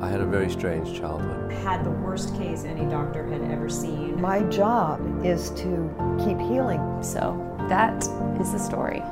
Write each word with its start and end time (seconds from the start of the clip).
I 0.00 0.08
had 0.08 0.20
a 0.20 0.26
very 0.26 0.48
strange 0.48 0.96
childhood. 0.96 1.50
Had 1.50 1.82
the 1.84 1.90
worst 1.90 2.32
case 2.36 2.62
any 2.62 2.88
doctor 2.88 3.26
had 3.26 3.42
ever 3.50 3.68
seen. 3.68 4.20
My 4.20 4.42
job 4.44 5.24
is 5.24 5.50
to 5.50 5.90
keep 6.24 6.38
healing. 6.38 7.02
So 7.02 7.36
that 7.68 7.96
is 8.40 8.52
the 8.52 8.58
story. 8.58 9.02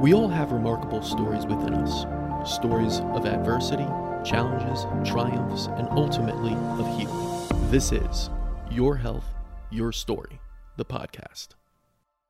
We 0.00 0.14
all 0.14 0.28
have 0.28 0.52
remarkable 0.52 1.02
stories 1.02 1.46
within 1.46 1.74
us 1.74 2.06
stories 2.48 3.00
of 3.00 3.26
adversity, 3.26 3.84
challenges, 4.24 4.86
triumphs, 5.04 5.66
and 5.66 5.88
ultimately 5.90 6.54
of 6.54 6.86
healing. 6.96 7.70
This 7.70 7.90
is 7.90 8.30
Your 8.70 8.96
Health, 8.96 9.26
Your 9.70 9.92
Story, 9.92 10.40
the 10.76 10.84
podcast. 10.84 11.48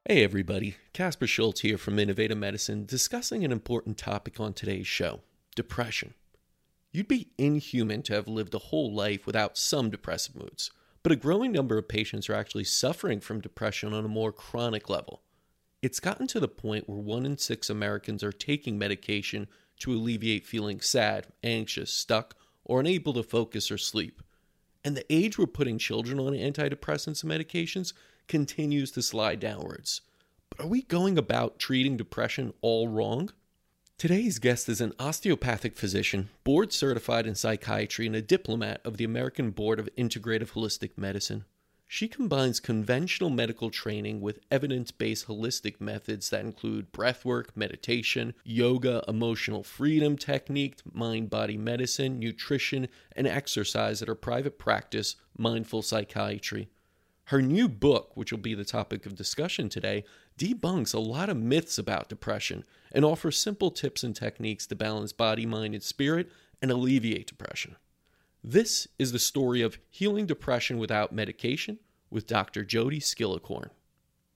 Hey, 0.07 0.25
everybody. 0.25 0.77
Casper 0.95 1.27
Schultz 1.27 1.61
here 1.61 1.77
from 1.77 1.99
Innovative 1.99 2.39
Medicine 2.39 2.87
discussing 2.87 3.45
an 3.45 3.53
important 3.53 3.99
topic 3.99 4.41
on 4.41 4.55
today's 4.55 4.87
show 4.87 5.21
depression. 5.55 6.15
You'd 6.93 7.09
be 7.09 7.31
inhuman 7.39 8.03
to 8.03 8.15
have 8.15 8.27
lived 8.27 8.55
a 8.55 8.59
whole 8.59 8.93
life 8.93 9.25
without 9.25 9.57
some 9.57 9.91
depressive 9.91 10.35
moods, 10.35 10.73
but 11.03 11.13
a 11.13 11.17
growing 11.17 11.53
number 11.53 11.79
of 11.79 11.89
patients 11.89 12.29
are 12.29 12.35
actually 12.35 12.65
suffering 12.65 13.21
from 13.21 13.41
depression 13.41 13.95
on 13.95 14.05
a 14.05 14.09
more 14.09 14.33
chronic 14.33 14.89
level. 14.89 15.23
It's 15.83 16.01
gotten 16.01 16.27
to 16.27 16.41
the 16.41 16.49
point 16.49 16.89
where 16.89 16.99
one 16.99 17.25
in 17.25 17.39
six 17.39 17.71
Americans 17.71 18.25
are 18.25 18.33
taking 18.33 18.77
medication 18.77 19.47
to 19.79 19.93
alleviate 19.93 20.47
feeling 20.47 20.81
sad, 20.81 21.29
anxious, 21.45 21.93
stuck, 21.93 22.37
or 22.65 22.81
unable 22.81 23.13
to 23.15 23.23
focus 23.23 23.71
or 23.71 23.79
sleep. 23.79 24.21
And 24.85 24.97
the 24.97 25.11
age 25.13 25.39
we're 25.39 25.47
putting 25.47 25.79
children 25.79 26.19
on 26.19 26.33
antidepressants 26.33 27.23
and 27.23 27.33
medications 27.33 27.93
continues 28.27 28.91
to 28.93 29.03
slide 29.03 29.39
downwards. 29.39 30.01
But 30.51 30.65
are 30.65 30.69
we 30.69 30.83
going 30.83 31.17
about 31.17 31.59
treating 31.59 31.97
depression 31.97 32.53
all 32.61 32.89
wrong? 32.89 33.31
Today's 34.01 34.39
guest 34.39 34.71
is 34.71 34.81
an 34.81 34.95
osteopathic 34.99 35.77
physician, 35.77 36.31
board 36.43 36.73
certified 36.73 37.27
in 37.27 37.35
psychiatry, 37.35 38.07
and 38.07 38.17
a 38.17 38.23
diplomat 38.23 38.81
of 38.83 38.97
the 38.97 39.05
American 39.05 39.51
Board 39.51 39.79
of 39.79 39.91
Integrative 39.95 40.53
Holistic 40.53 40.93
Medicine. 40.97 41.45
She 41.87 42.09
combines 42.09 42.61
conventional 42.61 43.29
medical 43.29 43.69
training 43.69 44.23
with 44.23 44.41
evidence 44.51 44.91
based 44.91 45.29
holistic 45.29 45.83
methods 45.83 46.31
that 46.31 46.47
include 46.47 46.95
breathwork, 46.95 47.49
meditation, 47.55 48.33
yoga, 48.43 49.05
emotional 49.07 49.63
freedom 49.63 50.17
technique, 50.17 50.79
mind 50.91 51.29
body 51.29 51.59
medicine, 51.59 52.19
nutrition, 52.19 52.89
and 53.15 53.27
exercise 53.27 54.01
at 54.01 54.09
her 54.09 54.15
private 54.15 54.59
practice, 54.59 55.17
Mindful 55.37 55.83
Psychiatry. 55.83 56.71
Her 57.25 57.43
new 57.43 57.69
book, 57.69 58.17
which 58.17 58.33
will 58.33 58.39
be 58.39 58.55
the 58.55 58.65
topic 58.65 59.05
of 59.05 59.15
discussion 59.15 59.69
today, 59.69 60.05
debunks 60.39 60.95
a 60.95 60.99
lot 60.99 61.29
of 61.29 61.37
myths 61.37 61.77
about 61.77 62.09
depression 62.09 62.65
and 62.93 63.05
offers 63.05 63.37
simple 63.37 63.71
tips 63.71 64.03
and 64.03 64.15
techniques 64.15 64.67
to 64.67 64.75
balance 64.75 65.13
body, 65.13 65.47
mind, 65.47 65.75
and 65.75 65.83
spirit 65.83 66.31
and 66.61 66.71
alleviate 66.71 67.27
depression. 67.27 67.77
This 68.43 68.89
is 68.99 69.13
the 69.13 69.19
story 69.19 69.63
of 69.63 69.79
healing 69.91 70.27
depression 70.27 70.79
without 70.79 71.13
medication 71.13 71.79
with 72.11 72.27
Dr. 72.27 72.65
Jodie 72.65 73.03
Skillicorn. 73.03 73.71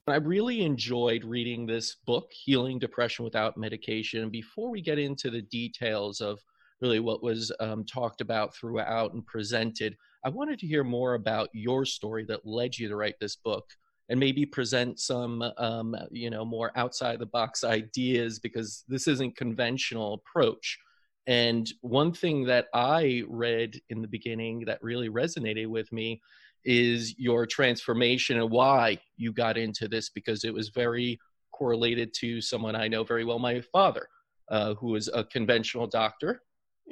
I 0.07 0.17
really 0.17 0.61
enjoyed 0.61 1.25
reading 1.25 1.65
this 1.65 1.95
book, 2.05 2.31
Healing 2.31 2.79
Depression 2.79 3.25
Without 3.25 3.57
Medication. 3.57 4.29
Before 4.29 4.69
we 4.71 4.83
get 4.83 4.99
into 4.99 5.31
the 5.31 5.41
details 5.41 6.21
of 6.21 6.41
really 6.83 7.01
what 7.01 7.23
was 7.23 7.51
um, 7.61 7.85
talked 7.85 8.21
about 8.21 8.55
throughout 8.55 9.15
and 9.15 9.25
presented, 9.25 9.97
I 10.23 10.29
wanted 10.29 10.59
to 10.59 10.67
hear 10.67 10.85
more 10.85 11.15
about 11.15 11.49
your 11.55 11.87
story 11.87 12.27
that 12.27 12.47
led 12.47 12.77
you 12.77 12.89
to 12.89 12.97
write 12.97 13.19
this 13.19 13.37
book 13.37 13.65
and 14.09 14.21
maybe 14.21 14.45
present 14.45 15.01
some 15.01 15.43
um, 15.59 15.97
you 16.11 16.31
know 16.31 16.45
more 16.45 16.71
outside 16.77 17.19
the 17.19 17.27
box 17.27 17.65
ideas 17.65 18.39
because 18.39 18.85
this 18.89 19.09
isn't 19.09 19.37
conventional 19.37 20.15
approach 20.15 20.79
and 21.27 21.73
one 21.81 22.13
thing 22.13 22.45
that 22.45 22.67
i 22.75 23.23
read 23.29 23.81
in 23.91 24.03
the 24.03 24.09
beginning 24.09 24.65
that 24.67 24.83
really 24.83 25.09
resonated 25.09 25.67
with 25.67 25.91
me 25.93 26.21
is 26.65 27.19
your 27.19 27.47
transformation 27.47 28.39
and 28.39 28.51
why 28.51 28.99
you 29.17 29.33
got 29.33 29.57
into 29.57 29.87
this 29.89 30.11
because 30.11 30.45
it 30.45 30.53
was 30.53 30.69
very 30.71 31.19
correlated 31.53 32.13
to 32.15 32.41
someone 32.41 32.77
i 32.77 32.89
know 32.89 33.05
very 33.05 33.25
well 33.25 33.39
my 33.39 33.61
father 33.73 34.07
uh, 34.51 34.75
who 34.75 34.89
was 34.89 35.09
a 35.15 35.25
conventional 35.25 35.87
doctor 35.87 36.43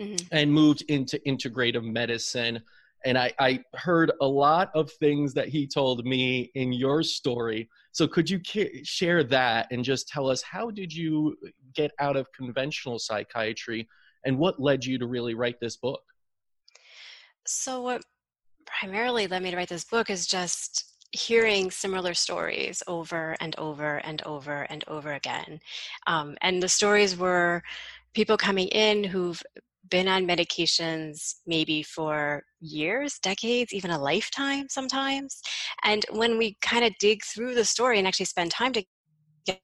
mm-hmm. 0.01 0.17
and 0.33 0.51
moved 0.51 0.83
into 0.89 1.21
integrative 1.27 1.85
medicine 1.85 2.63
and 3.05 3.19
I, 3.19 3.33
I 3.39 3.61
heard 3.75 4.13
a 4.21 4.27
lot 4.27 4.71
of 4.75 4.91
things 4.93 5.35
that 5.35 5.49
he 5.49 5.67
told 5.67 6.05
me 6.05 6.51
in 6.55 6.73
your 6.73 7.03
story. 7.03 7.69
So 7.93 8.07
could 8.07 8.31
you 8.31 8.41
share 8.85 9.25
that 9.25 9.67
and 9.71 9.85
just 9.85 10.09
tell 10.09 10.31
us 10.31 10.43
how 10.43 10.71
did 10.71 10.93
you 10.93 11.37
get 11.75 11.91
out 11.99 12.17
of 12.17 12.33
conventional 12.33 12.99
psychiatry 12.99 13.89
and 14.25 14.39
what 14.39 14.61
led 14.61 14.85
you 14.85 14.99
to 14.99 15.07
really 15.07 15.35
write 15.35 15.61
this 15.61 15.77
book? 15.77 16.03
So 17.47 17.83
what 17.83 18.03
primarily 18.67 19.27
led 19.27 19.43
me 19.43 19.51
to 19.51 19.57
write 19.57 19.69
this 19.69 19.85
book 19.85 20.11
is 20.11 20.27
just 20.27 20.93
hearing 21.13 21.71
similar 21.71 22.15
stories 22.15 22.83
over 22.87 23.37
and 23.41 23.55
over 23.59 23.99
and 23.99 24.23
over 24.23 24.63
and 24.71 24.85
over 24.89 25.13
again. 25.13 25.61
Um, 26.07 26.37
and 26.41 26.63
the 26.63 26.69
stories 26.69 27.17
were 27.17 27.63
people 28.15 28.37
coming 28.37 28.69
in 28.69 29.05
who've 29.05 29.43
been 29.93 30.09
on 30.09 30.27
medications 30.27 31.35
maybe 31.47 31.83
for 31.83 32.43
years, 32.61 33.19
decades, 33.23 33.75
even 33.75 33.91
a 33.91 33.99
lifetime 33.99 34.67
sometimes. 34.71 35.41
And 35.85 36.05
when 36.11 36.39
we 36.39 36.57
kind 36.63 36.85
of 36.85 36.95
dig 36.99 37.23
through 37.23 37.55
the 37.55 37.65
story 37.65 37.99
and 37.99 38.09
actually 38.09 38.27
spend 38.27 38.51
time 38.51 38.73
to 38.73 38.83
get 39.47 39.61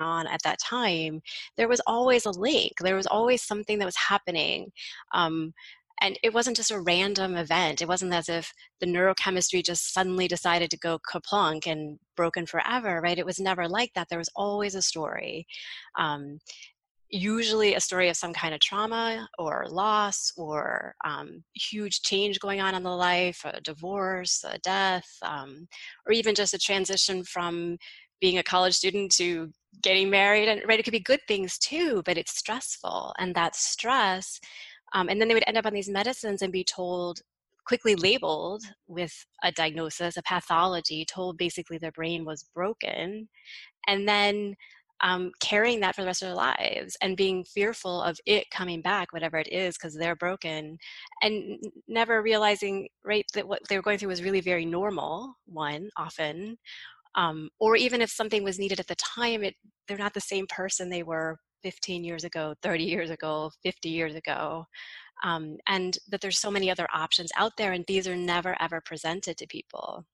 on 0.00 0.26
at 0.26 0.40
that 0.44 0.58
time, 0.64 1.20
there 1.58 1.68
was 1.68 1.82
always 1.86 2.24
a 2.24 2.30
link. 2.30 2.72
There 2.80 2.96
was 2.96 3.06
always 3.06 3.42
something 3.42 3.78
that 3.78 3.84
was 3.84 4.08
happening. 4.08 4.72
Um, 5.14 5.52
and 6.00 6.18
it 6.22 6.34
wasn't 6.34 6.56
just 6.56 6.70
a 6.70 6.80
random 6.80 7.36
event. 7.36 7.82
It 7.82 7.88
wasn't 7.88 8.14
as 8.14 8.28
if 8.28 8.50
the 8.80 8.86
neurochemistry 8.86 9.62
just 9.62 9.92
suddenly 9.92 10.26
decided 10.26 10.70
to 10.70 10.78
go 10.78 10.98
kaplunk 11.12 11.66
and 11.66 11.98
broken 12.16 12.46
forever, 12.46 13.00
right? 13.02 13.18
It 13.18 13.26
was 13.26 13.38
never 13.38 13.68
like 13.68 13.90
that. 13.94 14.08
There 14.08 14.18
was 14.18 14.30
always 14.34 14.74
a 14.74 14.82
story. 14.82 15.46
Um, 15.98 16.38
usually 17.10 17.74
a 17.74 17.80
story 17.80 18.08
of 18.08 18.16
some 18.16 18.32
kind 18.32 18.54
of 18.54 18.60
trauma 18.60 19.28
or 19.38 19.66
loss 19.68 20.32
or 20.36 20.94
um, 21.04 21.44
huge 21.54 22.02
change 22.02 22.40
going 22.40 22.60
on 22.60 22.74
in 22.74 22.82
the 22.82 22.90
life, 22.90 23.40
a 23.44 23.60
divorce, 23.60 24.44
a 24.48 24.58
death, 24.58 25.06
um, 25.22 25.68
or 26.06 26.12
even 26.12 26.34
just 26.34 26.54
a 26.54 26.58
transition 26.58 27.22
from 27.24 27.78
being 28.20 28.38
a 28.38 28.42
college 28.42 28.74
student 28.74 29.12
to 29.12 29.52
getting 29.82 30.10
married. 30.10 30.48
And 30.48 30.62
right, 30.66 30.78
it 30.78 30.82
could 30.82 30.92
be 30.92 31.00
good 31.00 31.20
things 31.28 31.58
too, 31.58 32.02
but 32.04 32.16
it's 32.16 32.36
stressful. 32.36 33.14
And 33.18 33.34
that 33.34 33.54
stress, 33.54 34.40
um, 34.94 35.08
and 35.08 35.20
then 35.20 35.28
they 35.28 35.34
would 35.34 35.44
end 35.46 35.58
up 35.58 35.66
on 35.66 35.74
these 35.74 35.88
medicines 35.88 36.42
and 36.42 36.52
be 36.52 36.64
told 36.64 37.20
quickly 37.66 37.94
labeled 37.94 38.62
with 38.86 39.24
a 39.42 39.50
diagnosis, 39.50 40.16
a 40.16 40.22
pathology, 40.22 41.04
told 41.04 41.38
basically 41.38 41.78
their 41.78 41.92
brain 41.92 42.24
was 42.24 42.44
broken. 42.54 43.28
And 43.86 44.08
then 44.08 44.54
um, 45.02 45.32
carrying 45.40 45.80
that 45.80 45.94
for 45.94 46.02
the 46.02 46.06
rest 46.06 46.22
of 46.22 46.28
their 46.28 46.36
lives 46.36 46.96
and 47.02 47.16
being 47.16 47.44
fearful 47.44 48.02
of 48.02 48.18
it 48.26 48.50
coming 48.50 48.80
back, 48.80 49.12
whatever 49.12 49.38
it 49.38 49.48
is, 49.48 49.76
because 49.76 49.94
they're 49.94 50.16
broken, 50.16 50.78
and 51.22 51.58
never 51.88 52.22
realizing, 52.22 52.88
right, 53.04 53.24
that 53.34 53.46
what 53.46 53.60
they 53.68 53.76
were 53.76 53.82
going 53.82 53.98
through 53.98 54.08
was 54.08 54.22
really 54.22 54.40
very 54.40 54.64
normal, 54.64 55.34
one, 55.46 55.88
often. 55.96 56.56
Um, 57.16 57.48
or 57.60 57.76
even 57.76 58.02
if 58.02 58.10
something 58.10 58.42
was 58.42 58.58
needed 58.58 58.80
at 58.80 58.86
the 58.86 58.96
time, 58.96 59.44
it, 59.44 59.54
they're 59.86 59.98
not 59.98 60.14
the 60.14 60.20
same 60.20 60.46
person 60.48 60.88
they 60.88 61.02
were 61.02 61.36
15 61.62 62.04
years 62.04 62.24
ago, 62.24 62.54
30 62.62 62.84
years 62.84 63.10
ago, 63.10 63.50
50 63.62 63.88
years 63.88 64.14
ago. 64.14 64.64
Um, 65.22 65.56
and 65.68 65.96
that 66.08 66.20
there's 66.20 66.38
so 66.38 66.50
many 66.50 66.70
other 66.70 66.88
options 66.92 67.30
out 67.36 67.52
there, 67.56 67.72
and 67.72 67.84
these 67.86 68.06
are 68.08 68.16
never 68.16 68.56
ever 68.60 68.80
presented 68.80 69.36
to 69.38 69.46
people. 69.46 70.04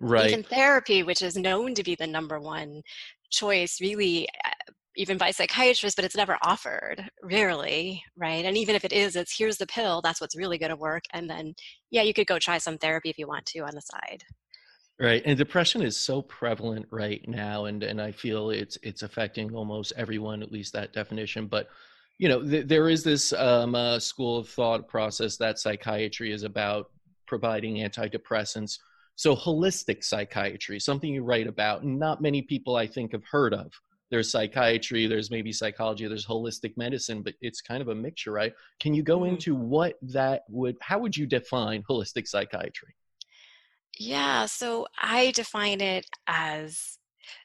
Right. 0.00 0.30
Even 0.30 0.42
therapy, 0.42 1.02
which 1.02 1.22
is 1.22 1.36
known 1.36 1.74
to 1.74 1.82
be 1.82 1.94
the 1.94 2.06
number 2.06 2.40
one 2.40 2.82
choice 3.30 3.80
really 3.80 4.28
uh, 4.44 4.72
even 4.96 5.16
by 5.16 5.30
psychiatrists, 5.30 5.96
but 5.96 6.04
it's 6.04 6.16
never 6.16 6.36
offered, 6.42 7.08
rarely, 7.22 8.02
right? 8.16 8.44
And 8.44 8.56
even 8.56 8.74
if 8.74 8.84
it 8.84 8.92
is, 8.92 9.16
it's 9.16 9.36
here's 9.36 9.56
the 9.56 9.66
pill, 9.66 10.02
that's 10.02 10.20
what's 10.20 10.36
really 10.36 10.58
going 10.58 10.70
to 10.70 10.76
work. 10.76 11.04
And 11.12 11.30
then, 11.30 11.54
yeah, 11.90 12.02
you 12.02 12.12
could 12.12 12.26
go 12.26 12.38
try 12.38 12.58
some 12.58 12.76
therapy 12.76 13.08
if 13.08 13.18
you 13.18 13.26
want 13.26 13.46
to 13.46 13.60
on 13.60 13.74
the 13.74 13.80
side. 13.80 14.24
Right, 14.98 15.22
and 15.24 15.38
depression 15.38 15.80
is 15.80 15.96
so 15.96 16.20
prevalent 16.20 16.86
right 16.90 17.26
now, 17.26 17.64
and 17.64 17.82
and 17.82 18.02
I 18.02 18.12
feel 18.12 18.50
it's 18.50 18.76
it's 18.82 19.02
affecting 19.02 19.54
almost 19.54 19.94
everyone, 19.96 20.42
at 20.42 20.52
least 20.52 20.74
that 20.74 20.92
definition. 20.92 21.46
But 21.46 21.68
you 22.18 22.28
know, 22.28 22.42
th- 22.42 22.66
there 22.66 22.90
is 22.90 23.02
this 23.02 23.32
um, 23.32 23.74
uh, 23.74 23.98
school 23.98 24.36
of 24.36 24.50
thought 24.50 24.88
process 24.88 25.38
that 25.38 25.58
psychiatry 25.58 26.32
is 26.32 26.42
about 26.42 26.90
providing 27.26 27.76
antidepressants 27.76 28.78
so, 29.20 29.36
holistic 29.36 30.02
psychiatry, 30.02 30.80
something 30.80 31.12
you 31.12 31.22
write 31.22 31.46
about, 31.46 31.84
not 31.84 32.22
many 32.22 32.40
people 32.40 32.76
I 32.76 32.86
think 32.86 33.12
have 33.12 33.22
heard 33.30 33.52
of. 33.52 33.70
There's 34.10 34.30
psychiatry, 34.30 35.06
there's 35.06 35.30
maybe 35.30 35.52
psychology, 35.52 36.08
there's 36.08 36.26
holistic 36.26 36.74
medicine, 36.78 37.20
but 37.20 37.34
it's 37.42 37.60
kind 37.60 37.82
of 37.82 37.88
a 37.88 37.94
mixture, 37.94 38.32
right? 38.32 38.54
Can 38.80 38.94
you 38.94 39.02
go 39.02 39.18
mm-hmm. 39.18 39.34
into 39.34 39.54
what 39.54 39.98
that 40.00 40.44
would, 40.48 40.78
how 40.80 41.00
would 41.00 41.14
you 41.14 41.26
define 41.26 41.82
holistic 41.82 42.28
psychiatry? 42.28 42.94
Yeah, 43.98 44.46
so 44.46 44.86
I 44.98 45.32
define 45.32 45.82
it 45.82 46.06
as 46.26 46.96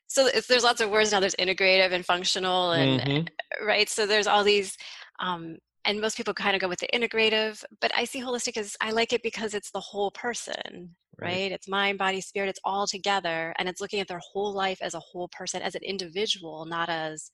so 0.07 0.29
there's 0.47 0.63
lots 0.63 0.79
of 0.79 0.89
words 0.89 1.11
now. 1.11 1.19
There's 1.19 1.35
integrative 1.35 1.91
and 1.91 2.05
functional, 2.05 2.71
and 2.71 3.01
mm-hmm. 3.01 3.65
right. 3.65 3.89
So 3.89 4.05
there's 4.05 4.27
all 4.27 4.45
these 4.45 4.77
um, 5.19 5.57
and 5.85 6.01
most 6.01 6.17
people 6.17 6.33
kind 6.33 6.55
of 6.55 6.61
go 6.61 6.67
with 6.67 6.79
the 6.79 6.89
integrative, 6.93 7.63
but 7.79 7.91
I 7.95 8.05
see 8.05 8.21
holistic 8.21 8.57
as 8.57 8.75
I 8.81 8.91
like 8.91 9.13
it 9.13 9.21
because 9.21 9.53
it's 9.53 9.71
the 9.71 9.79
whole 9.79 10.11
person, 10.11 10.95
right. 11.19 11.27
right? 11.27 11.51
It's 11.51 11.67
mind, 11.67 11.99
body, 11.99 12.21
spirit, 12.21 12.49
it's 12.49 12.59
all 12.63 12.87
together. 12.87 13.53
And 13.59 13.69
it's 13.69 13.79
looking 13.79 13.99
at 13.99 14.07
their 14.07 14.21
whole 14.31 14.53
life 14.53 14.79
as 14.81 14.95
a 14.95 14.99
whole 14.99 15.29
person, 15.29 15.61
as 15.61 15.75
an 15.75 15.83
individual, 15.83 16.65
not 16.65 16.89
as, 16.89 17.29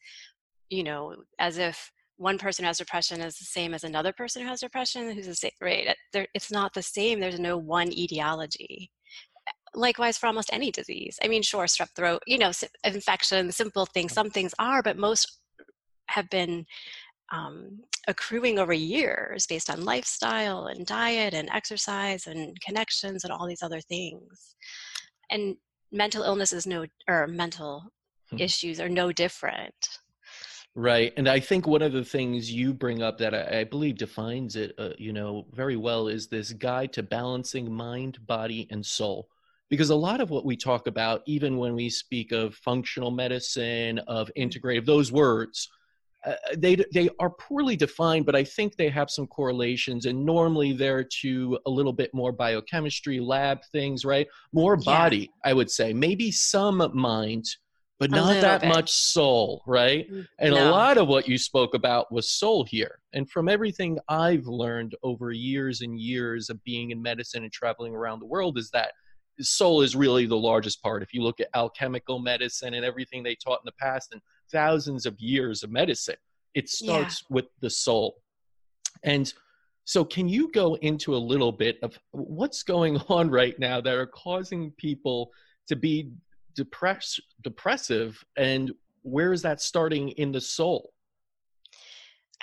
you 0.70 0.84
know, 0.84 1.16
as 1.40 1.58
if 1.58 1.92
one 2.18 2.38
person 2.38 2.64
who 2.64 2.68
has 2.68 2.78
depression 2.78 3.22
is 3.22 3.38
the 3.38 3.46
same 3.46 3.74
as 3.74 3.84
another 3.84 4.14
person 4.14 4.44
who 4.44 4.48
has 4.48 4.60
depression 4.60 5.10
who's 5.10 5.26
the 5.26 5.34
same 5.34 5.50
right 5.60 5.96
it's 6.36 6.52
not 6.52 6.72
the 6.76 6.82
same 6.82 7.20
there's 7.20 7.40
no 7.40 7.58
one 7.58 7.92
etiology 7.92 8.92
likewise 9.74 10.20
for 10.20 10.28
almost 10.28 10.54
any 10.54 10.70
disease 10.70 11.18
i 11.24 11.28
mean 11.28 11.42
sure 11.42 11.66
strep 11.66 11.90
throat 11.96 12.22
you 12.28 12.38
know 12.38 12.52
infection 12.84 13.52
simple 13.52 13.88
things 13.88 14.14
some 14.14 14.30
things 14.30 14.54
are 14.60 14.84
but 14.84 14.98
most 14.98 15.40
have 16.12 16.30
been 16.30 16.64
um, 17.32 17.80
accruing 18.08 18.60
over 18.60 18.74
years 18.74 19.48
based 19.48 19.70
on 19.70 19.86
lifestyle 19.86 20.66
and 20.68 20.86
diet 20.86 21.34
and 21.34 21.50
exercise 21.50 22.28
and 22.28 22.60
connections 22.62 23.24
and 23.24 23.32
all 23.32 23.48
these 23.48 23.64
other 23.64 23.82
things 23.82 24.56
and 25.30 25.56
mental 25.92 26.24
illness 26.24 26.54
is 26.54 26.66
no 26.66 26.86
or 27.08 27.28
mental 27.28 27.84
hmm. 28.30 28.38
issues 28.40 28.80
are 28.80 28.90
no 28.90 29.12
different 29.12 30.00
Right, 30.74 31.12
and 31.18 31.28
I 31.28 31.42
think 31.42 31.68
one 31.68 31.82
of 31.82 31.92
the 31.92 32.06
things 32.06 32.50
you 32.50 32.74
bring 32.74 33.02
up 33.02 33.18
that 33.18 33.36
I, 33.36 33.60
I 33.60 33.64
believe 33.66 33.98
defines 33.98 34.56
it, 34.56 34.74
uh, 34.78 34.92
you 34.98 35.12
know, 35.12 35.46
very 35.52 35.76
well 35.76 36.08
is 36.08 36.28
this 36.28 36.54
guide 36.54 36.94
to 36.94 37.04
balancing 37.04 37.70
mind, 37.72 38.26
body, 38.26 38.68
and 38.72 38.86
soul. 38.86 39.28
Because 39.70 39.90
a 39.90 39.96
lot 39.96 40.22
of 40.22 40.30
what 40.30 40.46
we 40.46 40.56
talk 40.56 40.88
about, 40.88 41.24
even 41.26 41.58
when 41.58 41.76
we 41.76 41.90
speak 41.90 42.32
of 42.32 42.56
functional 42.56 43.12
medicine, 43.12 44.00
of 44.08 44.30
mm-hmm. 44.30 44.44
integrative, 44.44 44.86
those 44.86 45.12
words, 45.12 45.70
uh, 46.26 46.34
they 46.58 46.76
they 46.94 47.10
are 47.20 47.32
poorly 47.32 47.76
defined, 47.76 48.26
but 48.26 48.36
I 48.36 48.44
think 48.44 48.76
they 48.76 48.90
have 48.90 49.10
some 49.10 49.26
correlations, 49.28 50.06
and 50.06 50.24
normally 50.24 50.74
they're 50.74 51.04
to 51.22 51.58
a 51.66 51.70
little 51.70 51.94
bit 51.94 52.14
more 52.14 52.32
biochemistry, 52.32 53.20
lab 53.20 53.60
things, 53.72 54.06
right? 54.06 54.28
More 54.54 54.78
body, 54.78 55.32
yeah. 55.44 55.52
I 55.52 55.54
would 55.54 55.72
say, 55.72 55.94
maybe 55.94 56.32
some 56.32 56.92
mind, 56.94 57.46
but 58.00 58.12
not 58.12 58.40
that 58.42 58.62
bit. 58.62 58.68
much 58.68 58.92
soul, 58.92 59.64
right? 59.66 60.12
Mm, 60.12 60.28
and 60.40 60.54
no. 60.54 60.70
a 60.70 60.72
lot 60.72 61.00
of 61.00 61.08
what 61.08 61.28
you 61.28 61.40
spoke 61.40 61.74
about 61.74 62.12
was 62.12 62.30
soul 62.30 62.66
here. 62.66 63.00
And 63.14 63.30
from 63.30 63.50
everything 63.50 63.98
I've 64.08 64.46
learned 64.46 64.96
over 65.02 65.32
years 65.32 65.82
and 65.82 66.00
years 66.00 66.50
of 66.52 66.64
being 66.64 66.92
in 66.92 67.02
medicine 67.02 67.44
and 67.44 67.52
traveling 67.52 67.96
around 67.96 68.20
the 68.20 68.28
world, 68.28 68.60
is 68.60 68.70
that 68.72 68.92
soul 69.40 69.82
is 69.82 69.96
really 69.96 70.26
the 70.26 70.38
largest 70.38 70.82
part. 70.84 71.02
If 71.02 71.14
you 71.14 71.24
look 71.24 71.40
at 71.40 71.48
alchemical 71.56 72.20
medicine 72.20 72.76
and 72.76 72.86
everything 72.86 73.24
they 73.24 73.36
taught 73.36 73.60
in 73.62 73.66
the 73.66 73.74
past 73.80 74.10
and 74.12 74.22
thousands 74.52 75.06
of 75.06 75.20
years 75.20 75.64
of 75.64 75.72
medicine, 75.72 76.16
it 76.54 76.70
starts 76.70 77.24
yeah. 77.24 77.36
with 77.36 77.46
the 77.62 77.70
soul. 77.70 78.18
And 79.04 79.32
so, 79.86 80.06
can 80.06 80.28
you 80.30 80.52
go 80.52 80.76
into 80.76 81.16
a 81.16 81.18
little 81.18 81.52
bit 81.52 81.80
of 81.82 81.98
what's 82.12 82.64
going 82.64 82.98
on 83.10 83.30
right 83.30 83.58
now 83.60 83.82
that 83.82 83.94
are 83.94 84.08
causing 84.08 84.72
people 84.72 85.32
to 85.68 85.76
be 85.76 86.12
depress 86.56 87.20
depressive 87.44 88.24
and 88.38 88.72
where 89.04 89.32
is 89.32 89.42
that 89.42 89.62
starting 89.62 90.10
in 90.10 90.32
the 90.34 90.42
soul 90.42 90.92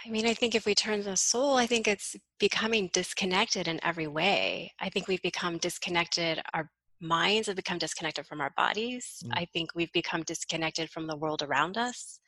I 0.06 0.10
mean, 0.10 0.26
I 0.26 0.34
think 0.34 0.54
if 0.54 0.64
we 0.64 0.74
turn 0.74 1.02
the 1.02 1.16
soul, 1.16 1.56
I 1.56 1.66
think 1.66 1.88
it's 1.88 2.14
becoming 2.38 2.88
disconnected 2.92 3.66
in 3.66 3.80
every 3.84 4.06
way. 4.06 4.72
I 4.80 4.88
think 4.88 5.08
we've 5.08 5.22
become 5.22 5.58
disconnected. 5.58 6.40
Our 6.54 6.70
minds 7.00 7.46
have 7.46 7.56
become 7.56 7.78
disconnected 7.78 8.26
from 8.26 8.40
our 8.40 8.52
bodies. 8.56 9.22
Mm. 9.24 9.30
I 9.34 9.44
think 9.52 9.70
we've 9.74 9.92
become 9.92 10.22
disconnected 10.22 10.90
from 10.90 11.06
the 11.06 11.16
world 11.16 11.42
around 11.42 11.76
us, 11.76 12.20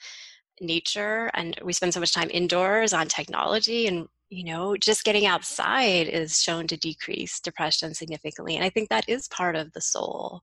nature, 0.61 1.31
and 1.35 1.59
we 1.65 1.73
spend 1.73 1.95
so 1.95 2.01
much 2.01 2.13
time 2.13 2.31
indoors 2.33 2.93
on 2.93 3.09
technology 3.09 3.87
and 3.87 4.09
you 4.31 4.45
know, 4.45 4.77
just 4.77 5.03
getting 5.05 5.27
outside 5.27 6.07
is 6.07 6.41
shown 6.41 6.69
to 6.69 6.77
decrease 6.77 7.41
depression 7.41 7.93
significantly. 7.95 8.55
And 8.55 8.65
I 8.65 8.71
think 8.71 8.89
that 8.89 9.09
is 9.09 9.27
part 9.27 9.57
of 9.57 9.73
the 9.73 9.81
soul. 9.81 10.41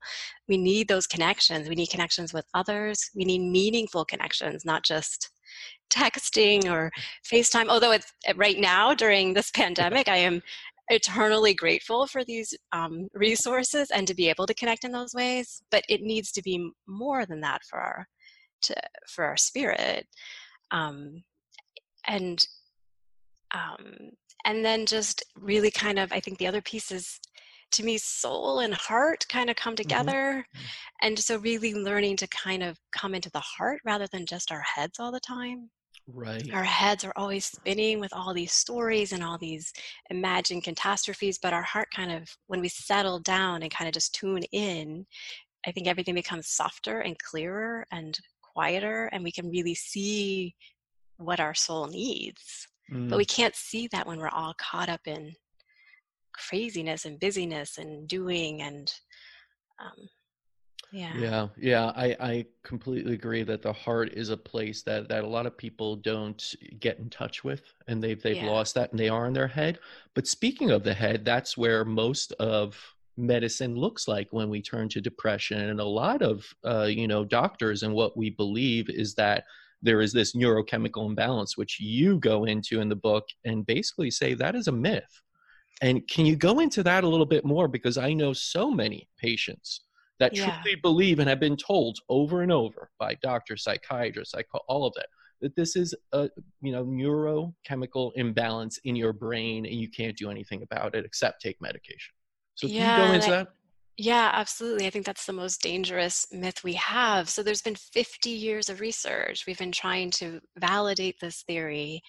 We 0.50 0.58
need 0.58 0.90
those 0.90 1.08
connections. 1.08 1.70
We 1.70 1.76
need 1.76 1.90
connections 1.90 2.34
with 2.34 2.46
others. 2.54 3.10
We 3.16 3.24
need 3.24 3.40
meaningful 3.40 4.04
connections, 4.04 4.66
not 4.66 4.84
just 4.84 5.30
texting 5.90 6.70
or 6.70 6.92
FaceTime. 7.32 7.70
Although 7.70 7.92
it's 7.92 8.12
eh, 8.26 8.34
right 8.36 8.60
now 8.60 8.94
during 8.94 9.34
this 9.34 9.52
pandemic, 9.56 10.10
I 10.10 10.18
am 10.18 10.44
eternally 10.89 11.54
grateful 11.54 12.07
for 12.07 12.24
these 12.24 12.54
um, 12.72 13.07
resources 13.13 13.92
and 13.92 14.07
to 14.07 14.16
be 14.16 14.30
able 14.30 14.45
to 14.45 14.54
connect 14.54 14.84
in 14.84 14.92
those 14.92 15.13
ways. 15.13 15.62
But 15.72 15.84
it 15.89 16.01
needs 16.01 16.31
to 16.34 16.42
be 16.42 16.72
more 16.88 17.25
than 17.25 17.42
that 17.42 17.62
for 17.69 17.80
our 17.80 18.07
to 18.63 18.75
for 19.07 19.25
our 19.25 19.38
spirit. 19.38 20.06
Um, 20.72 21.24
and 22.07 22.45
um, 23.54 24.12
and 24.45 24.63
then 24.63 24.86
just 24.86 25.24
really 25.36 25.69
kind 25.72 26.00
of 26.00 26.12
i 26.12 26.19
think 26.19 26.38
the 26.38 26.48
other 26.48 26.62
piece 26.62 26.92
is 26.92 27.19
to 27.72 27.83
me 27.83 27.98
soul 27.98 28.60
and 28.60 28.74
heart 28.74 29.25
kind 29.30 29.50
of 29.50 29.56
come 29.56 29.74
mm-hmm. 29.74 29.83
together 29.83 30.45
mm-hmm. 30.56 30.66
and 31.01 31.19
so 31.19 31.38
really 31.38 31.74
learning 31.74 32.16
to 32.16 32.28
kind 32.28 32.63
of 32.63 32.78
come 32.92 33.13
into 33.13 33.30
the 33.31 33.40
heart 33.40 33.80
rather 33.86 34.07
than 34.12 34.25
just 34.25 34.51
our 34.51 34.62
heads 34.62 35.00
all 35.00 35.12
the 35.12 35.19
time 35.19 35.69
right 36.13 36.54
our 36.54 36.63
heads 36.63 37.04
are 37.04 37.13
always 37.15 37.45
spinning 37.45 38.00
with 38.00 38.13
all 38.13 38.33
these 38.33 38.54
stories 38.54 39.12
and 39.12 39.24
all 39.24 39.38
these 39.38 39.74
imagined 40.09 40.63
catastrophes 40.63 41.38
but 41.42 41.54
our 41.54 41.63
heart 41.63 41.88
kind 41.94 42.12
of 42.12 42.24
when 42.48 42.62
we 42.62 42.69
settle 42.69 43.19
down 43.19 43.62
and 43.62 43.71
kind 43.71 43.88
of 43.88 43.94
just 43.94 44.15
tune 44.15 44.44
in 44.51 45.06
i 45.65 45.71
think 45.71 45.88
everything 45.88 46.15
becomes 46.15 46.48
softer 46.48 47.01
and 47.01 47.19
clearer 47.19 47.86
and 47.92 48.18
quieter 48.42 49.09
and 49.12 49.24
we 49.24 49.31
can 49.31 49.50
really 49.50 49.75
see 49.75 50.56
what 51.18 51.39
our 51.39 51.54
soul 51.54 51.88
needs 51.88 52.68
Mm. 52.92 53.09
But 53.09 53.18
we 53.18 53.25
can't 53.25 53.56
see 53.56 53.88
that 53.92 54.07
when 54.07 54.19
we're 54.19 54.30
all 54.30 54.54
caught 54.57 54.89
up 54.89 55.01
in 55.06 55.33
craziness 56.33 57.06
and 57.06 57.19
busyness 57.19 57.77
and 57.77 58.07
doing 58.07 58.62
and 58.62 58.92
um, 59.80 60.07
yeah 60.92 61.13
yeah 61.18 61.48
yeah 61.57 61.92
I, 61.95 62.16
I 62.19 62.45
completely 62.63 63.13
agree 63.13 63.44
that 63.44 63.62
the 63.62 63.74
heart 63.74 64.13
is 64.13 64.30
a 64.30 64.38
place 64.38 64.84
that 64.84 65.10
that 65.10 65.24
a 65.24 65.28
lot 65.28 65.45
of 65.45 65.57
people 65.57 65.95
don't 65.95 66.42
get 66.80 67.00
in 67.00 67.10
touch 67.10 67.44
with 67.44 67.62
and 67.88 68.01
they've 68.01 68.22
they've 68.22 68.38
yeah. 68.38 68.50
lost 68.50 68.75
that 68.75 68.92
and 68.92 69.00
they 69.00 69.10
are 69.10 69.28
in 69.28 69.34
their 69.34 69.48
head 69.48 69.80
but 70.13 70.28
speaking 70.28 70.72
of 70.72 70.84
the 70.84 70.94
head 70.94 71.25
that's 71.25 71.57
where 71.57 71.84
most 71.84 72.31
of 72.34 72.78
medicine 73.18 73.75
looks 73.75 74.07
like 74.07 74.28
when 74.31 74.50
we 74.50 74.62
turn 74.62 74.88
to 74.89 75.01
depression 75.01 75.69
and 75.69 75.80
a 75.80 75.86
lot 75.86 76.22
of 76.22 76.45
uh, 76.66 76.84
you 76.84 77.07
know 77.07 77.25
doctors 77.25 77.83
and 77.83 77.94
what 77.94 78.16
we 78.16 78.30
believe 78.30 78.90
is 78.90 79.16
that 79.16 79.44
there 79.81 80.01
is 80.01 80.12
this 80.12 80.36
neurochemical 80.36 81.06
imbalance, 81.06 81.57
which 81.57 81.80
you 81.80 82.18
go 82.19 82.45
into 82.45 82.81
in 82.81 82.90
the 82.90 82.95
book 82.95 83.28
and 83.45 83.66
basically 83.66 84.10
say 84.10 84.33
that 84.33 84.56
is 84.56 84.68
a 84.68 84.72
myth. 84.72 85.22
And 85.81 86.07
can 86.07 86.25
you 86.25 86.36
go 86.36 86.60
into 86.60 86.81
that 86.83 87.04
a 87.04 87.07
little 87.07 87.26
bit 87.26 87.45
more? 87.45 87.68
Because 87.68 87.97
I 87.97 88.14
know 88.14 88.33
so 88.33 88.71
many 88.71 89.07
patients 89.19 89.81
that 90.19 90.36
yeah. 90.36 90.59
truly 90.62 90.76
believe 90.76 91.19
and 91.19 91.30
have 91.30 91.40
been 91.40 91.57
told 91.57 92.00
over 92.09 92.42
and 92.42 92.52
over 92.52 92.90
by 93.00 93.16
doctors, 93.21 93.64
psychiatrists, 93.64 94.31
psycho- 94.31 94.64
all 94.68 94.86
of 94.86 94.94
that, 94.95 95.07
that 95.42 95.56
this 95.56 95.76
is 95.76 95.94
a 96.14 96.30
you 96.62 96.71
know 96.71 96.86
neurochemical 96.86 98.12
imbalance 98.16 98.80
in 98.83 98.95
your 98.95 99.14
brain 99.14 99.66
and 99.66 99.76
you 99.76 99.90
can't 99.90 100.18
do 100.18 100.31
anything 100.31 100.64
about 100.64 100.95
it 100.95 101.06
except 101.06 101.42
take 101.42 101.62
medication. 101.62 102.14
So 102.56 102.68
can 102.68 102.76
yeah, 102.76 103.02
you 103.02 103.07
go 103.07 103.14
into 103.14 103.30
that? 103.31 103.47
Yeah, 104.00 104.30
absolutely. 104.31 104.86
I 104.86 104.92
think 104.92 105.07
that's 105.07 105.26
the 105.26 105.33
most 105.33 105.59
dangerous 105.59 106.28
myth 106.31 106.64
we 106.64 106.74
have. 106.74 107.30
So 107.30 107.42
there's 107.42 107.64
been 107.64 107.76
50 107.76 108.30
years 108.30 108.69
of 108.69 108.80
research. 108.80 109.45
We've 109.47 109.57
been 109.57 109.71
trying 109.71 110.12
to 110.12 110.40
validate 110.59 111.19
this 111.19 111.42
theory, 111.42 112.04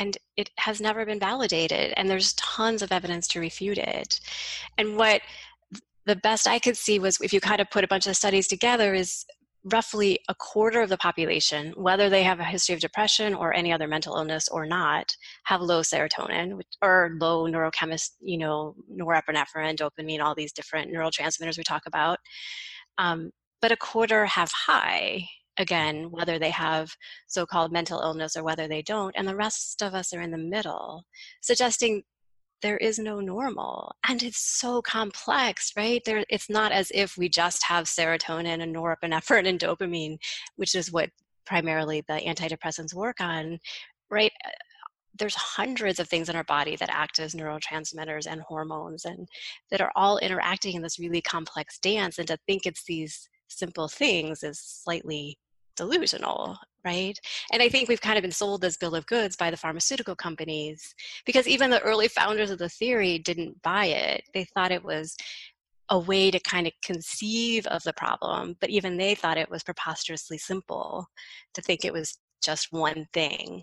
and 0.00 0.16
it 0.38 0.48
has 0.56 0.80
never 0.80 1.04
been 1.04 1.20
validated. 1.20 1.92
And 1.98 2.08
there's 2.08 2.32
tons 2.34 2.80
of 2.80 2.90
evidence 2.90 3.28
to 3.28 3.40
refute 3.40 3.76
it. 3.76 4.18
And 4.78 4.96
what 4.96 5.20
the 6.06 6.16
best 6.16 6.46
I 6.46 6.58
could 6.58 6.76
see 6.76 6.98
was 6.98 7.18
if 7.20 7.32
you 7.32 7.40
kind 7.40 7.60
of 7.60 7.70
put 7.70 7.84
a 7.84 7.88
bunch 7.88 8.06
of 8.06 8.16
studies 8.16 8.46
together, 8.46 8.94
is 8.94 9.24
roughly 9.72 10.20
a 10.28 10.34
quarter 10.34 10.80
of 10.80 10.88
the 10.88 10.96
population, 10.96 11.72
whether 11.76 12.08
they 12.08 12.22
have 12.22 12.38
a 12.38 12.44
history 12.44 12.74
of 12.74 12.80
depression 12.80 13.34
or 13.34 13.52
any 13.52 13.72
other 13.72 13.88
mental 13.88 14.16
illness 14.16 14.48
or 14.48 14.64
not, 14.64 15.12
have 15.44 15.60
low 15.60 15.80
serotonin 15.80 16.60
or 16.82 17.16
low 17.20 17.46
neurochemist, 17.46 18.10
you 18.20 18.38
know, 18.38 18.76
norepinephrine, 18.90 19.76
dopamine, 19.76 20.22
all 20.22 20.34
these 20.34 20.52
different 20.52 20.92
neurotransmitters 20.92 21.58
we 21.58 21.64
talk 21.64 21.82
about. 21.86 22.18
Um, 22.98 23.30
but 23.60 23.72
a 23.72 23.76
quarter 23.76 24.26
have 24.26 24.52
high, 24.52 25.26
again, 25.58 26.12
whether 26.12 26.38
they 26.38 26.50
have 26.50 26.94
so 27.26 27.44
called 27.44 27.72
mental 27.72 28.00
illness 28.00 28.36
or 28.36 28.44
whether 28.44 28.68
they 28.68 28.82
don't, 28.82 29.16
and 29.16 29.26
the 29.26 29.34
rest 29.34 29.82
of 29.82 29.94
us 29.94 30.12
are 30.12 30.22
in 30.22 30.30
the 30.30 30.38
middle, 30.38 31.02
suggesting 31.40 32.02
there 32.62 32.76
is 32.78 32.98
no 32.98 33.20
normal 33.20 33.94
and 34.08 34.22
it's 34.22 34.38
so 34.38 34.80
complex 34.82 35.72
right? 35.76 36.02
There 36.04 36.24
it's 36.28 36.50
not 36.50 36.72
as 36.72 36.90
if 36.94 37.16
we 37.16 37.28
just 37.28 37.62
have 37.64 37.84
serotonin 37.84 38.62
and 38.62 38.74
norepinephrine 38.74 39.48
and 39.48 39.60
dopamine 39.60 40.18
which 40.56 40.74
is 40.74 40.92
what 40.92 41.10
primarily 41.44 42.02
the 42.08 42.14
antidepressants 42.14 42.94
work 42.94 43.20
on 43.20 43.58
right? 44.10 44.32
Uh, 44.44 44.50
there's 45.18 45.34
hundreds 45.34 45.98
of 45.98 46.08
things 46.08 46.28
in 46.28 46.36
our 46.36 46.44
body 46.44 46.76
that 46.76 46.90
act 46.90 47.18
as 47.18 47.34
neurotransmitters 47.34 48.26
and 48.30 48.40
hormones 48.42 49.04
and 49.04 49.26
that 49.70 49.80
are 49.80 49.92
all 49.96 50.18
interacting 50.18 50.76
in 50.76 50.82
this 50.82 50.98
really 50.98 51.22
complex 51.22 51.78
dance 51.78 52.18
and 52.18 52.28
to 52.28 52.36
think 52.46 52.66
it's 52.66 52.84
these 52.84 53.28
simple 53.48 53.88
things 53.88 54.42
is 54.42 54.60
slightly 54.60 55.38
delusional, 55.76 56.56
right? 56.84 57.18
And 57.52 57.62
I 57.62 57.68
think 57.68 57.88
we've 57.88 58.00
kind 58.00 58.18
of 58.18 58.22
been 58.22 58.32
sold 58.32 58.60
this 58.60 58.76
bill 58.76 58.94
of 58.94 59.06
goods 59.06 59.36
by 59.36 59.50
the 59.50 59.56
pharmaceutical 59.56 60.16
companies 60.16 60.94
because 61.24 61.46
even 61.46 61.70
the 61.70 61.82
early 61.82 62.08
founders 62.08 62.50
of 62.50 62.58
the 62.58 62.68
theory 62.68 63.18
didn't 63.18 63.60
buy 63.62 63.86
it. 63.86 64.24
They 64.34 64.44
thought 64.44 64.72
it 64.72 64.84
was 64.84 65.16
a 65.90 65.98
way 65.98 66.30
to 66.30 66.40
kind 66.40 66.66
of 66.66 66.72
conceive 66.84 67.66
of 67.68 67.82
the 67.84 67.92
problem, 67.92 68.56
but 68.60 68.70
even 68.70 68.96
they 68.96 69.14
thought 69.14 69.38
it 69.38 69.50
was 69.50 69.62
preposterously 69.62 70.38
simple 70.38 71.06
to 71.54 71.62
think 71.62 71.84
it 71.84 71.92
was 71.92 72.18
just 72.42 72.72
one 72.72 73.06
thing. 73.12 73.62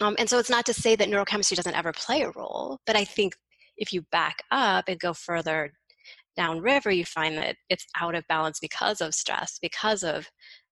Um, 0.00 0.16
and 0.18 0.30
so 0.30 0.38
it's 0.38 0.50
not 0.50 0.64
to 0.66 0.74
say 0.74 0.96
that 0.96 1.08
neurochemistry 1.08 1.56
doesn't 1.56 1.76
ever 1.76 1.92
play 1.92 2.22
a 2.22 2.30
role, 2.30 2.78
but 2.86 2.96
I 2.96 3.04
think 3.04 3.34
if 3.76 3.92
you 3.92 4.02
back 4.12 4.42
up 4.50 4.84
and 4.88 4.98
go 4.98 5.12
further 5.12 5.72
downriver, 6.36 6.90
you 6.90 7.04
find 7.04 7.36
that 7.36 7.56
it's 7.68 7.86
out 8.00 8.14
of 8.14 8.26
balance 8.28 8.60
because 8.60 9.00
of 9.00 9.14
stress, 9.14 9.58
because 9.60 10.02
of 10.02 10.28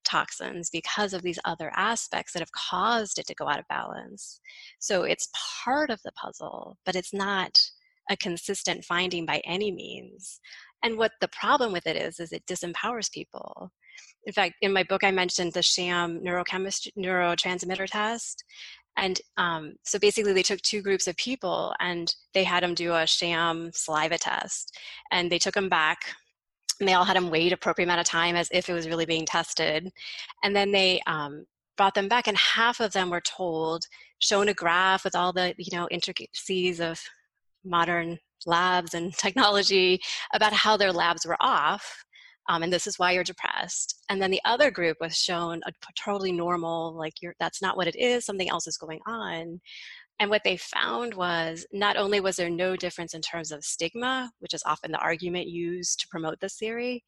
toxins, 0.08 0.70
because 0.70 1.12
of 1.12 1.22
these 1.22 1.38
other 1.44 1.70
aspects 1.76 2.32
that 2.32 2.40
have 2.40 2.52
caused 2.52 3.18
it 3.18 3.26
to 3.26 3.34
go 3.34 3.48
out 3.48 3.58
of 3.58 3.68
balance. 3.68 4.40
So 4.78 5.02
it's 5.02 5.28
part 5.64 5.90
of 5.90 6.00
the 6.04 6.12
puzzle, 6.12 6.78
but 6.84 6.96
it's 6.96 7.14
not 7.14 7.58
a 8.10 8.16
consistent 8.16 8.84
finding 8.84 9.26
by 9.26 9.42
any 9.44 9.70
means. 9.70 10.40
And 10.82 10.96
what 10.96 11.12
the 11.20 11.28
problem 11.28 11.72
with 11.72 11.86
it 11.86 11.96
is, 11.96 12.20
is 12.20 12.32
it 12.32 12.46
disempowers 12.46 13.12
people. 13.12 13.70
In 14.24 14.32
fact, 14.32 14.54
in 14.62 14.72
my 14.72 14.82
book, 14.82 15.04
I 15.04 15.10
mentioned 15.10 15.52
the 15.52 15.62
sham 15.62 16.20
neurochemistry, 16.20 16.92
neurotransmitter 16.96 17.86
test. 17.86 18.44
And 18.96 19.20
um, 19.36 19.74
so 19.84 19.98
basically, 19.98 20.32
they 20.32 20.42
took 20.42 20.60
two 20.62 20.82
groups 20.82 21.06
of 21.06 21.16
people 21.16 21.74
and 21.80 22.12
they 22.34 22.44
had 22.44 22.62
them 22.62 22.74
do 22.74 22.94
a 22.94 23.06
sham 23.06 23.70
saliva 23.74 24.18
test. 24.18 24.76
And 25.12 25.30
they 25.30 25.38
took 25.38 25.54
them 25.54 25.68
back 25.68 25.98
and 26.80 26.88
they 26.88 26.94
all 26.94 27.04
had 27.04 27.16
them 27.16 27.30
wait 27.30 27.52
appropriate 27.52 27.86
amount 27.86 28.00
of 28.00 28.06
time 28.06 28.36
as 28.36 28.48
if 28.52 28.68
it 28.68 28.74
was 28.74 28.88
really 28.88 29.06
being 29.06 29.26
tested. 29.26 29.90
And 30.42 30.54
then 30.54 30.72
they 30.72 31.00
um, 31.06 31.46
brought 31.76 31.94
them 31.94 32.08
back, 32.08 32.26
and 32.26 32.36
half 32.36 32.80
of 32.80 32.92
them 32.92 33.10
were 33.10 33.20
told, 33.20 33.84
shown 34.18 34.48
a 34.48 34.54
graph 34.54 35.04
with 35.04 35.14
all 35.14 35.32
the 35.32 35.54
you 35.58 35.76
know 35.76 35.88
intricacies 35.90 36.80
of 36.80 37.00
modern 37.64 38.18
labs 38.46 38.94
and 38.94 39.14
technology 39.18 40.00
about 40.34 40.52
how 40.52 40.76
their 40.76 40.92
labs 40.92 41.26
were 41.26 41.36
off. 41.40 42.04
Um, 42.50 42.62
and 42.62 42.72
this 42.72 42.86
is 42.86 42.98
why 42.98 43.12
you're 43.12 43.24
depressed. 43.24 44.02
And 44.08 44.22
then 44.22 44.30
the 44.30 44.40
other 44.46 44.70
group 44.70 44.96
was 45.02 45.14
shown 45.18 45.60
a 45.66 45.72
totally 46.02 46.32
normal, 46.32 46.94
like 46.94 47.20
you're, 47.20 47.34
that's 47.38 47.60
not 47.60 47.76
what 47.76 47.86
it 47.86 47.96
is, 47.96 48.24
something 48.24 48.48
else 48.48 48.66
is 48.66 48.78
going 48.78 49.00
on. 49.06 49.60
And 50.20 50.30
what 50.30 50.42
they 50.44 50.56
found 50.56 51.14
was 51.14 51.64
not 51.72 51.96
only 51.96 52.20
was 52.20 52.36
there 52.36 52.50
no 52.50 52.76
difference 52.76 53.14
in 53.14 53.20
terms 53.20 53.52
of 53.52 53.64
stigma, 53.64 54.30
which 54.40 54.54
is 54.54 54.62
often 54.66 54.90
the 54.90 54.98
argument 54.98 55.46
used 55.46 56.00
to 56.00 56.08
promote 56.08 56.40
this 56.40 56.56
theory, 56.56 57.04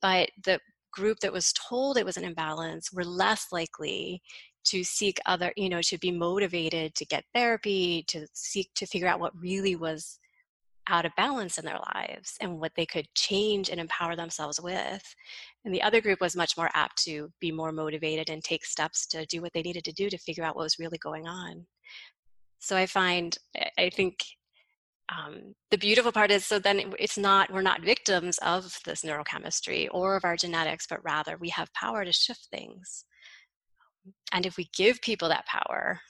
but 0.00 0.30
the 0.44 0.60
group 0.92 1.18
that 1.20 1.32
was 1.32 1.52
told 1.68 1.96
it 1.96 2.04
was 2.04 2.16
an 2.16 2.24
imbalance 2.24 2.92
were 2.92 3.04
less 3.04 3.46
likely 3.50 4.22
to 4.64 4.84
seek 4.84 5.18
other, 5.26 5.52
you 5.56 5.68
know, 5.68 5.80
to 5.82 5.98
be 5.98 6.12
motivated 6.12 6.94
to 6.94 7.04
get 7.04 7.24
therapy, 7.34 8.04
to 8.08 8.26
seek 8.32 8.70
to 8.74 8.86
figure 8.86 9.08
out 9.08 9.18
what 9.18 9.36
really 9.36 9.74
was 9.74 10.18
out 10.88 11.06
of 11.06 11.12
balance 11.16 11.58
in 11.58 11.64
their 11.64 11.78
lives 11.94 12.36
and 12.40 12.58
what 12.58 12.72
they 12.76 12.86
could 12.86 13.06
change 13.14 13.70
and 13.70 13.80
empower 13.80 14.16
themselves 14.16 14.60
with. 14.60 15.02
And 15.64 15.74
the 15.74 15.82
other 15.82 16.00
group 16.00 16.20
was 16.20 16.36
much 16.36 16.56
more 16.56 16.70
apt 16.74 17.02
to 17.04 17.30
be 17.40 17.52
more 17.52 17.72
motivated 17.72 18.30
and 18.30 18.42
take 18.42 18.64
steps 18.64 19.06
to 19.08 19.24
do 19.26 19.40
what 19.40 19.52
they 19.52 19.62
needed 19.62 19.84
to 19.84 19.92
do 19.92 20.10
to 20.10 20.18
figure 20.18 20.44
out 20.44 20.56
what 20.56 20.64
was 20.64 20.78
really 20.78 20.98
going 20.98 21.26
on. 21.26 21.66
So 22.62 22.76
I 22.76 22.86
find, 22.86 23.36
I 23.76 23.90
think 23.90 24.20
um, 25.10 25.54
the 25.72 25.76
beautiful 25.76 26.12
part 26.12 26.30
is 26.30 26.46
so 26.46 26.60
then 26.60 26.94
it's 26.96 27.18
not, 27.18 27.52
we're 27.52 27.60
not 27.60 27.82
victims 27.82 28.38
of 28.38 28.78
this 28.84 29.02
neurochemistry 29.02 29.88
or 29.90 30.14
of 30.14 30.24
our 30.24 30.36
genetics, 30.36 30.86
but 30.86 31.04
rather 31.04 31.36
we 31.36 31.48
have 31.48 31.74
power 31.74 32.04
to 32.04 32.12
shift 32.12 32.46
things. 32.52 33.04
And 34.32 34.46
if 34.46 34.56
we 34.56 34.70
give 34.76 35.02
people 35.02 35.28
that 35.28 35.46
power, 35.46 36.00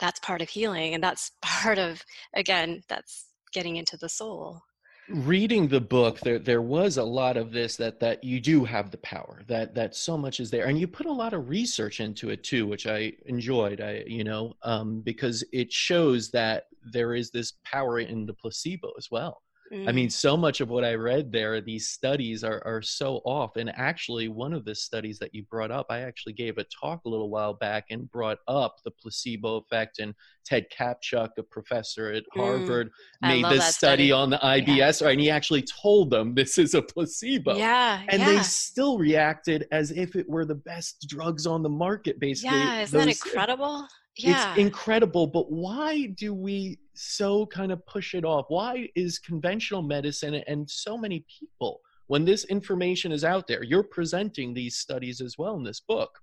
that's 0.00 0.18
part 0.18 0.42
of 0.42 0.48
healing. 0.48 0.94
And 0.94 1.02
that's 1.02 1.30
part 1.42 1.78
of, 1.78 2.02
again, 2.34 2.82
that's 2.88 3.26
getting 3.52 3.76
into 3.76 3.96
the 3.96 4.08
soul 4.08 4.62
reading 5.08 5.68
the 5.68 5.80
book 5.80 6.18
there 6.20 6.38
there 6.38 6.62
was 6.62 6.96
a 6.96 7.02
lot 7.02 7.36
of 7.36 7.52
this 7.52 7.76
that 7.76 8.00
that 8.00 8.22
you 8.24 8.40
do 8.40 8.64
have 8.64 8.90
the 8.90 8.98
power 8.98 9.42
that 9.46 9.74
that 9.74 9.94
so 9.94 10.16
much 10.16 10.40
is 10.40 10.50
there. 10.50 10.66
And 10.66 10.78
you 10.78 10.88
put 10.88 11.06
a 11.06 11.12
lot 11.12 11.32
of 11.32 11.48
research 11.48 12.00
into 12.00 12.30
it 12.30 12.42
too 12.42 12.66
which 12.66 12.86
i 12.86 13.12
enjoyed 13.26 13.80
i 13.80 14.02
you 14.06 14.24
know 14.24 14.54
um, 14.62 15.00
because 15.00 15.44
it 15.52 15.72
shows 15.72 16.30
that 16.30 16.64
there 16.92 17.14
is 17.14 17.30
this 17.30 17.54
power 17.64 18.00
in 18.00 18.26
the 18.26 18.34
placebo 18.34 18.92
as 18.98 19.08
well 19.10 19.42
Mm. 19.72 19.88
I 19.88 19.92
mean, 19.92 20.10
so 20.10 20.36
much 20.36 20.60
of 20.60 20.68
what 20.68 20.84
I 20.84 20.94
read 20.94 21.32
there, 21.32 21.60
these 21.60 21.88
studies 21.88 22.44
are, 22.44 22.62
are 22.64 22.82
so 22.82 23.16
off. 23.24 23.56
And 23.56 23.70
actually, 23.74 24.28
one 24.28 24.52
of 24.52 24.64
the 24.64 24.74
studies 24.74 25.18
that 25.18 25.34
you 25.34 25.44
brought 25.44 25.70
up, 25.70 25.86
I 25.90 26.00
actually 26.00 26.34
gave 26.34 26.58
a 26.58 26.64
talk 26.64 27.04
a 27.04 27.08
little 27.08 27.30
while 27.30 27.54
back 27.54 27.86
and 27.90 28.10
brought 28.10 28.38
up 28.46 28.76
the 28.84 28.90
placebo 28.90 29.56
effect. 29.56 29.98
And 29.98 30.14
Ted 30.44 30.66
Kaptchuk, 30.76 31.30
a 31.38 31.42
professor 31.42 32.12
at 32.12 32.24
mm. 32.36 32.40
Harvard, 32.40 32.90
made 33.22 33.44
this 33.46 33.74
study, 33.74 34.08
study, 34.08 34.12
on 34.12 34.30
the 34.30 34.38
IBS, 34.38 35.00
yeah. 35.00 35.08
and 35.08 35.20
he 35.20 35.30
actually 35.30 35.62
told 35.62 36.10
them 36.10 36.34
this 36.34 36.58
is 36.58 36.74
a 36.74 36.82
placebo. 36.82 37.56
Yeah. 37.56 38.02
And 38.08 38.20
yeah. 38.20 38.32
they 38.32 38.42
still 38.42 38.98
reacted 38.98 39.66
as 39.72 39.90
if 39.90 40.14
it 40.16 40.28
were 40.28 40.44
the 40.44 40.54
best 40.54 41.06
drugs 41.08 41.46
on 41.46 41.62
the 41.62 41.68
market, 41.68 42.20
basically. 42.20 42.56
Yeah, 42.56 42.82
isn't 42.82 42.98
Those, 42.98 43.06
that 43.06 43.26
incredible? 43.26 43.86
Yeah. 44.16 44.50
it's 44.50 44.60
incredible 44.60 45.26
but 45.26 45.50
why 45.50 46.06
do 46.16 46.34
we 46.34 46.78
so 46.94 47.46
kind 47.46 47.72
of 47.72 47.84
push 47.86 48.14
it 48.14 48.24
off? 48.24 48.46
Why 48.48 48.88
is 48.94 49.18
conventional 49.18 49.82
medicine 49.82 50.34
and 50.34 50.68
so 50.68 50.96
many 50.96 51.24
people 51.38 51.80
when 52.06 52.24
this 52.24 52.44
information 52.44 53.12
is 53.12 53.24
out 53.24 53.46
there 53.46 53.62
you're 53.62 53.82
presenting 53.82 54.54
these 54.54 54.76
studies 54.76 55.20
as 55.20 55.36
well 55.38 55.56
in 55.56 55.64
this 55.64 55.80
book 55.80 56.18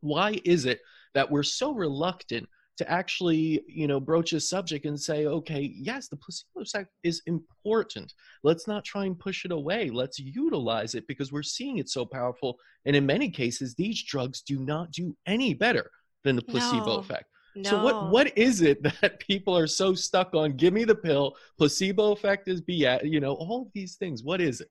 why 0.00 0.40
is 0.44 0.66
it 0.66 0.80
that 1.14 1.30
we're 1.30 1.42
so 1.42 1.72
reluctant 1.72 2.46
to 2.76 2.90
actually 2.90 3.62
you 3.66 3.86
know 3.86 3.98
broach 3.98 4.32
a 4.32 4.40
subject 4.40 4.84
and 4.84 5.00
say 5.00 5.26
okay 5.26 5.72
yes 5.74 6.08
the 6.08 6.16
placebo 6.16 6.60
effect 6.60 6.90
is 7.02 7.22
important. 7.26 8.12
Let's 8.42 8.68
not 8.68 8.84
try 8.84 9.06
and 9.06 9.18
push 9.18 9.44
it 9.44 9.52
away. 9.52 9.90
Let's 9.90 10.18
utilize 10.18 10.94
it 10.94 11.06
because 11.06 11.32
we're 11.32 11.42
seeing 11.42 11.78
it 11.78 11.88
so 11.88 12.04
powerful 12.04 12.58
and 12.84 12.94
in 12.94 13.06
many 13.06 13.30
cases 13.30 13.74
these 13.74 14.02
drugs 14.02 14.42
do 14.42 14.58
not 14.58 14.90
do 14.92 15.16
any 15.26 15.54
better 15.54 15.90
than 16.26 16.36
the 16.36 16.42
placebo 16.42 16.84
no, 16.84 16.98
effect. 16.98 17.24
No. 17.54 17.70
So 17.70 17.82
what 17.82 18.10
what 18.10 18.36
is 18.36 18.60
it 18.60 18.82
that 19.00 19.20
people 19.20 19.56
are 19.56 19.66
so 19.66 19.94
stuck 19.94 20.34
on? 20.34 20.56
Give 20.56 20.74
me 20.74 20.84
the 20.84 20.94
pill. 20.94 21.36
Placebo 21.56 22.12
effect 22.12 22.48
is 22.48 22.60
BS. 22.60 23.10
You 23.10 23.20
know 23.20 23.34
all 23.34 23.62
of 23.62 23.68
these 23.72 23.94
things. 23.94 24.22
What 24.22 24.40
is 24.40 24.60
it? 24.60 24.70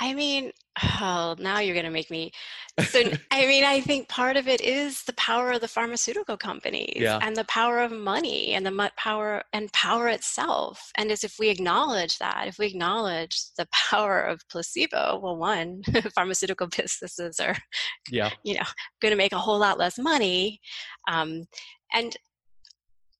I 0.00 0.14
mean, 0.14 0.52
oh, 1.00 1.34
now 1.38 1.58
you're 1.58 1.74
going 1.74 1.84
to 1.84 1.90
make 1.90 2.10
me. 2.10 2.30
So, 2.80 3.00
I 3.32 3.46
mean, 3.46 3.64
I 3.64 3.80
think 3.80 4.08
part 4.08 4.36
of 4.36 4.46
it 4.46 4.60
is 4.60 5.02
the 5.02 5.12
power 5.14 5.50
of 5.50 5.60
the 5.60 5.68
pharmaceutical 5.68 6.36
companies 6.36 6.96
yeah. 6.96 7.18
and 7.20 7.36
the 7.36 7.44
power 7.44 7.80
of 7.80 7.90
money 7.90 8.54
and 8.54 8.64
the 8.64 8.90
power 8.96 9.42
and 9.52 9.72
power 9.72 10.08
itself. 10.08 10.92
And 10.96 11.10
as 11.10 11.24
if 11.24 11.36
we 11.38 11.48
acknowledge 11.48 12.18
that, 12.18 12.46
if 12.46 12.58
we 12.58 12.66
acknowledge 12.66 13.40
the 13.56 13.66
power 13.90 14.20
of 14.20 14.40
placebo, 14.48 15.18
well, 15.22 15.36
one, 15.36 15.82
pharmaceutical 16.14 16.68
businesses 16.68 17.40
are, 17.40 17.56
yeah, 18.10 18.30
you 18.44 18.54
know, 18.54 18.66
going 19.00 19.12
to 19.12 19.18
make 19.18 19.32
a 19.32 19.38
whole 19.38 19.58
lot 19.58 19.78
less 19.78 19.98
money. 19.98 20.60
Um, 21.10 21.44
and 21.92 22.16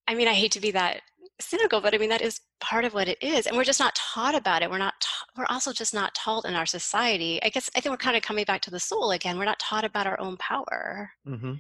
I 0.07 0.15
mean, 0.15 0.29
I 0.29 0.35
hate 0.35 0.53
to 0.53 0.61
be 0.61 0.71
that 0.73 1.03
cynical, 1.41 1.81
but 1.81 1.95
I 1.95 1.99
mean 1.99 2.09
that 2.11 2.23
is 2.23 2.41
part 2.61 2.85
of 2.85 2.95
what 2.95 3.09
it 3.09 3.19
is, 3.23 3.47
and 3.47 3.57
we're 3.57 3.65
just 3.65 3.81
not 3.81 3.95
taught 3.95 4.35
about 4.35 4.63
it. 4.63 4.71
We're 4.71 4.79
not. 4.79 4.95
Ta- 5.01 5.27
we're 5.37 5.47
also 5.49 5.73
just 5.73 5.95
not 5.95 6.15
taught 6.15 6.45
in 6.45 6.55
our 6.55 6.67
society. 6.67 7.41
I 7.43 7.49
guess 7.49 7.71
I 7.77 7.81
think 7.81 7.93
we're 7.93 7.97
kind 7.99 8.17
of 8.17 8.23
coming 8.23 8.45
back 8.45 8.61
to 8.63 8.71
the 8.71 8.81
soul 8.81 9.13
again. 9.13 9.39
We're 9.39 9.45
not 9.45 9.61
taught 9.61 9.85
about 9.85 10.07
our 10.07 10.19
own 10.21 10.37
power, 10.39 11.11
mm-hmm. 11.27 11.55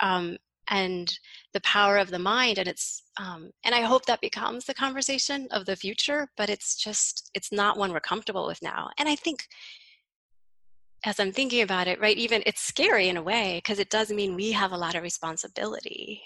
um, 0.00 0.36
and 0.68 1.18
the 1.52 1.60
power 1.62 1.98
of 1.98 2.10
the 2.10 2.18
mind, 2.18 2.58
and 2.58 2.68
it's. 2.68 3.02
Um, 3.20 3.50
and 3.64 3.74
I 3.74 3.80
hope 3.80 4.06
that 4.06 4.20
becomes 4.20 4.64
the 4.64 4.74
conversation 4.74 5.48
of 5.50 5.66
the 5.66 5.76
future. 5.76 6.28
But 6.36 6.50
it's 6.50 6.76
just 6.76 7.30
it's 7.34 7.52
not 7.52 7.78
one 7.78 7.92
we're 7.92 8.00
comfortable 8.00 8.46
with 8.46 8.62
now, 8.62 8.90
and 8.98 9.08
I 9.08 9.16
think. 9.16 9.46
As 11.04 11.20
I'm 11.20 11.30
thinking 11.30 11.62
about 11.62 11.86
it, 11.86 12.00
right, 12.00 12.16
even 12.16 12.42
it's 12.44 12.60
scary 12.60 13.08
in 13.08 13.16
a 13.16 13.22
way 13.22 13.58
because 13.58 13.78
it 13.78 13.88
does 13.88 14.10
mean 14.10 14.34
we 14.34 14.50
have 14.50 14.72
a 14.72 14.76
lot 14.76 14.96
of 14.96 15.04
responsibility. 15.04 16.20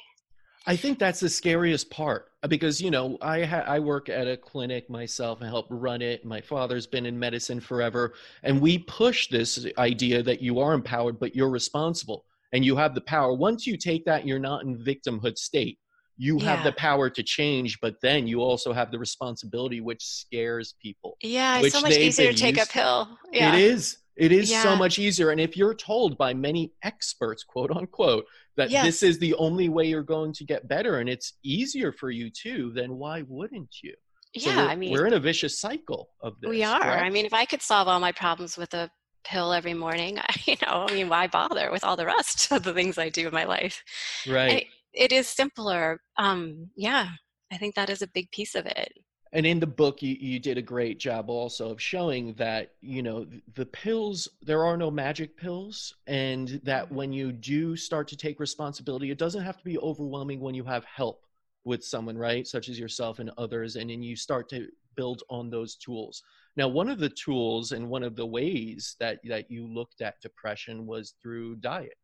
I 0.67 0.77
think 0.77 0.99
that's 0.99 1.21
the 1.21 1.29
scariest 1.29 1.91
part 1.91 2.31
uh, 2.43 2.49
because 2.49 2.81
you 2.81 2.91
know 2.91 3.19
I 3.21 3.45
ha- 3.45 3.65
I 3.67 3.79
work 3.81 4.09
at 4.09 4.29
a 4.29 4.37
clinic 4.37 4.89
myself 4.89 5.41
and 5.41 5.51
help 5.51 5.67
run 5.71 6.03
it. 6.03 6.25
My 6.25 6.41
father's 6.41 6.87
been 6.87 7.07
in 7.07 7.19
medicine 7.19 7.61
forever, 7.61 8.15
and 8.43 8.61
we 8.61 8.79
push 8.79 9.29
this 9.29 9.67
idea 9.79 10.23
that 10.23 10.41
you 10.41 10.61
are 10.61 10.73
empowered, 10.73 11.19
but 11.19 11.35
you're 11.35 11.51
responsible 11.51 12.25
and 12.53 12.65
you 12.65 12.77
have 12.77 12.95
the 12.95 13.01
power. 13.01 13.33
Once 13.33 13.67
you 13.67 13.77
take 13.77 14.05
that, 14.05 14.27
you're 14.27 14.39
not 14.39 14.65
in 14.65 14.77
victimhood 14.79 15.39
state. 15.39 15.79
You 16.19 16.39
yeah. 16.39 16.55
have 16.55 16.65
the 16.65 16.73
power 16.73 17.09
to 17.11 17.23
change, 17.23 17.81
but 17.81 17.97
then 18.03 18.27
you 18.27 18.43
also 18.43 18.73
have 18.73 18.91
the 18.93 18.99
responsibility, 18.99 19.81
which 19.81 20.05
scares 20.05 20.75
people. 20.81 21.17
Yeah, 21.23 21.61
it's 21.61 21.73
so 21.75 21.81
much 21.81 21.97
easier 21.97 22.33
to 22.33 22.39
take 22.39 22.61
a 22.61 22.67
pill. 22.67 23.09
Yeah. 23.33 23.55
It 23.55 23.61
is. 23.61 23.97
It 24.17 24.33
is 24.33 24.51
yeah. 24.51 24.63
so 24.63 24.77
much 24.77 24.99
easier. 24.99 25.31
And 25.31 25.41
if 25.41 25.57
you're 25.57 25.75
told 25.75 26.19
by 26.19 26.35
many 26.35 26.73
experts, 26.83 27.43
quote 27.45 27.71
unquote, 27.71 28.25
that 28.57 28.71
yes. 28.71 28.85
this 28.85 29.03
is 29.03 29.19
the 29.19 29.35
only 29.35 29.69
way 29.69 29.87
you're 29.87 30.03
going 30.03 30.33
to 30.35 30.45
get 30.45 30.69
better 30.69 30.99
and 30.99 31.09
it's 31.09 31.35
easier 31.43 31.93
for 31.93 32.11
you 32.11 32.31
too, 32.31 32.73
then 32.75 32.99
why 32.99 33.23
wouldn't 33.27 33.77
you? 33.83 33.95
Yeah, 34.35 34.67
I 34.67 34.77
mean, 34.77 34.93
we're 34.93 35.07
in 35.07 35.13
a 35.13 35.21
vicious 35.21 35.61
cycle 35.61 36.09
of 36.23 36.41
this. 36.41 36.49
We 36.49 36.65
are. 36.65 36.81
Correct? 36.81 37.03
I 37.03 37.11
mean, 37.11 37.27
if 37.27 37.35
I 37.35 37.45
could 37.45 37.61
solve 37.61 37.89
all 37.89 38.01
my 38.01 38.13
problems 38.13 38.57
with 38.57 38.73
a 38.73 38.91
pill 39.25 39.53
every 39.53 39.75
morning. 39.75 40.19
I, 40.19 40.35
you 40.47 40.57
know, 40.63 40.87
I 40.89 40.93
mean, 40.93 41.09
why 41.09 41.27
bother 41.27 41.71
with 41.71 41.85
all 41.85 41.97
the 41.97 42.07
rest 42.07 42.51
of 42.53 42.63
the 42.63 42.73
things 42.73 42.99
I 42.99 43.09
do 43.09 43.27
in 43.29 43.35
my 43.35 43.45
life? 43.45 43.83
Right. 44.29 44.53
It, 44.53 44.67
it 44.93 45.13
is 45.13 45.29
simpler. 45.29 46.01
Um, 46.17 46.71
yeah, 46.77 47.09
I 47.51 47.57
think 47.57 47.75
that 47.75 47.91
is 47.91 48.03
a 48.03 48.07
big 48.07 48.31
piece 48.31 48.55
of 48.55 48.67
it. 48.67 48.93
And 49.35 49.47
in 49.47 49.61
the 49.61 49.67
book, 49.67 50.03
you, 50.03 50.15
you 50.21 50.39
did 50.39 50.59
a 50.59 50.63
great 50.63 50.99
job 50.99 51.31
also 51.31 51.71
of 51.71 51.81
showing 51.81 52.35
that, 52.35 52.73
you 52.83 53.03
know, 53.03 53.27
the 53.55 53.65
pills, 53.65 54.29
there 54.43 54.65
are 54.65 54.77
no 54.77 54.91
magic 54.91 55.37
pills. 55.39 55.95
And 56.07 56.61
that 56.65 56.93
when 56.93 57.13
you 57.13 57.33
do 57.33 57.75
start 57.75 58.09
to 58.09 58.17
take 58.17 58.39
responsibility, 58.41 59.11
it 59.11 59.19
doesn't 59.19 59.43
have 59.43 59.57
to 59.57 59.65
be 59.65 59.79
overwhelming 59.79 60.41
when 60.41 60.55
you 60.55 60.65
have 60.65 60.85
help 60.85 61.25
with 61.65 61.83
someone, 61.83 62.19
right? 62.19 62.47
Such 62.47 62.69
as 62.69 62.79
yourself 62.79 63.21
and 63.21 63.31
others. 63.39 63.77
And 63.77 63.89
then 63.89 64.03
you 64.03 64.17
start 64.17 64.51
to 64.51 64.69
build 64.97 65.23
on 65.31 65.49
those 65.49 65.77
tools. 65.77 66.23
Now, 66.57 66.69
one 66.69 66.91
of 66.91 66.99
the 66.99 67.09
tools 67.09 67.73
and 67.73 67.89
one 67.89 68.03
of 68.03 68.17
the 68.17 68.27
ways 68.27 68.97
that, 69.01 69.21
that 69.25 69.51
you 69.51 69.67
looked 69.67 70.03
at 70.03 70.21
depression 70.21 70.87
was 70.87 71.15
through 71.23 71.57
diet. 71.57 71.97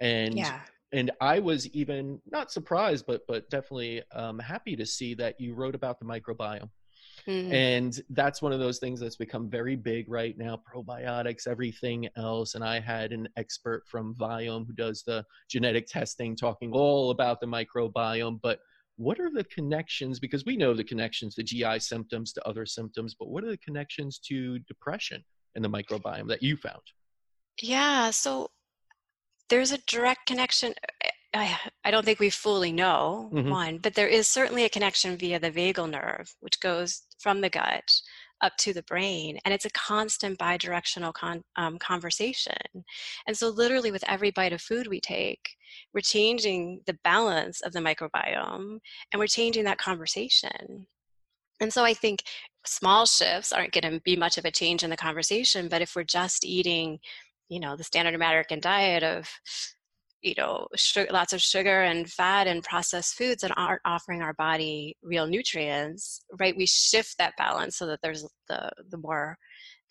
And 0.00 0.34
Yeah. 0.34 0.58
And 0.92 1.10
I 1.20 1.38
was 1.38 1.68
even 1.68 2.20
not 2.30 2.52
surprised, 2.52 3.06
but 3.06 3.22
but 3.26 3.48
definitely 3.50 4.02
um, 4.12 4.38
happy 4.38 4.76
to 4.76 4.86
see 4.86 5.14
that 5.14 5.40
you 5.40 5.54
wrote 5.54 5.74
about 5.74 5.98
the 5.98 6.04
microbiome. 6.04 6.70
Mhm. 7.26 7.52
And 7.52 8.00
that's 8.10 8.42
one 8.42 8.52
of 8.52 8.58
those 8.58 8.78
things 8.78 9.00
that's 9.00 9.16
become 9.16 9.48
very 9.48 9.76
big 9.76 10.08
right 10.08 10.36
now 10.36 10.60
probiotics, 10.70 11.46
everything 11.46 12.08
else. 12.16 12.54
And 12.54 12.64
I 12.64 12.80
had 12.80 13.12
an 13.12 13.28
expert 13.36 13.84
from 13.86 14.14
Viome 14.14 14.66
who 14.66 14.72
does 14.72 15.02
the 15.02 15.24
genetic 15.48 15.86
testing 15.86 16.36
talking 16.36 16.72
all 16.72 17.10
about 17.10 17.40
the 17.40 17.46
microbiome. 17.46 18.40
But 18.42 18.60
what 18.96 19.18
are 19.20 19.30
the 19.30 19.44
connections? 19.44 20.20
Because 20.20 20.44
we 20.44 20.56
know 20.56 20.74
the 20.74 20.84
connections, 20.84 21.34
the 21.34 21.42
GI 21.42 21.78
symptoms 21.78 22.32
to 22.34 22.46
other 22.46 22.66
symptoms, 22.66 23.14
but 23.18 23.28
what 23.28 23.44
are 23.44 23.50
the 23.50 23.58
connections 23.58 24.18
to 24.28 24.58
depression 24.60 25.24
and 25.54 25.64
the 25.64 25.70
microbiome 25.70 26.28
that 26.28 26.42
you 26.42 26.56
found? 26.56 26.82
Yeah, 27.62 28.10
so 28.10 28.50
there's 29.48 29.72
a 29.72 29.78
direct 29.86 30.26
connection. 30.26 30.74
I, 31.34 31.58
I 31.84 31.90
don't 31.90 32.04
think 32.04 32.20
we 32.20 32.30
fully 32.30 32.72
know 32.72 33.30
Mhm. 33.34 33.50
one, 33.50 33.78
but 33.78 33.94
there 33.94 34.08
is 34.08 34.28
certainly 34.28 34.64
a 34.64 34.68
connection 34.68 35.16
via 35.16 35.40
the 35.40 35.50
vagal 35.50 35.90
nerve, 35.90 36.34
which 36.40 36.60
goes 36.60 37.02
from 37.18 37.40
the 37.40 37.50
gut 37.50 38.00
up 38.40 38.56
to 38.58 38.72
the 38.72 38.82
brain, 38.82 39.38
and 39.44 39.54
it's 39.54 39.64
a 39.64 39.70
constant 39.70 40.38
bidirectional 40.38 41.12
con, 41.12 41.42
um, 41.56 41.78
conversation. 41.78 42.84
And 43.26 43.36
so, 43.36 43.48
literally, 43.48 43.90
with 43.90 44.04
every 44.06 44.30
bite 44.30 44.52
of 44.52 44.60
food 44.62 44.86
we 44.86 45.00
take, 45.00 45.56
we're 45.92 46.00
changing 46.02 46.82
the 46.86 46.98
balance 47.04 47.60
of 47.62 47.72
the 47.72 47.80
microbiome, 47.80 48.78
and 49.12 49.18
we're 49.18 49.26
changing 49.26 49.64
that 49.64 49.78
conversation. 49.78 50.86
And 51.60 51.72
so, 51.72 51.84
I 51.84 51.94
think 51.94 52.24
small 52.66 53.06
shifts 53.06 53.52
aren't 53.52 53.72
going 53.72 53.92
to 53.92 54.00
be 54.00 54.16
much 54.16 54.38
of 54.38 54.44
a 54.44 54.50
change 54.50 54.82
in 54.82 54.90
the 54.90 54.96
conversation, 54.96 55.68
but 55.68 55.82
if 55.82 55.96
we're 55.96 56.04
just 56.04 56.44
eating 56.44 57.00
you 57.48 57.60
know 57.60 57.76
the 57.76 57.84
standard 57.84 58.14
american 58.14 58.60
diet 58.60 59.02
of 59.02 59.28
you 60.22 60.34
know 60.38 60.66
sugar, 60.74 61.10
lots 61.12 61.32
of 61.32 61.40
sugar 61.40 61.82
and 61.82 62.10
fat 62.10 62.46
and 62.46 62.62
processed 62.62 63.14
foods 63.16 63.42
that 63.42 63.52
aren't 63.56 63.82
offering 63.84 64.22
our 64.22 64.32
body 64.34 64.96
real 65.02 65.26
nutrients 65.26 66.22
right 66.40 66.56
we 66.56 66.66
shift 66.66 67.16
that 67.18 67.34
balance 67.36 67.76
so 67.76 67.86
that 67.86 68.00
there's 68.02 68.26
the 68.48 68.70
the 68.90 68.98
more 68.98 69.36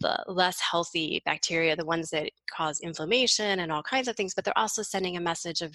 the 0.02 0.18
less 0.28 0.60
healthy 0.60 1.22
bacteria 1.26 1.76
the 1.76 1.86
ones 1.86 2.10
that 2.10 2.30
cause 2.56 2.80
inflammation 2.82 3.60
and 3.60 3.72
all 3.72 3.84
kinds 3.84 4.08
of 4.08 4.16
things 4.16 4.34
but 4.34 4.44
they're 4.44 4.58
also 4.58 4.82
sending 4.82 5.16
a 5.16 5.22
message 5.22 5.62
of 5.62 5.74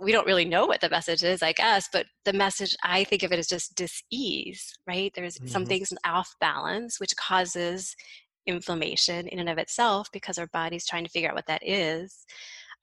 we 0.00 0.12
don't 0.12 0.26
really 0.26 0.44
know 0.44 0.66
what 0.66 0.80
the 0.80 0.90
message 0.90 1.22
is 1.24 1.42
i 1.42 1.52
guess 1.52 1.88
but 1.92 2.04
the 2.24 2.32
message 2.32 2.76
i 2.84 3.02
think 3.04 3.22
of 3.22 3.32
it 3.32 3.38
as 3.38 3.46
just 3.48 3.74
dis-ease 3.76 4.74
right 4.86 5.12
there's 5.14 5.38
Mhm. 5.38 5.48
something's 5.48 5.92
off 6.04 6.34
balance 6.40 7.00
which 7.00 7.16
causes 7.16 7.94
inflammation 8.48 9.28
in 9.28 9.38
and 9.38 9.48
of 9.48 9.58
itself 9.58 10.08
because 10.12 10.38
our 10.38 10.48
body's 10.48 10.86
trying 10.86 11.04
to 11.04 11.10
figure 11.10 11.28
out 11.28 11.36
what 11.36 11.46
that 11.46 11.62
is. 11.64 12.24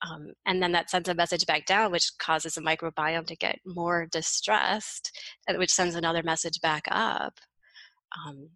Um, 0.02 0.32
and 0.46 0.62
then 0.62 0.72
that 0.72 0.90
sends 0.90 1.08
a 1.08 1.14
message 1.14 1.46
back 1.46 1.66
down, 1.66 1.90
which 1.90 2.12
causes 2.18 2.54
the 2.54 2.60
microbiome 2.60 3.26
to 3.26 3.36
get 3.36 3.58
more 3.64 4.06
distressed, 4.06 5.10
uh, 5.48 5.54
which 5.56 5.72
sends 5.72 5.94
another 5.94 6.22
message 6.22 6.60
back 6.60 6.84
up. 6.90 7.38
Um, 8.26 8.50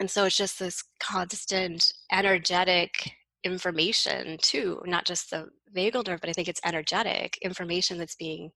and 0.00 0.10
so 0.10 0.24
it's 0.24 0.36
just 0.36 0.58
this 0.58 0.82
constant 1.00 1.92
energetic 2.12 3.10
information, 3.44 4.38
too, 4.40 4.80
not 4.86 5.04
just 5.04 5.30
the 5.30 5.48
vagal 5.76 6.06
nerve, 6.06 6.20
but 6.20 6.30
I 6.30 6.32
think 6.32 6.48
it's 6.48 6.60
energetic 6.64 7.38
information 7.42 7.98
that's 7.98 8.14
being 8.14 8.50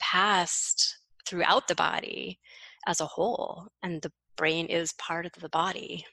passed 0.00 0.98
throughout 1.26 1.68
the 1.68 1.74
body 1.74 2.40
as 2.86 3.00
a 3.00 3.06
whole. 3.06 3.68
And 3.82 4.02
the 4.02 4.12
brain 4.36 4.66
is 4.66 4.92
part 4.94 5.26
of 5.26 5.32
the 5.40 5.48
body. 5.48 6.04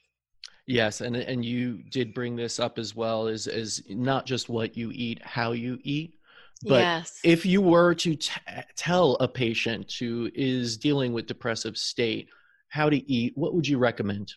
Yes, 0.67 1.01
and 1.01 1.15
and 1.15 1.43
you 1.43 1.83
did 1.89 2.13
bring 2.13 2.35
this 2.35 2.59
up 2.59 2.77
as 2.77 2.95
well 2.95 3.27
as 3.27 3.47
as 3.47 3.81
not 3.89 4.25
just 4.25 4.47
what 4.49 4.77
you 4.77 4.91
eat, 4.93 5.21
how 5.23 5.51
you 5.53 5.79
eat, 5.83 6.15
but 6.63 6.81
yes. 6.81 7.19
if 7.23 7.45
you 7.45 7.61
were 7.61 7.93
to 7.95 8.15
t- 8.15 8.41
tell 8.75 9.15
a 9.15 9.27
patient 9.27 9.91
who 9.99 10.29
is 10.33 10.77
dealing 10.77 11.13
with 11.13 11.25
depressive 11.25 11.77
state 11.77 12.29
how 12.69 12.89
to 12.89 13.11
eat, 13.11 13.33
what 13.35 13.53
would 13.53 13.67
you 13.67 13.77
recommend? 13.77 14.33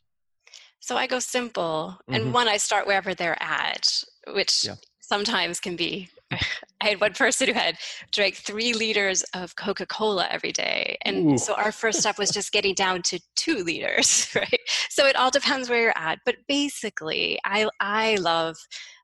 So 0.80 0.96
I 0.96 1.06
go 1.06 1.18
simple, 1.18 1.98
Mhm. 2.08 2.14
and 2.14 2.32
one 2.34 2.48
I 2.48 2.56
start 2.56 2.86
wherever 2.86 3.14
they're 3.14 3.40
at, 3.42 4.02
which 4.28 4.64
Yeah. 4.64 4.76
sometimes 5.00 5.60
can 5.60 5.76
be. 5.76 6.08
I 6.80 6.88
had 6.88 7.00
one 7.00 7.12
person 7.14 7.48
who 7.48 7.54
had 7.54 7.76
drank 8.12 8.34
three 8.36 8.72
liters 8.72 9.22
of 9.34 9.56
Coca 9.56 9.86
Cola 9.86 10.26
every 10.30 10.52
day, 10.52 10.96
and 11.04 11.32
Ooh. 11.32 11.38
so 11.38 11.54
our 11.54 11.72
first 11.72 12.00
step 12.00 12.18
was 12.18 12.30
just 12.30 12.52
getting 12.52 12.74
down 12.74 13.02
to 13.02 13.20
two 13.36 13.58
liters, 13.64 14.28
right? 14.34 14.60
So 14.90 15.06
it 15.06 15.16
all 15.16 15.30
depends 15.30 15.70
where 15.70 15.80
you're 15.80 15.98
at, 15.98 16.18
but 16.26 16.36
basically, 16.48 17.38
I 17.44 17.68
I 17.80 18.16
love 18.16 18.56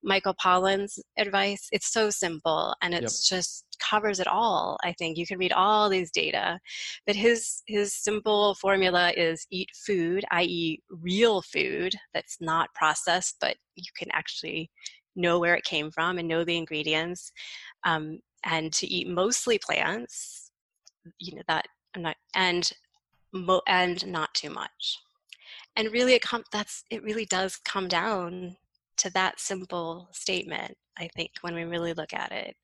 Michael 0.02 0.34
Pollan's 0.34 0.98
advice. 1.18 1.68
It's 1.72 1.92
so 1.92 2.10
simple, 2.10 2.74
and 2.82 2.92
Yep. 2.94 3.02
it's 3.02 3.28
just 3.28 3.64
covers 3.80 4.20
it 4.20 4.26
all. 4.26 4.76
I 4.84 4.92
think 4.92 5.16
you 5.16 5.26
can 5.26 5.38
read 5.38 5.52
all 5.52 5.88
these 5.88 6.10
data, 6.10 6.58
but 7.06 7.16
his 7.16 7.62
his 7.66 7.94
simple 7.94 8.54
formula 8.56 9.12
is 9.16 9.46
eat 9.50 9.68
food, 9.86 10.24
i.e., 10.32 10.80
real 10.90 11.42
food 11.42 11.94
that's 12.12 12.36
not 12.40 12.68
processed, 12.74 13.36
but 13.40 13.56
you 13.76 13.90
can 13.96 14.08
actually 14.12 14.70
know 15.16 15.38
where 15.38 15.54
it 15.54 15.64
came 15.64 15.90
from 15.90 16.18
and 16.18 16.28
know 16.28 16.44
the 16.44 16.56
ingredients, 16.56 17.32
um, 17.84 18.20
and 18.44 18.72
to 18.74 18.86
eat 18.86 19.08
mostly 19.08 19.58
plants. 19.58 20.50
You 21.18 21.36
know 21.36 21.42
that, 21.48 21.66
I'm 21.94 22.02
not, 22.02 22.16
and 22.34 22.70
mo- 23.32 23.62
and 23.66 24.06
not 24.06 24.32
too 24.34 24.50
much. 24.50 24.98
And 25.76 25.90
really, 25.92 26.14
it 26.14 26.22
com- 26.22 26.44
that's 26.52 26.84
it. 26.90 27.02
Really 27.02 27.26
does 27.26 27.56
come 27.56 27.88
down 27.88 28.56
to 28.98 29.10
that 29.10 29.40
simple 29.40 30.08
statement. 30.12 30.76
I 30.98 31.08
think 31.16 31.30
when 31.40 31.54
we 31.54 31.64
really 31.64 31.94
look 31.94 32.12
at 32.12 32.32
it 32.32 32.54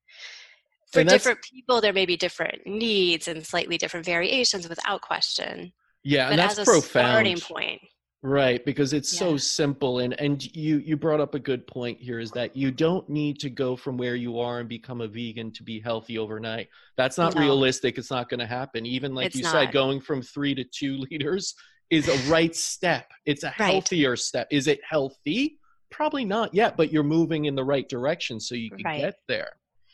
for 0.92 1.04
different 1.04 1.42
people 1.42 1.80
there 1.80 1.92
may 1.92 2.06
be 2.06 2.16
different 2.16 2.66
needs 2.66 3.28
and 3.28 3.44
slightly 3.44 3.76
different 3.78 4.06
variations 4.06 4.68
without 4.68 5.00
question 5.00 5.72
Yeah, 6.04 6.26
but 6.26 6.32
and 6.32 6.38
that's 6.40 6.58
as 6.58 6.68
a 6.68 6.70
profound. 6.70 7.06
starting 7.06 7.40
point 7.40 7.80
Right, 8.22 8.64
because 8.64 8.92
it's 8.92 9.10
so 9.10 9.36
simple 9.36 9.98
and 10.00 10.18
and 10.18 10.42
you 10.56 10.78
you 10.78 10.96
brought 10.96 11.20
up 11.20 11.34
a 11.34 11.38
good 11.38 11.66
point 11.66 12.00
here 12.00 12.18
is 12.18 12.32
that 12.32 12.56
you 12.56 12.70
don't 12.72 13.08
need 13.08 13.38
to 13.40 13.50
go 13.50 13.76
from 13.76 13.96
where 13.98 14.16
you 14.16 14.40
are 14.40 14.58
and 14.58 14.68
become 14.68 15.00
a 15.00 15.06
vegan 15.06 15.52
to 15.52 15.62
be 15.62 15.78
healthy 15.80 16.18
overnight. 16.18 16.68
That's 16.96 17.18
not 17.18 17.34
No. 17.34 17.40
realistic. 17.40 17.98
It's 17.98 18.10
not 18.10 18.28
going 18.28 18.40
to 18.40 18.46
happen. 18.46 18.84
Even 18.86 19.14
like 19.14 19.26
It's 19.26 19.36
you 19.36 19.44
said 19.44 19.70
going 19.70 20.00
from 20.00 20.22
3 20.22 20.54
to 20.56 20.64
2 20.64 20.96
liters 21.10 21.54
is 21.90 22.08
a 22.08 22.30
right 22.30 22.56
step. 22.56 23.06
It's 23.26 23.44
a 23.44 23.50
Right. 23.60 23.70
healthier 23.70 24.16
step. 24.16 24.48
Is 24.50 24.66
it 24.66 24.80
healthy? 24.88 25.58
Probably 25.90 26.24
not 26.24 26.52
yet, 26.54 26.76
but 26.76 26.90
you're 26.92 27.04
moving 27.04 27.44
in 27.44 27.54
the 27.54 27.64
right 27.64 27.88
direction 27.88 28.40
so 28.40 28.54
you 28.56 28.70
can 28.70 28.84
Right. 28.84 29.00
get 29.00 29.14
there. 29.28 29.50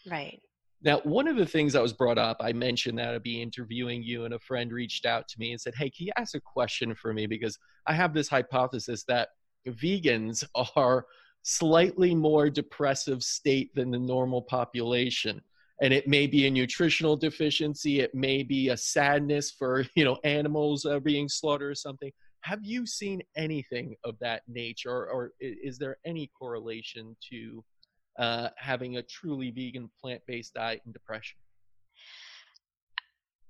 right 0.07 0.41
Now, 0.85 1.01
one 1.05 1.29
of 1.29 1.37
the 1.37 1.47
things 1.47 1.75
that 1.75 1.83
was 1.83 1.93
brought 1.93 2.19
up, 2.19 2.39
I 2.41 2.53
mentioned 2.53 2.99
that 2.99 3.15
I'd 3.15 3.23
be 3.23 3.41
interviewing 3.41 4.03
you, 4.03 4.25
and 4.25 4.35
a 4.35 4.39
friend 4.39 4.73
reached 4.73 5.07
out 5.07 5.29
to 5.29 5.39
me 5.39 5.53
and 5.53 5.61
said, 5.61 5.75
Hey, 5.77 5.91
can 5.91 6.07
you 6.07 6.13
ask 6.17 6.35
a 6.35 6.41
question 6.41 6.95
for 6.95 7.13
me? 7.13 7.27
Because 7.27 7.59
I 7.87 7.93
have 7.93 8.13
this 8.13 8.29
hypothesis 8.29 9.05
that 9.05 9.29
vegans 9.69 10.45
are 10.77 11.07
slightly 11.43 12.15
more 12.15 12.51
depressive 12.51 13.23
state 13.23 13.75
than 13.75 13.91
the 13.91 13.99
normal 13.99 14.43
population. 14.43 15.41
And 15.81 15.93
it 15.93 16.07
may 16.07 16.27
be 16.27 16.47
a 16.47 16.51
nutritional 16.51 17.17
deficiency, 17.17 18.01
it 18.01 18.15
may 18.15 18.43
be 18.43 18.69
a 18.69 18.77
sadness 18.77 19.51
for 19.51 19.85
you 19.95 20.05
know 20.05 20.19
animals 20.25 20.85
uh, 20.85 20.99
being 21.01 21.29
slaughtered 21.29 21.71
or 21.71 21.75
something. 21.75 22.11
Have 22.43 22.61
you 22.65 22.87
seen 22.87 23.23
anything 23.37 23.95
of 24.05 24.19
that 24.21 24.43
nature, 24.49 24.91
or, 24.91 25.07
or 25.09 25.33
is 25.41 25.79
there 25.79 25.99
any 26.05 26.29
correlation 26.37 27.17
to 27.31 27.65
uh, 28.19 28.49
having 28.57 28.97
a 28.97 29.03
truly 29.03 29.51
vegan 29.51 29.91
plant-based 30.01 30.55
diet 30.55 30.81
and 30.85 30.93
depression. 30.95 31.37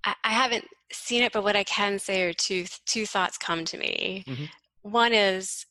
I, 0.05 0.15
haven't 0.25 0.67
seen 0.93 1.23
it 1.23 1.33
but 1.33 1.45
what 1.45 1.55
i 1.55 1.63
can 1.65 1.99
say 1.99 2.23
are 2.23 2.33
two 2.33 2.65
two 2.87 3.07
thoughts 3.07 3.39
come 3.39 3.65
to 3.67 3.79
me 3.79 4.25
Mhm. 4.27 4.49
one 4.83 5.13
is 5.13 5.65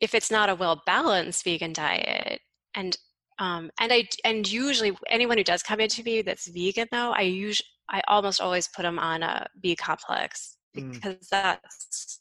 if 0.00 0.14
it's 0.14 0.30
not 0.30 0.48
a 0.48 0.54
well 0.56 0.82
balanced 0.86 1.44
vegan 1.44 1.72
diet 1.72 2.40
and 2.74 2.96
um, 3.38 3.70
and 3.78 3.92
I 3.92 4.08
and 4.24 4.50
usually 4.50 4.96
anyone 5.08 5.36
who 5.36 5.44
does 5.44 5.62
come 5.62 5.78
into 5.78 6.02
me 6.02 6.22
that's 6.22 6.48
vegan 6.48 6.88
though 6.90 7.12
I 7.12 7.20
usually 7.22 7.66
I 7.88 8.02
almost 8.08 8.40
always 8.40 8.66
put 8.68 8.82
them 8.82 8.98
on 8.98 9.22
a 9.22 9.46
B 9.60 9.76
complex 9.76 10.56
Mm. 10.76 10.92
because 10.92 11.28
that's 11.30 12.20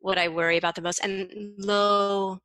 what 0.00 0.18
I 0.18 0.28
worry 0.28 0.56
about 0.56 0.74
the 0.74 0.82
most 0.82 1.00
and 1.04 1.54
low 1.58 2.38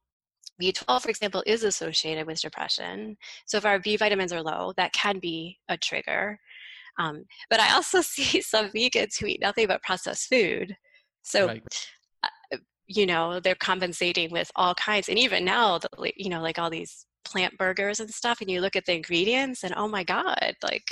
B12, 0.61 1.01
for 1.01 1.09
example, 1.09 1.43
is 1.45 1.63
associated 1.63 2.27
with 2.27 2.41
depression. 2.41 3.17
So 3.45 3.57
if 3.57 3.65
our 3.65 3.79
B 3.79 3.97
vitamins 3.97 4.33
are 4.33 4.41
low, 4.41 4.73
that 4.77 4.93
can 4.93 5.19
be 5.19 5.57
a 5.69 5.77
trigger. 5.77 6.39
Um, 6.99 7.25
but 7.49 7.59
I 7.59 7.73
also 7.73 8.01
see 8.01 8.41
some 8.41 8.69
vegans 8.69 9.19
who 9.19 9.27
eat 9.27 9.41
nothing 9.41 9.67
but 9.67 9.83
processed 9.83 10.29
food. 10.29 10.75
So, 11.21 11.47
right. 11.47 11.63
uh, 12.23 12.57
you 12.87 13.05
know, 13.05 13.39
they're 13.39 13.55
compensating 13.55 14.31
with 14.31 14.51
all 14.55 14.73
kinds. 14.75 15.09
And 15.09 15.19
even 15.19 15.45
now, 15.45 15.77
the, 15.77 15.89
you 16.15 16.29
know, 16.29 16.41
like 16.41 16.57
all 16.57 16.69
these 16.69 17.05
plant 17.25 17.57
burgers 17.57 17.99
and 17.99 18.09
stuff, 18.09 18.39
and 18.41 18.49
you 18.49 18.61
look 18.61 18.75
at 18.75 18.85
the 18.85 18.93
ingredients, 18.95 19.63
and 19.63 19.73
oh 19.75 19.87
my 19.87 20.03
God, 20.03 20.55
like 20.63 20.89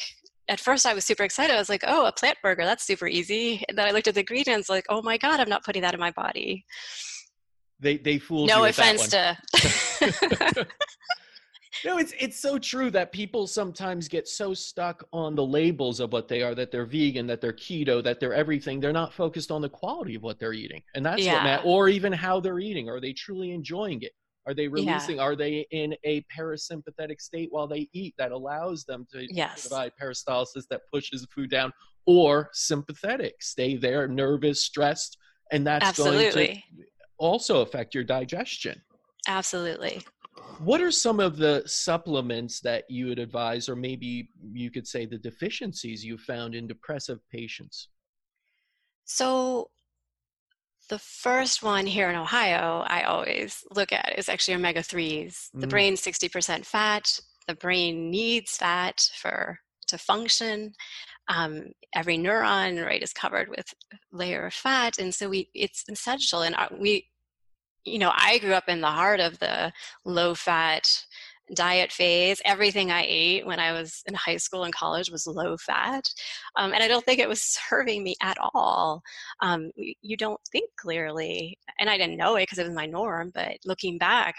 at 0.47 0.59
first 0.59 0.85
I 0.85 0.93
was 0.93 1.05
super 1.05 1.23
excited. 1.23 1.55
I 1.55 1.59
was 1.59 1.69
like, 1.69 1.83
oh, 1.87 2.05
a 2.05 2.11
plant 2.11 2.37
burger, 2.43 2.65
that's 2.65 2.85
super 2.85 3.07
easy. 3.07 3.63
And 3.67 3.77
then 3.77 3.87
I 3.87 3.91
looked 3.91 4.07
at 4.07 4.13
the 4.13 4.19
ingredients, 4.19 4.69
like, 4.69 4.85
oh 4.89 5.01
my 5.01 5.17
God, 5.17 5.39
I'm 5.39 5.49
not 5.49 5.63
putting 5.63 5.81
that 5.81 5.93
in 5.93 5.99
my 5.99 6.11
body. 6.11 6.65
They 7.79 7.97
they 7.97 8.17
fooled 8.17 8.47
no 8.49 8.57
you. 8.57 8.61
No 8.63 8.69
offense 8.69 9.07
to 9.09 9.37
No, 11.85 11.99
it's 11.99 12.13
it's 12.19 12.39
so 12.39 12.57
true 12.57 12.89
that 12.91 13.11
people 13.11 13.45
sometimes 13.45 14.07
get 14.07 14.27
so 14.27 14.53
stuck 14.55 15.05
on 15.13 15.35
the 15.35 15.45
labels 15.45 15.99
of 15.99 16.11
what 16.11 16.27
they 16.27 16.41
are, 16.41 16.55
that 16.55 16.71
they're 16.71 16.85
vegan, 16.85 17.27
that 17.27 17.41
they're 17.41 17.53
keto, 17.53 18.03
that 18.03 18.19
they're 18.19 18.33
everything. 18.33 18.79
They're 18.79 18.91
not 18.91 19.13
focused 19.13 19.51
on 19.51 19.61
the 19.61 19.69
quality 19.69 20.15
of 20.15 20.23
what 20.23 20.39
they're 20.39 20.53
eating. 20.53 20.81
And 20.95 21.05
that's 21.05 21.21
yeah. 21.21 21.33
what 21.33 21.43
matters. 21.43 21.65
Or 21.67 21.87
even 21.87 22.11
how 22.11 22.39
they're 22.39 22.59
eating. 22.59 22.89
Are 22.89 22.99
they 22.99 23.13
truly 23.13 23.51
enjoying 23.51 24.01
it? 24.01 24.13
Are 24.47 24.55
they 24.55 24.67
releasing? 24.67 25.17
Yeah. 25.17 25.23
Are 25.23 25.35
they 25.35 25.67
in 25.71 25.95
a 26.03 26.25
parasympathetic 26.35 27.21
state 27.21 27.49
while 27.51 27.67
they 27.67 27.87
eat 27.93 28.15
that 28.17 28.31
allows 28.31 28.83
them 28.85 29.05
to 29.11 29.27
yes. 29.29 29.67
provide 29.67 29.91
peristalsis 30.01 30.63
that 30.69 30.81
pushes 30.91 31.21
the 31.21 31.27
food 31.27 31.51
down, 31.51 31.71
or 32.07 32.49
sympathetic, 32.53 33.41
stay 33.41 33.75
there, 33.75 34.07
nervous, 34.07 34.63
stressed, 34.63 35.17
and 35.51 35.65
that's 35.65 35.85
Absolutely. 35.85 36.45
going 36.45 36.55
to 36.55 36.61
also 37.17 37.61
affect 37.61 37.93
your 37.93 38.03
digestion. 38.03 38.81
Absolutely. 39.27 40.01
What 40.59 40.81
are 40.81 40.91
some 40.91 41.19
of 41.19 41.37
the 41.37 41.63
supplements 41.65 42.59
that 42.61 42.85
you 42.89 43.07
would 43.07 43.19
advise, 43.19 43.67
or 43.67 43.75
maybe 43.75 44.29
you 44.53 44.71
could 44.71 44.87
say 44.87 45.05
the 45.05 45.17
deficiencies 45.17 46.03
you 46.03 46.17
found 46.17 46.55
in 46.55 46.67
depressive 46.67 47.19
patients? 47.31 47.89
So, 49.05 49.69
the 50.89 50.99
first 50.99 51.63
one 51.63 51.87
here 51.87 52.09
in 52.09 52.15
Ohio 52.15 52.83
I 52.85 53.03
always 53.03 53.63
look 53.73 53.91
at 53.91 54.17
is 54.17 54.29
actually 54.29 54.55
omega 54.55 54.81
3s. 54.81 55.49
The 55.53 55.67
mm. 55.67 55.69
brain's 55.69 56.01
60% 56.01 56.65
fat. 56.65 57.19
The 57.47 57.55
brain 57.55 58.11
needs 58.11 58.57
fat 58.57 59.09
for 59.19 59.59
to 59.87 59.97
function. 59.97 60.73
Um, 61.27 61.71
every 61.93 62.17
neuron 62.17 62.83
right 62.85 63.01
is 63.01 63.13
covered 63.13 63.49
with 63.49 63.73
layer 64.11 64.45
of 64.45 64.53
fat, 64.53 64.99
and 64.99 65.13
so 65.13 65.29
we 65.29 65.49
it's 65.53 65.83
essential. 65.89 66.41
And 66.41 66.55
we, 66.77 67.07
you 67.83 67.99
know, 67.99 68.11
I 68.15 68.37
grew 68.39 68.53
up 68.53 68.69
in 68.69 68.81
the 68.81 68.87
heart 68.87 69.19
of 69.19 69.39
the 69.39 69.71
low 70.05 70.35
fat 70.35 70.87
diet 71.53 71.91
phase. 71.91 72.41
Everything 72.45 72.91
I 72.91 73.05
ate 73.07 73.45
when 73.45 73.59
I 73.59 73.71
was 73.71 74.01
in 74.07 74.13
high 74.13 74.37
school 74.37 74.63
and 74.63 74.73
college 74.73 75.11
was 75.11 75.27
low 75.27 75.57
fat. 75.57 76.09
Um, 76.55 76.73
and 76.73 76.83
I 76.83 76.87
don't 76.87 77.05
think 77.05 77.19
it 77.19 77.29
was 77.29 77.41
serving 77.69 78.03
me 78.03 78.15
at 78.21 78.37
all. 78.53 79.01
Um, 79.41 79.71
you 79.75 80.17
don't 80.17 80.41
think 80.51 80.69
clearly. 80.77 81.57
And 81.79 81.89
I 81.89 81.97
didn't 81.97 82.17
know 82.17 82.35
it 82.35 82.43
because 82.43 82.57
it 82.57 82.67
was 82.67 82.75
my 82.75 82.85
norm, 82.85 83.31
but 83.33 83.57
looking 83.65 83.97
back, 83.97 84.35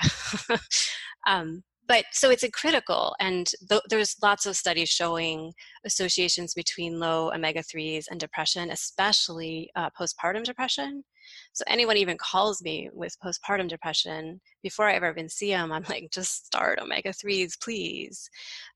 um, 1.26 1.62
but 1.86 2.04
so 2.12 2.30
it's 2.30 2.42
a 2.42 2.50
critical 2.50 3.14
and 3.20 3.52
th- 3.68 3.82
there's 3.88 4.16
lots 4.22 4.46
of 4.46 4.56
studies 4.56 4.88
showing 4.88 5.52
associations 5.84 6.54
between 6.54 6.98
low 6.98 7.32
omega-3s 7.32 8.04
and 8.10 8.20
depression 8.20 8.70
especially 8.70 9.70
uh, 9.76 9.90
postpartum 9.98 10.44
depression 10.44 11.04
so 11.52 11.64
anyone 11.66 11.96
even 11.96 12.16
calls 12.18 12.62
me 12.62 12.90
with 12.92 13.16
postpartum 13.24 13.68
depression 13.68 14.40
before 14.62 14.86
I 14.86 14.94
ever 14.94 15.10
even 15.10 15.28
see 15.28 15.50
them, 15.50 15.72
I'm 15.72 15.84
like, 15.88 16.10
just 16.12 16.46
start 16.46 16.78
omega 16.80 17.12
threes, 17.12 17.56
please. 17.56 18.28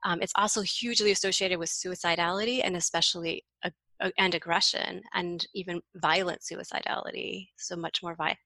Um, 0.04 0.20
it's 0.22 0.32
also 0.36 0.62
hugely 0.62 1.10
associated 1.10 1.58
with 1.58 1.68
suicidality 1.68 2.60
and 2.64 2.76
especially 2.76 3.44
a, 3.64 3.72
a, 4.00 4.12
and 4.18 4.34
aggression 4.34 5.02
and 5.14 5.46
even 5.54 5.80
violent 5.96 6.40
suicidality. 6.40 7.48
So 7.56 7.76
much 7.76 8.02
more 8.02 8.14
vi- 8.14 8.38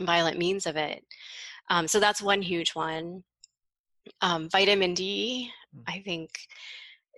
violent 0.00 0.38
means 0.38 0.66
of 0.66 0.76
it. 0.76 1.04
Um, 1.70 1.86
so 1.86 2.00
that's 2.00 2.22
one 2.22 2.42
huge 2.42 2.74
one. 2.74 3.24
Um, 4.20 4.48
vitamin 4.48 4.94
D, 4.94 5.50
mm. 5.76 6.04
Think 6.04 6.30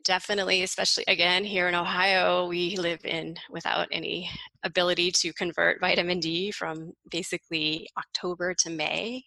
definitely, 0.05 0.63
especially 0.63 1.05
again 1.09 1.45
here 1.45 1.69
in 1.69 1.75
Ohio, 1.75 2.47
we 2.47 2.77
live 2.77 3.05
in 3.05 3.37
without 3.51 3.89
any 3.91 4.31
ability 4.63 5.11
to 5.11 5.33
convert 5.33 5.81
vitamin 5.81 6.21
D 6.21 6.51
from 6.51 6.93
basically 7.11 7.89
October 7.99 8.55
to 8.55 8.71
May, 8.71 9.25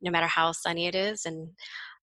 no 0.00 0.10
matter 0.10 0.26
how 0.26 0.52
sunny 0.52 0.86
it 0.86 0.94
is. 0.94 1.26
And 1.26 1.50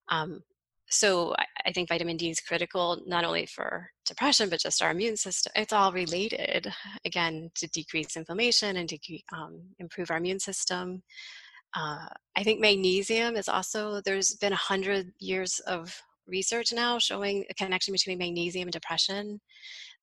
um, 0.10 0.41
so 0.89 1.36
I, 1.38 1.46
I, 1.67 1.72
think 1.72 1.89
vitamin 1.89 2.17
D 2.17 2.30
is 2.30 2.39
critical 2.39 3.02
not 3.06 3.26
only 3.26 3.46
for 3.46 3.89
depression, 4.06 4.50
but 4.50 4.60
just 4.60 4.82
our 4.82 4.91
immune 4.91 5.17
system. 5.17 5.52
It's 5.56 5.74
all 5.74 5.91
related, 5.91 6.72
again, 7.06 7.52
to 7.56 7.67
decrease 7.67 8.15
inflammation 8.15 8.78
and 8.78 8.88
to 8.88 8.98
um, 9.34 9.62
improve 9.80 10.12
our 10.12 10.17
immune 10.17 10.39
system. 10.39 11.04
Uh, 11.76 12.08
I 12.36 12.44
think 12.44 12.60
magnesium 12.60 13.36
is 13.36 13.50
also, 13.50 14.02
there's 14.02 14.36
been 14.36 14.54
a 14.54 14.58
hundred 14.58 15.12
years 15.20 15.60
of 15.68 16.02
research 16.28 16.74
now 16.74 17.00
showing 17.00 17.46
a 17.50 17.54
connection 17.54 17.92
between 17.92 18.18
magnesium 18.18 18.68
and 18.68 18.74
depression. 18.74 19.40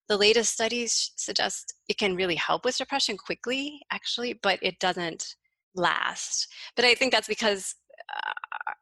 The 0.09 0.17
latest 0.17 0.53
studies 0.53 1.13
suggest 1.17 1.75
it 1.89 1.99
can 1.99 2.17
really 2.17 2.35
help 2.35 2.65
with 2.65 2.77
depression 2.77 3.17
quickly, 3.17 3.81
actually, 3.91 4.35
but 4.43 4.59
it 4.63 4.79
doesn't 4.79 5.37
last. 5.75 6.49
But 6.77 6.85
I 6.85 6.95
think 6.95 7.13
that's 7.13 7.29
because 7.29 7.75
uh, 8.15 8.73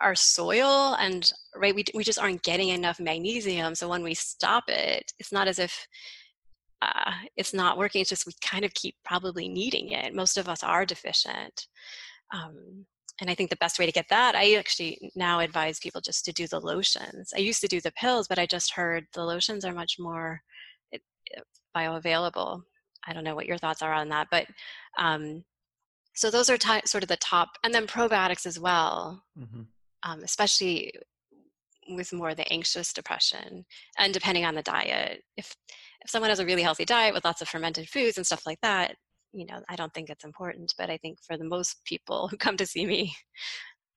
our 0.00 0.14
soil 0.14 0.94
and 0.98 1.32
right 1.56 1.74
we, 1.74 1.84
we 1.94 2.04
just 2.04 2.18
aren't 2.18 2.42
getting 2.42 2.68
enough 2.68 3.00
magnesium 3.00 3.74
so 3.74 3.88
when 3.88 4.02
we 4.02 4.14
stop 4.14 4.64
it 4.68 5.12
it's 5.18 5.32
not 5.32 5.48
as 5.48 5.58
if 5.58 5.86
uh, 6.82 7.12
it's 7.36 7.54
not 7.54 7.78
working 7.78 8.00
it's 8.00 8.10
just 8.10 8.26
we 8.26 8.32
kind 8.42 8.64
of 8.64 8.74
keep 8.74 8.94
probably 9.04 9.48
needing 9.48 9.90
it 9.90 10.14
most 10.14 10.36
of 10.36 10.48
us 10.48 10.62
are 10.62 10.84
deficient 10.84 11.66
um, 12.32 12.86
and 13.20 13.28
I 13.28 13.34
think 13.34 13.50
the 13.50 13.56
best 13.56 13.78
way 13.78 13.86
to 13.86 13.92
get 13.92 14.08
that, 14.10 14.36
I 14.36 14.54
actually 14.54 15.10
now 15.16 15.40
advise 15.40 15.80
people 15.80 16.00
just 16.00 16.24
to 16.26 16.32
do 16.32 16.46
the 16.46 16.60
lotions. 16.60 17.32
I 17.34 17.40
used 17.40 17.60
to 17.62 17.68
do 17.68 17.80
the 17.80 17.92
pills, 17.92 18.28
but 18.28 18.38
I 18.38 18.46
just 18.46 18.74
heard 18.74 19.06
the 19.12 19.24
lotions 19.24 19.64
are 19.64 19.74
much 19.74 19.96
more 19.98 20.40
bioavailable. 21.76 22.62
I 23.06 23.12
don't 23.12 23.24
know 23.24 23.34
what 23.34 23.46
your 23.46 23.58
thoughts 23.58 23.82
are 23.82 23.92
on 23.92 24.08
that, 24.10 24.28
but 24.30 24.46
um, 24.98 25.44
so 26.14 26.30
those 26.30 26.50
are 26.50 26.58
t- 26.58 26.80
sort 26.84 27.02
of 27.02 27.08
the 27.08 27.16
top, 27.16 27.48
and 27.64 27.72
then 27.72 27.86
probiotics 27.86 28.46
as 28.46 28.58
well, 28.58 29.22
mm-hmm. 29.38 29.62
um, 30.08 30.20
especially 30.22 30.92
with 31.90 32.12
more 32.12 32.34
the 32.34 32.50
anxious 32.52 32.92
depression, 32.92 33.64
and 33.98 34.12
depending 34.12 34.44
on 34.44 34.54
the 34.54 34.62
diet. 34.62 35.22
If 35.36 35.54
if 36.02 36.10
someone 36.10 36.30
has 36.30 36.38
a 36.38 36.46
really 36.46 36.62
healthy 36.62 36.84
diet 36.84 37.14
with 37.14 37.24
lots 37.24 37.42
of 37.42 37.48
fermented 37.48 37.88
foods 37.88 38.16
and 38.16 38.26
stuff 38.26 38.46
like 38.46 38.60
that, 38.62 38.94
you 39.32 39.46
know, 39.46 39.60
I 39.68 39.76
don't 39.76 39.92
think 39.92 40.10
it's 40.10 40.24
important, 40.24 40.74
but 40.78 40.90
I 40.90 40.96
think 40.96 41.18
for 41.22 41.36
the 41.36 41.44
most 41.44 41.84
people 41.84 42.28
who 42.28 42.36
come 42.36 42.56
to 42.56 42.66
see 42.66 42.86
me, 42.86 43.14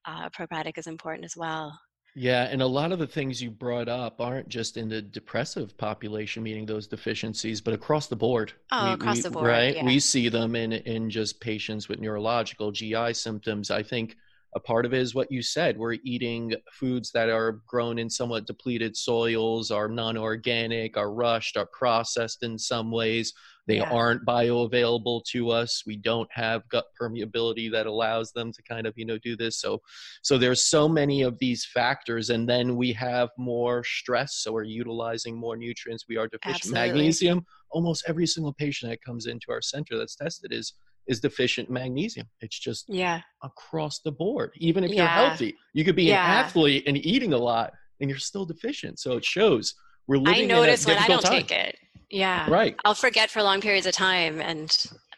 uh, 0.04 0.28
probiotic 0.30 0.78
is 0.78 0.86
important 0.86 1.24
as 1.24 1.36
well. 1.36 1.78
Yeah, 2.14 2.42
and 2.44 2.60
a 2.60 2.66
lot 2.66 2.92
of 2.92 2.98
the 2.98 3.06
things 3.06 3.40
you 3.40 3.50
brought 3.50 3.88
up 3.88 4.20
aren't 4.20 4.48
just 4.48 4.76
in 4.76 4.88
the 4.88 5.00
depressive 5.00 5.76
population, 5.78 6.42
meaning 6.42 6.66
those 6.66 6.86
deficiencies, 6.86 7.62
but 7.62 7.72
across 7.72 8.06
the 8.06 8.16
board. 8.16 8.52
Oh, 8.70 8.88
we, 8.88 8.92
across 8.92 9.16
we, 9.16 9.22
the 9.22 9.30
board, 9.30 9.46
right? 9.46 9.76
Yeah. 9.76 9.86
We 9.86 9.98
see 9.98 10.28
them 10.28 10.54
in 10.54 10.72
in 10.72 11.08
just 11.08 11.40
patients 11.40 11.88
with 11.88 12.00
neurological 12.00 12.70
GI 12.70 13.14
symptoms. 13.14 13.70
I 13.70 13.82
think 13.82 14.14
a 14.54 14.60
part 14.60 14.84
of 14.84 14.92
it 14.92 15.00
is 15.00 15.14
what 15.14 15.32
you 15.32 15.40
said. 15.40 15.78
We're 15.78 15.96
eating 16.04 16.54
foods 16.72 17.10
that 17.12 17.30
are 17.30 17.62
grown 17.66 17.98
in 17.98 18.10
somewhat 18.10 18.46
depleted 18.46 18.94
soils, 18.94 19.70
are 19.70 19.88
non-organic, 19.88 20.98
are 20.98 21.14
rushed, 21.14 21.56
are 21.56 21.68
processed 21.72 22.42
in 22.42 22.58
some 22.58 22.90
ways 22.90 23.32
they 23.66 23.76
yeah. 23.76 23.90
aren't 23.90 24.26
bioavailable 24.26 25.24
to 25.24 25.50
us. 25.50 25.82
We 25.86 25.96
don't 25.96 26.28
have 26.32 26.68
gut 26.68 26.86
permeability 27.00 27.70
that 27.72 27.86
allows 27.86 28.32
them 28.32 28.52
to 28.52 28.62
kind 28.62 28.86
of, 28.86 28.94
you 28.96 29.04
know, 29.04 29.18
do 29.18 29.36
this. 29.36 29.60
So 29.60 29.80
so 30.22 30.38
there's 30.38 30.64
so 30.64 30.88
many 30.88 31.22
of 31.22 31.38
these 31.38 31.64
factors 31.64 32.30
and 32.30 32.48
then 32.48 32.76
we 32.76 32.92
have 32.94 33.30
more 33.38 33.84
stress, 33.84 34.36
so 34.36 34.52
we're 34.52 34.64
utilizing 34.64 35.36
more 35.36 35.56
nutrients. 35.56 36.06
We 36.08 36.16
are 36.16 36.28
deficient 36.28 36.56
Absolutely. 36.56 36.88
magnesium. 36.88 37.46
Almost 37.70 38.04
every 38.08 38.26
single 38.26 38.52
patient 38.52 38.90
that 38.90 39.02
comes 39.02 39.26
into 39.26 39.46
our 39.50 39.62
center 39.62 39.96
that's 39.96 40.16
tested 40.16 40.52
is 40.52 40.74
is 41.08 41.20
deficient 41.20 41.68
magnesium. 41.68 42.28
It's 42.40 42.58
just 42.58 42.86
yeah 42.88 43.20
across 43.42 44.00
the 44.00 44.12
board. 44.12 44.52
Even 44.56 44.84
if 44.84 44.90
yeah. 44.90 44.96
you're 44.96 45.28
healthy, 45.28 45.56
you 45.72 45.84
could 45.84 45.96
be 45.96 46.04
yeah. 46.04 46.24
an 46.24 46.44
athlete 46.44 46.84
and 46.86 46.96
eating 46.98 47.32
a 47.32 47.38
lot 47.38 47.72
and 48.00 48.10
you're 48.10 48.18
still 48.18 48.44
deficient. 48.44 48.98
So 48.98 49.16
it 49.16 49.24
shows 49.24 49.74
we're 50.06 50.18
living. 50.18 50.50
I 50.50 50.54
notice 50.54 50.86
when 50.86 50.98
I 50.98 51.06
don't 51.06 51.22
time. 51.22 51.32
take 51.32 51.52
it. 51.52 51.76
Yeah. 52.12 52.48
Right. 52.48 52.76
I'll 52.84 52.94
forget 52.94 53.30
for 53.30 53.42
long 53.42 53.60
periods 53.60 53.86
of 53.86 53.94
time 53.94 54.40
and 54.40 54.70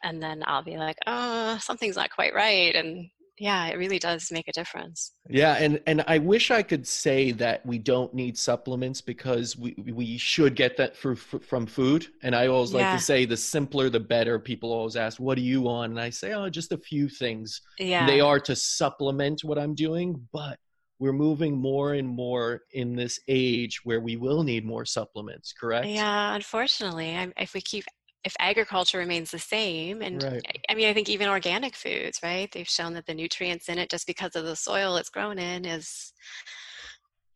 and 0.03 0.23
then 0.23 0.43
I'll 0.47 0.63
be 0.63 0.77
like, 0.77 0.97
oh, 1.07 1.59
something's 1.61 1.97
not 1.97 2.11
quite 2.11 2.35
right. 2.35 2.75
And 2.75 3.09
yeah, 3.39 3.67
it 3.67 3.79
really 3.79 3.99
does 3.99 4.31
make 4.31 4.47
a 4.47 4.53
difference. 4.53 5.13
Yeah, 5.29 5.55
and 5.55 5.81
and 5.89 6.05
I 6.07 6.19
wish 6.19 6.53
I 6.53 6.63
could 6.63 6.87
say 6.87 7.33
that 7.33 7.67
we 7.67 7.79
don't 7.79 8.15
need 8.15 8.39
supplements 8.39 9.01
because 9.01 9.57
we 9.57 9.75
we 9.93 10.17
should 10.19 10.55
get 10.55 10.77
that 10.77 10.97
for, 10.97 11.17
for 11.17 11.41
from 11.41 11.67
food. 11.67 12.07
And 12.23 12.33
I 12.37 12.47
always 12.47 12.73
Yeah. 12.73 12.91
like 12.91 12.99
to 12.99 13.05
say 13.05 13.25
the 13.25 13.37
simpler 13.37 13.91
the 13.91 13.99
better. 13.99 14.39
People 14.39 14.73
always 14.73 14.95
ask, 14.95 15.19
"What 15.19 15.37
are 15.37 15.41
you 15.41 15.69
on?" 15.69 15.91
And 15.91 16.01
I 16.01 16.11
say, 16.11 16.33
"Oh, 16.33 16.49
just 16.49 16.71
a 16.71 16.79
few 16.79 17.09
things." 17.09 17.61
Yeah. 17.81 18.07
They 18.07 18.21
are 18.21 18.39
to 18.39 18.55
supplement 18.55 19.43
what 19.43 19.59
I'm 19.59 19.75
doing, 19.75 20.29
but 20.33 20.59
we're 21.05 21.13
moving 21.13 21.55
more 21.55 21.93
and 21.93 22.09
more 22.09 22.63
in 22.73 22.97
this 22.97 23.21
age 23.29 23.85
where 23.85 24.01
we 24.01 24.17
will 24.17 24.43
need 24.43 24.65
more 24.65 24.87
supplements. 24.87 25.53
Correct? 25.53 25.87
Yeah, 25.87 26.35
unfortunately, 26.35 27.15
I, 27.15 27.31
if 27.37 27.53
we 27.53 27.61
keep 27.61 27.85
if 28.25 28.35
agriculture 28.39 28.97
remains 28.97 29.31
the 29.31 29.39
same, 29.39 30.01
and 30.01 30.25
Right. 30.25 30.63
I- 30.71 30.75
mean, 30.75 30.89
I 30.89 30.95
think 30.95 31.11
even 31.11 31.29
organic 31.29 31.77
foods, 31.77 32.21
right? 32.23 32.51
They've 32.51 32.67
shown 32.67 32.95
that 32.95 33.05
the 33.05 33.13
nutrients 33.13 33.69
in 33.69 33.79
it, 33.79 33.91
just 33.91 34.07
because 34.07 34.35
of 34.35 34.47
the 34.47 34.57
soil 34.57 34.97
it's 34.97 35.11
grown 35.11 35.39
in, 35.39 35.67
is 35.67 36.15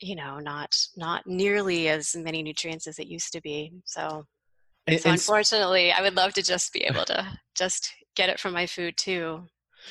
you 0.01 0.17
know 0.17 0.39
not 0.39 0.75
not 0.97 1.27
nearly 1.27 1.89
as 1.91 2.17
many 2.17 2.43
nutrients 2.43 2.87
as 2.87 2.99
it 2.99 3.07
used 3.07 3.35
to 3.35 3.43
be. 3.43 3.71
So, 3.85 4.25
And, 4.87 4.99
so 4.99 5.11
and 5.11 5.15
unfortunately, 5.19 5.93
I 5.93 6.01
would 6.01 6.17
love 6.17 6.33
to 6.35 6.43
just 6.43 6.73
be 6.73 6.85
able 6.85 7.05
to 7.05 7.39
just 7.55 7.93
get 8.17 8.31
it 8.31 8.41
from 8.41 8.55
my 8.55 8.65
food 8.65 8.97
too. 8.97 9.45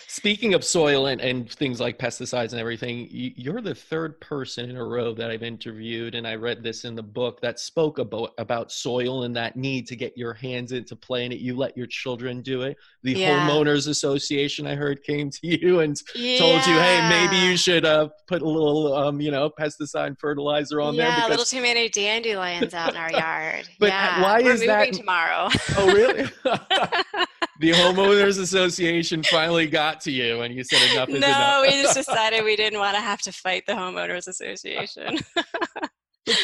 Speaking 0.07 0.53
of 0.53 0.63
soil 0.63 1.07
and, 1.07 1.19
and 1.21 1.51
things 1.51 1.79
like 1.79 1.97
pesticides 1.97 2.51
and 2.51 2.59
everything, 2.59 3.07
you're 3.11 3.61
the 3.61 3.73
third 3.75 4.19
person 4.21 4.69
in 4.69 4.77
a 4.77 4.83
row 4.83 5.13
that 5.13 5.31
I've 5.31 5.43
interviewed, 5.43 6.15
and 6.15 6.27
I 6.27 6.35
read 6.35 6.61
this 6.63 6.85
in 6.85 6.95
the 6.95 7.03
book 7.03 7.41
that 7.41 7.59
spoke 7.59 7.97
about 7.99 8.33
about 8.37 8.71
soil 8.71 9.23
and 9.23 9.35
that 9.35 9.55
need 9.55 9.87
to 9.87 9.95
get 9.95 10.17
your 10.17 10.33
hands 10.33 10.71
into 10.71 10.95
play 10.95 11.25
in 11.25 11.31
it. 11.31 11.39
You 11.39 11.55
let 11.55 11.75
your 11.77 11.87
children 11.87 12.41
do 12.41 12.61
it. 12.63 12.77
The 13.03 13.13
Yeah. 13.13 13.47
homeowners 13.47 13.87
association 13.87 14.67
I 14.67 14.75
heard 14.75 15.03
came 15.03 15.29
to 15.29 15.39
you 15.43 15.79
and 15.79 15.95
told 16.37 16.65
you, 16.65 16.73
hey, 16.73 17.07
maybe 17.09 17.37
you 17.49 17.57
should 17.57 17.85
uh, 17.85 18.09
put 18.27 18.41
a 18.41 18.47
little, 18.47 18.93
um, 18.93 19.19
you 19.21 19.31
know, 19.31 19.49
pesticide 19.49 20.19
fertilizer 20.19 20.81
on 20.81 20.95
there. 20.97 21.07
yeah, 21.07 21.15
there 21.17 21.27
a 21.27 21.29
little 21.29 21.45
too 21.45 21.61
many 21.61 21.89
dandelions 21.89 22.73
out 22.73 22.91
in 22.91 22.97
our 22.97 23.11
yard. 23.17 23.67
But 23.79 23.89
yeah. 23.89 24.21
why 24.21 24.41
We're 24.41 24.53
is 24.53 24.59
moving 24.61 24.67
that- 24.67 24.93
tomorrow? 24.93 25.49
oh, 25.77 25.93
really? 25.93 26.29
the 27.59 27.71
homeowners 27.71 28.39
association 28.39 29.23
finally 29.23 29.67
got 29.67 30.01
to 30.01 30.11
you, 30.11 30.41
and 30.41 30.53
you 30.53 30.63
said 30.63 30.91
enough 30.93 31.09
is 31.09 31.15
enough. 31.15 31.29
no, 31.29 31.61
we 31.63 31.81
just 31.81 31.95
decided 32.05 32.43
we 32.43 32.55
didn't 32.55 32.79
want 32.79 32.95
to 32.95 33.01
have 33.01 33.21
to 33.21 33.31
fight 33.31 33.63
the 33.67 33.73
homeowners 33.73 34.27
association. 34.27 35.17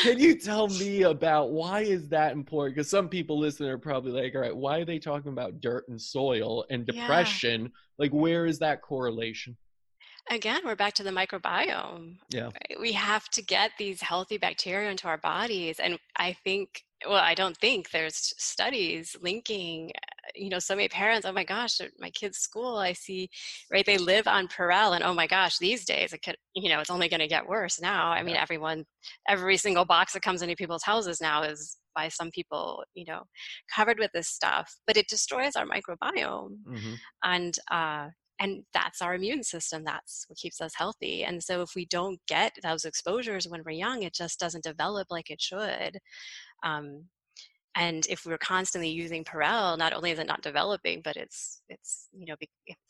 Can 0.04 0.18
you 0.18 0.36
tell 0.40 0.70
me 0.70 1.02
about 1.04 1.52
why 1.52 1.82
is 1.82 2.08
that 2.10 2.32
important? 2.32 2.76
Because 2.76 2.90
some 2.90 3.10
people 3.10 3.38
listening 3.38 3.70
are 3.70 3.78
probably 3.78 4.14
like, 4.14 4.34
all 4.34 4.40
right, 4.42 4.56
why 4.56 4.80
are 4.80 4.86
they 4.86 4.98
talking 4.98 5.32
about 5.34 5.60
dirt 5.60 5.86
and 5.90 6.02
soil 6.02 6.66
and 6.70 6.88
Yeah. 6.88 7.02
depression? 7.02 7.72
Like, 7.98 8.12
where 8.12 8.46
is 8.46 8.60
that 8.60 8.82
correlation? 8.82 9.58
Again, 10.30 10.62
we're 10.64 10.78
back 10.78 10.94
to 10.96 11.04
the 11.04 11.10
microbiome. 11.12 12.16
Yeah. 12.30 12.44
right? 12.46 12.80
We 12.80 12.94
have 12.94 13.28
to 13.32 13.42
get 13.42 13.72
these 13.78 14.00
healthy 14.02 14.38
bacteria 14.38 14.90
into 14.90 15.10
our 15.10 15.18
bodies. 15.18 15.82
And 15.82 16.00
I 16.16 16.32
think, 16.46 16.82
well, 17.06 17.18
I 17.22 17.34
don't 17.34 17.58
think 17.58 17.92
there's 17.92 18.34
studies 18.38 19.18
linking, 19.22 19.92
you 20.36 20.50
know, 20.50 20.60
so 20.60 20.76
many 20.76 20.88
parents, 20.90 21.26
oh 21.26 21.32
my 21.32 21.44
gosh, 21.44 21.80
at 21.82 21.92
my 22.00 22.10
kid's 22.12 22.40
school, 22.40 22.78
I 22.78 22.94
see, 22.94 23.30
right, 23.72 23.86
they 23.86 23.98
live 23.98 24.28
on 24.28 24.48
Purell. 24.48 24.96
And 24.96 25.04
oh 25.04 25.14
my 25.14 25.28
gosh, 25.28 25.58
these 25.58 25.86
days, 25.86 26.14
it 26.14 26.22
could, 26.24 26.38
you 26.56 26.70
know, 26.70 26.80
it's 26.80 26.90
only 26.90 27.10
going 27.10 27.20
to 27.20 27.28
get 27.28 27.48
worse 27.48 27.80
now. 27.82 28.10
I 28.12 28.24
mean, 28.24 28.36
Yeah. 28.36 28.42
everyone, 28.42 28.86
every 29.28 29.58
single 29.58 29.86
box 29.86 30.14
that 30.14 30.22
comes 30.24 30.42
into 30.42 30.56
people's 30.56 30.84
houses 30.84 31.22
now 31.22 31.44
is 31.44 31.78
by 31.96 32.08
some 32.10 32.32
people, 32.32 32.84
you 32.94 33.06
know, 33.08 33.24
covered 33.74 34.00
with 34.00 34.12
this 34.14 34.28
stuff, 34.28 34.76
but 34.88 34.98
it 34.98 35.08
destroys 35.08 35.56
our 35.56 35.66
microbiome 35.66 36.58
hmm 36.66 36.96
and 37.24 37.58
uh, 37.72 38.10
and 38.40 38.64
that's 38.74 39.02
our 39.02 39.16
immune 39.16 39.44
system 39.44 39.84
that's 39.86 40.26
what 40.28 40.38
keeps 40.38 40.60
us 40.60 40.74
healthy 40.76 41.24
and 41.24 41.44
so 41.44 41.62
if 41.62 41.72
we 41.76 41.86
don't 41.86 42.20
get 42.28 42.52
those 42.64 42.86
exposures 42.86 43.48
when 43.48 43.62
we're 43.66 43.72
young 43.72 44.04
it 44.04 44.14
just 44.14 44.40
doesn't 44.40 44.64
develop 44.64 45.08
like 45.12 45.30
it 45.30 45.42
should 45.42 45.98
um, 46.64 47.06
and 47.76 48.06
if 48.08 48.26
we're 48.26 48.38
constantly 48.38 48.90
using 48.90 49.24
Purell, 49.24 49.78
not 49.78 49.94
only 49.94 50.12
is 50.12 50.20
it 50.20 50.28
not 50.28 50.42
developing, 50.42 51.02
but 51.04 51.16
it's 51.16 51.62
it's 51.70 52.08
you 52.14 52.26
know 52.26 52.36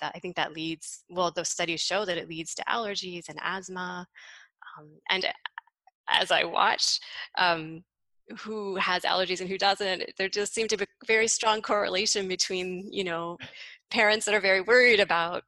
that, 0.01 0.11
I 0.15 0.19
think 0.19 0.35
that 0.35 0.53
leads 0.53 1.03
well 1.09 1.31
those 1.31 1.49
studies 1.49 1.81
show 1.81 2.05
that 2.05 2.17
it 2.17 2.27
leads 2.29 2.53
to 2.55 2.63
allergies 2.63 3.29
and 3.29 3.39
asthma, 3.41 4.05
um, 4.77 4.89
and 5.09 5.25
as 6.09 6.31
I 6.31 6.43
watch 6.43 6.99
um, 7.37 7.83
who 8.39 8.75
has 8.75 9.03
allergies 9.03 9.39
and 9.39 9.49
who 9.49 9.57
doesn't, 9.57 10.03
there 10.17 10.29
just 10.29 10.53
seemed 10.53 10.69
to 10.71 10.77
be 10.77 10.83
a 10.83 11.05
very 11.05 11.27
strong 11.27 11.61
correlation 11.61 12.27
between 12.27 12.89
you 12.91 13.05
know 13.05 13.37
parents 13.89 14.25
that 14.25 14.35
are 14.35 14.41
very 14.41 14.61
worried 14.61 14.99
about 14.99 15.43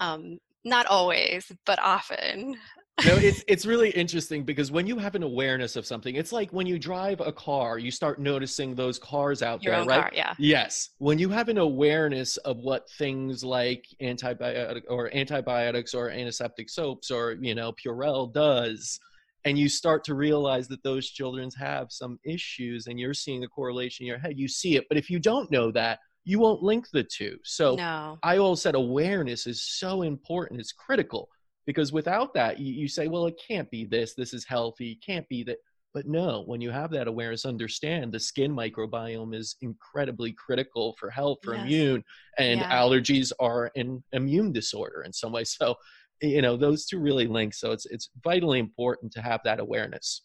um, 0.00 0.38
not 0.64 0.86
always 0.86 1.52
but 1.66 1.78
often 1.80 2.56
no, 3.04 3.14
it's 3.16 3.44
it's 3.46 3.66
really 3.66 3.90
interesting 3.90 4.42
because 4.42 4.70
when 4.70 4.86
you 4.86 4.96
have 4.96 5.14
an 5.14 5.22
awareness 5.22 5.76
of 5.76 5.84
something, 5.84 6.16
it's 6.16 6.32
like 6.32 6.50
when 6.52 6.66
you 6.66 6.78
drive 6.78 7.20
a 7.20 7.32
car, 7.32 7.78
you 7.78 7.90
start 7.90 8.18
noticing 8.18 8.74
those 8.74 8.98
cars 8.98 9.42
out 9.42 9.62
your 9.62 9.76
there, 9.76 9.84
right? 9.84 10.00
car 10.00 10.10
yeah 10.14 10.34
Yes. 10.38 10.90
When 10.98 11.18
you 11.18 11.28
have 11.28 11.48
an 11.48 11.58
awareness 11.58 12.38
of 12.38 12.58
what 12.58 12.88
things 12.90 13.44
like 13.44 13.84
antibiotic 14.00 14.82
or 14.88 15.14
antibiotics 15.14 15.92
or 15.92 16.10
antiseptic 16.10 16.70
soaps 16.70 17.10
or, 17.10 17.36
you 17.40 17.54
know, 17.54 17.72
Purell 17.72 18.32
does, 18.32 18.98
and 19.44 19.58
you 19.58 19.68
start 19.68 20.02
to 20.04 20.14
realize 20.14 20.66
that 20.68 20.82
those 20.82 21.08
children 21.08 21.50
have 21.58 21.92
some 21.92 22.18
issues 22.24 22.86
and 22.86 22.98
you're 22.98 23.14
seeing 23.14 23.40
the 23.40 23.48
correlation 23.48 24.04
in 24.04 24.08
your 24.08 24.18
head, 24.18 24.38
you 24.38 24.48
see 24.48 24.76
it. 24.76 24.86
But 24.88 24.96
if 24.96 25.10
you 25.10 25.18
don't 25.18 25.50
know 25.50 25.70
that, 25.72 25.98
you 26.24 26.38
won't 26.38 26.62
link 26.62 26.88
the 26.90 27.04
two. 27.04 27.38
So 27.44 27.76
no 27.76 28.18
I 28.22 28.38
always 28.38 28.62
said 28.62 28.74
awareness 28.74 29.46
is 29.46 29.62
so 29.62 30.02
important. 30.02 30.60
It's 30.60 30.72
critical 30.72 31.28
because 31.66 31.92
without 31.92 32.32
that, 32.34 32.58
you, 32.58 32.72
you 32.72 32.88
say, 32.88 33.08
well, 33.08 33.26
it 33.26 33.40
can't 33.46 33.70
be 33.70 33.84
this. 33.84 34.14
This 34.14 34.32
is 34.32 34.44
healthy. 34.44 34.92
It 34.92 35.04
can't 35.04 35.28
be 35.28 35.42
that. 35.44 35.58
But 35.94 36.06
no, 36.06 36.42
when 36.44 36.60
you 36.60 36.70
have 36.70 36.90
that 36.90 37.08
awareness, 37.08 37.46
understand 37.46 38.12
the 38.12 38.20
skin 38.20 38.52
microbiome 38.54 39.34
is 39.34 39.56
incredibly 39.62 40.32
critical 40.32 40.94
for 40.98 41.08
health, 41.08 41.38
for 41.42 41.54
Yes. 41.54 41.62
immune, 41.64 42.04
and 42.38 42.60
Yeah. 42.60 42.82
allergies 42.82 43.32
are 43.40 43.72
an 43.76 44.04
immune 44.12 44.52
disorder 44.52 45.02
in 45.02 45.12
some 45.12 45.32
way. 45.32 45.44
So, 45.44 45.74
you 46.20 46.42
know, 46.42 46.56
those 46.56 46.84
two 46.86 46.98
really 46.98 47.26
link. 47.26 47.54
So 47.54 47.72
it's 47.72 47.86
it's 47.86 48.10
vitally 48.22 48.58
important 48.58 49.12
to 49.12 49.22
have 49.22 49.40
that 49.44 49.58
awareness. 49.58 50.22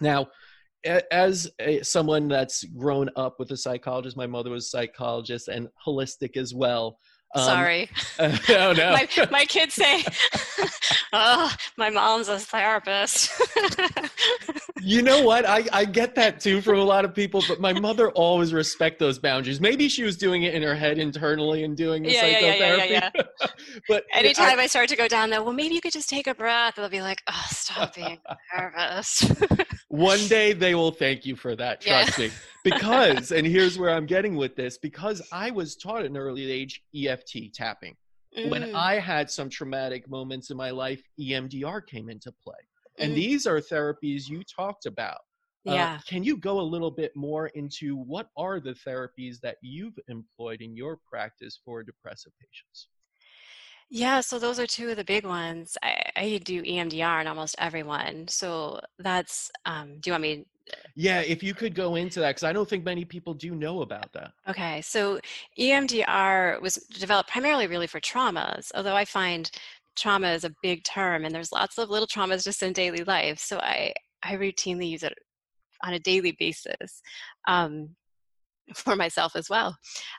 Now, 0.00 0.28
as 1.10 1.50
a, 1.60 1.82
someone 1.82 2.28
that's 2.28 2.64
grown 2.64 3.10
up 3.16 3.38
with 3.38 3.50
a 3.52 3.56
psychologist, 3.56 4.16
my 4.16 4.26
mother 4.26 4.50
was 4.50 4.66
a 4.66 4.68
psychologist 4.68 5.48
and 5.48 5.68
holistic 5.84 6.36
as 6.36 6.54
well. 6.54 6.98
Um, 7.34 7.42
sorry 7.42 7.90
oh 8.18 8.72
no. 8.76 8.92
my, 8.92 9.08
my 9.30 9.44
kids 9.44 9.74
say 9.74 10.04
oh 11.12 11.54
my 11.76 11.90
mom's 11.90 12.28
a 12.28 12.38
therapist 12.38 13.30
you 14.80 15.02
know 15.02 15.22
what? 15.22 15.46
I, 15.46 15.64
I 15.72 15.84
get 15.84 16.14
that 16.14 16.40
too 16.40 16.60
from 16.60 16.78
a 16.78 16.84
lot 16.84 17.04
of 17.04 17.14
people, 17.14 17.42
but 17.48 17.60
my 17.60 17.72
mother 17.72 18.10
always 18.10 18.52
respect 18.52 18.98
those 18.98 19.18
boundaries. 19.18 19.60
Maybe 19.60 19.88
she 19.88 20.02
was 20.02 20.16
doing 20.16 20.44
it 20.44 20.54
in 20.54 20.62
her 20.62 20.74
head 20.74 20.98
internally 20.98 21.64
and 21.64 21.76
doing 21.76 22.02
the 22.02 22.12
Yeah, 22.12 22.26
yeah, 22.26 22.38
yeah, 22.38 22.46
yeah, 22.46 22.70
psychotherapy. 22.76 23.18
yeah, 23.18 23.46
but 23.88 24.04
anytime 24.14 24.58
I, 24.58 24.66
start 24.66 24.88
to 24.90 24.96
go 24.96 25.08
down 25.08 25.30
there 25.30 25.42
well 25.42 25.54
maybe 25.54 25.74
you 25.74 25.80
could 25.80 25.92
just 25.92 26.10
take 26.10 26.26
a 26.26 26.34
breath 26.34 26.74
they'll 26.76 26.90
be 26.90 27.00
like 27.00 27.22
oh 27.26 27.44
stop 27.48 27.94
being 27.94 28.18
a 28.26 28.36
nervous 28.54 29.32
one 29.88 30.18
day 30.28 30.52
they 30.52 30.74
will 30.74 30.90
thank 30.90 31.26
you 31.26 31.36
for 31.36 31.56
that. 31.56 31.84
Yeah. 31.84 32.04
Trust 32.04 32.18
me. 32.18 32.30
Because, 32.64 33.32
and 33.32 33.46
here's 33.46 33.78
where 33.78 33.90
I'm 33.90 34.04
getting 34.04 34.36
with 34.36 34.54
this, 34.54 34.76
because 34.76 35.22
I 35.32 35.50
was 35.50 35.74
taught 35.76 36.00
at 36.00 36.06
an 36.10 36.18
early 36.18 36.50
age 36.50 36.82
EFT 36.94 37.54
tapping. 37.54 37.96
When 38.44 38.62
Mm, 38.64 38.74
I 38.74 38.98
had 38.98 39.30
some 39.30 39.48
traumatic 39.48 40.08
moments 40.10 40.50
in 40.50 40.56
my 40.58 40.70
life, 40.70 41.02
EMDR 41.18 41.86
came 41.86 42.10
into 42.10 42.30
play. 42.44 42.58
And 42.98 43.12
Mm. 43.12 43.16
these 43.16 43.46
are 43.46 43.58
therapies 43.58 44.28
you 44.28 44.42
talked 44.44 44.84
about. 44.84 45.18
Uh, 45.66 45.74
yeah 45.74 45.98
can 46.06 46.22
you 46.22 46.36
go 46.36 46.60
a 46.60 46.62
little 46.62 46.90
bit 46.90 47.14
more 47.16 47.46
into 47.48 47.96
what 47.96 48.28
are 48.36 48.60
the 48.60 48.74
therapies 48.86 49.40
that 49.40 49.56
you've 49.62 49.98
employed 50.08 50.60
in 50.60 50.76
your 50.76 50.98
practice 51.10 51.60
for 51.64 51.82
depressive 51.82 52.32
patients? 52.38 52.88
Yeah, 53.90 54.20
so 54.20 54.38
those 54.38 54.58
are 54.58 54.66
two 54.66 54.90
of 54.90 54.96
the 54.96 55.04
big 55.04 55.24
ones. 55.24 55.76
I, 55.82 56.02
I 56.16 56.40
do 56.44 56.62
EMDR 56.62 57.22
in 57.22 57.26
almost 57.26 57.56
everyone. 57.58 58.28
So 58.28 58.80
that's, 58.98 59.50
um, 59.64 59.98
do 60.00 60.10
you 60.10 60.12
want 60.12 60.22
me? 60.22 60.46
Yeah, 60.94 61.20
if 61.20 61.42
you 61.42 61.54
could 61.54 61.74
go 61.74 61.94
into 61.94 62.20
that, 62.20 62.30
because 62.30 62.42
I 62.42 62.52
don't 62.52 62.68
think 62.68 62.84
many 62.84 63.06
people 63.06 63.32
do 63.32 63.54
know 63.54 63.80
about 63.80 64.12
that. 64.12 64.32
Okay, 64.46 64.82
so 64.82 65.18
EMDR 65.58 66.60
was 66.60 66.74
developed 66.74 67.30
primarily 67.30 67.66
really 67.66 67.86
for 67.86 68.00
traumas, 68.00 68.70
although 68.74 68.96
I 68.96 69.06
find 69.06 69.50
trauma 69.96 70.28
is 70.28 70.44
a 70.44 70.54
big 70.62 70.84
term 70.84 71.24
and 71.24 71.34
there's 71.34 71.52
lots 71.52 71.78
of 71.78 71.88
little 71.88 72.06
traumas 72.06 72.44
just 72.44 72.62
in 72.62 72.74
daily 72.74 73.04
life. 73.04 73.38
So 73.38 73.58
I, 73.58 73.94
I 74.22 74.36
routinely 74.36 74.90
use 74.90 75.02
it 75.02 75.14
on 75.82 75.94
a 75.94 75.98
daily 75.98 76.36
basis. 76.38 77.02
Um, 77.46 77.90
for 78.74 78.96
myself 78.96 79.36
as 79.36 79.48
well. 79.48 79.76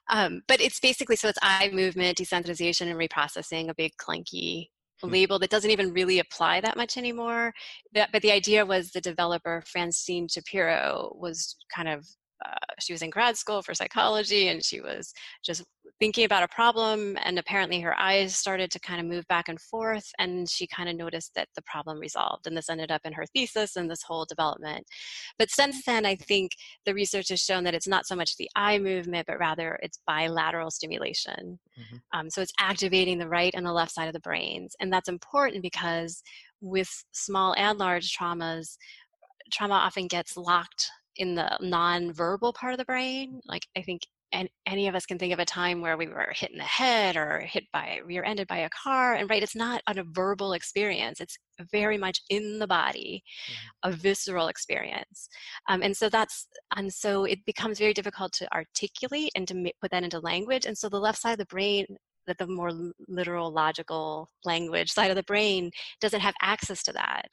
Um, 0.10 0.42
but 0.48 0.62
it's 0.62 0.80
basically 0.80 1.16
so 1.16 1.28
it's 1.28 1.40
eye 1.42 1.70
movement, 1.74 2.18
desensitization, 2.18 2.90
and 2.90 3.00
reprocessing, 3.00 3.70
a 3.70 3.76
big 3.76 3.94
clunky 3.98 4.68
Hmm. 5.02 5.12
label 5.12 5.40
that 5.40 5.50
doesn't 5.50 5.72
even 5.72 5.94
really 5.94 6.20
apply 6.20 6.62
that 6.62 6.76
much 6.76 6.98
anymore. 6.98 7.54
That, 7.94 8.10
but 8.12 8.22
the 8.22 8.32
idea 8.32 8.66
was 8.66 8.92
the 8.92 9.02
developer, 9.02 9.64
Francine 9.66 10.28
Shapiro, 10.28 11.16
was 11.18 11.56
kind 11.74 11.88
of 11.88 12.06
uh, 12.46 12.74
she 12.80 12.94
was 12.94 13.02
in 13.02 13.10
grad 13.10 13.38
school 13.38 13.62
for 13.62 13.74
psychology 13.74 14.48
and 14.48 14.64
she 14.64 14.82
was 14.82 15.14
just 15.44 15.64
thinking 16.00 16.24
about 16.24 16.44
a 16.44 16.48
problem 16.48 17.18
and 17.24 17.38
apparently 17.38 17.82
her 17.82 17.98
eyes 18.00 18.36
started 18.36 18.72
to 18.72 18.80
kind 18.80 19.00
of 19.00 19.06
move 19.06 19.28
back 19.28 19.50
and 19.50 19.60
forth 19.60 20.10
and 20.18 20.50
she 20.50 20.66
kind 20.68 20.88
of 20.88 20.96
noticed 20.96 21.34
that 21.36 21.50
the 21.56 21.62
problem 21.64 22.00
resolved 22.00 22.48
and 22.48 22.56
this 22.56 22.70
ended 22.70 22.92
up 22.92 23.02
in 23.04 23.12
her 23.12 23.26
thesis 23.34 23.76
and 23.76 23.90
this 23.90 24.04
whole 24.04 24.26
development 24.26 24.86
but 25.38 25.50
since 25.50 25.84
then 25.86 26.06
i 26.06 26.16
think 26.16 26.52
the 26.86 26.94
research 26.94 27.30
has 27.30 27.42
shown 27.42 27.64
that 27.64 27.74
it's 27.74 27.88
not 27.88 28.06
so 28.06 28.16
much 28.16 28.36
the 28.38 28.50
eye 28.56 28.80
movement 28.80 29.26
but 29.28 29.40
rather 29.40 29.78
it's 29.82 30.00
bilateral 30.08 30.72
stimulation 30.72 31.60
mm-hmm. 31.78 31.98
um, 32.18 32.30
so 32.30 32.42
it's 32.42 32.54
activating 32.60 33.18
the 33.18 33.28
right 33.28 33.54
and 33.56 33.66
the 33.66 33.74
left 33.74 33.92
side 33.92 34.08
of 34.08 34.14
the 34.14 34.20
brains 34.22 34.76
and 34.80 34.92
that's 34.92 35.10
important 35.10 35.62
because 35.62 36.22
with 36.62 37.04
small 37.12 37.54
and 37.58 37.78
large 37.78 38.16
traumas 38.16 38.78
trauma 39.52 39.74
often 39.74 40.08
gets 40.08 40.38
locked 40.38 40.90
in 41.18 41.36
the 41.36 41.58
non-verbal 41.62 42.54
part 42.54 42.74
of 42.74 42.78
the 42.78 42.86
brain 42.86 43.40
like 43.48 43.66
i 43.78 43.82
think 43.82 44.02
and 44.32 44.48
any 44.68 44.88
of 44.88 44.94
us 44.94 45.06
can 45.06 45.18
think 45.18 45.34
of 45.34 45.40
a 45.40 45.46
time 45.46 45.82
where 45.82 45.98
we 45.98 46.08
were 46.08 46.32
hit 46.36 46.52
in 46.52 46.58
the 46.58 46.64
head 46.64 47.18
or 47.18 47.40
hit 47.40 47.64
by 47.74 48.00
rear-ended 48.06 48.48
by 48.48 48.58
a 48.58 48.70
car 48.70 49.16
and 49.16 49.30
right 49.30 49.44
it's 49.44 49.56
not 49.56 49.82
a 49.88 50.04
verbal 50.12 50.54
experience 50.54 51.20
it's 51.20 51.38
very 51.72 51.98
much 51.98 52.22
in 52.30 52.60
the 52.60 52.68
body 52.68 53.24
mm-hmm. 53.52 53.90
a 53.90 53.96
visceral 53.96 54.48
experience 54.48 55.30
um, 55.68 55.82
and 55.82 55.96
so 55.96 56.10
that's 56.10 56.48
and 56.76 56.94
so 56.94 57.24
it 57.24 57.44
becomes 57.46 57.80
very 57.80 57.94
difficult 57.94 58.32
to 58.32 58.48
articulate 58.54 59.32
and 59.36 59.48
to 59.48 59.72
put 59.82 59.92
that 59.92 60.04
into 60.04 60.20
language 60.20 60.66
and 60.66 60.78
so 60.78 60.90
the 60.90 61.00
left 61.00 61.20
side 61.20 61.34
of 61.34 61.38
the 61.40 61.46
brain 61.46 61.86
that 62.28 62.38
the 62.38 62.48
more 62.48 62.70
literal 63.08 63.52
logical 63.52 64.30
language 64.46 64.92
side 64.92 65.10
of 65.10 65.16
the 65.16 65.24
brain 65.24 65.72
doesn't 66.00 66.20
have 66.20 66.36
access 66.42 66.84
to 66.84 66.94
that 66.94 67.28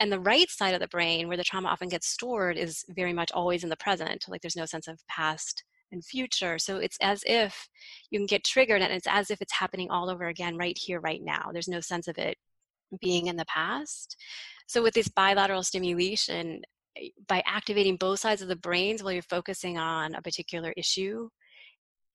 and 0.00 0.10
the 0.10 0.20
right 0.20 0.50
side 0.50 0.74
of 0.74 0.80
the 0.80 0.88
brain 0.88 1.28
where 1.28 1.36
the 1.36 1.44
trauma 1.44 1.68
often 1.68 1.88
gets 1.88 2.08
stored 2.08 2.56
is 2.56 2.84
very 2.88 3.12
much 3.12 3.30
always 3.32 3.62
in 3.62 3.70
the 3.70 3.76
present 3.76 4.24
like 4.28 4.40
there's 4.40 4.56
no 4.56 4.66
sense 4.66 4.88
of 4.88 4.98
past 5.08 5.64
and 5.92 6.04
future. 6.04 6.58
So 6.58 6.78
it's 6.78 6.96
as 7.00 7.22
if 7.26 7.68
you 8.10 8.18
can 8.18 8.26
get 8.26 8.44
triggered 8.44 8.82
and 8.82 8.92
it's 8.92 9.06
as 9.08 9.30
if 9.30 9.40
it's 9.40 9.52
happening 9.52 9.90
all 9.90 10.10
over 10.10 10.26
again 10.26 10.56
right 10.56 10.76
here, 10.76 11.00
right 11.00 11.20
now. 11.22 11.50
There's 11.52 11.68
no 11.68 11.80
sense 11.80 12.08
of 12.08 12.18
it 12.18 12.36
being 13.00 13.26
in 13.26 13.36
the 13.36 13.44
past. 13.44 14.16
So 14.66 14.82
with 14.82 14.94
this 14.94 15.08
bilateral 15.08 15.62
stimulation, 15.62 16.62
eh, 16.96 17.08
by 17.28 17.42
activating 17.46 17.96
both 17.96 18.20
sides 18.20 18.42
of 18.42 18.48
the 18.48 18.56
brains 18.56 19.02
while 19.02 19.12
you're 19.12 19.22
focusing 19.22 19.78
on 19.78 20.14
a 20.14 20.22
particular 20.22 20.72
issue, 20.76 21.28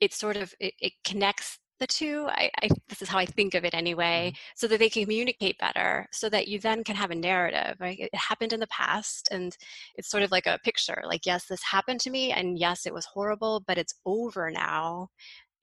it 0.01 0.13
sort 0.13 0.37
of 0.37 0.53
it, 0.59 0.73
it 0.79 0.93
connects 1.03 1.59
the 1.79 1.87
two 1.87 2.27
I, 2.29 2.49
I, 2.63 2.69
this 2.89 3.01
is 3.01 3.09
how 3.09 3.17
i 3.17 3.25
think 3.25 3.53
of 3.53 3.63
it 3.63 3.73
anyway 3.73 4.31
mm-hmm. 4.33 4.51
so 4.55 4.67
that 4.67 4.79
they 4.79 4.89
can 4.89 5.03
communicate 5.03 5.57
better 5.59 6.07
so 6.11 6.29
that 6.29 6.47
you 6.47 6.59
then 6.59 6.83
can 6.83 6.95
have 6.95 7.11
a 7.11 7.15
narrative 7.15 7.75
right 7.79 7.99
it 7.99 8.13
happened 8.15 8.53
in 8.53 8.59
the 8.59 8.67
past 8.67 9.29
and 9.31 9.55
it's 9.95 10.09
sort 10.09 10.23
of 10.23 10.31
like 10.31 10.47
a 10.47 10.59
picture 10.63 11.01
like 11.05 11.25
yes 11.25 11.45
this 11.45 11.63
happened 11.63 11.99
to 12.01 12.09
me 12.09 12.31
and 12.31 12.59
yes 12.59 12.85
it 12.85 12.93
was 12.93 13.05
horrible 13.05 13.63
but 13.67 13.77
it's 13.77 13.95
over 14.05 14.51
now 14.51 15.07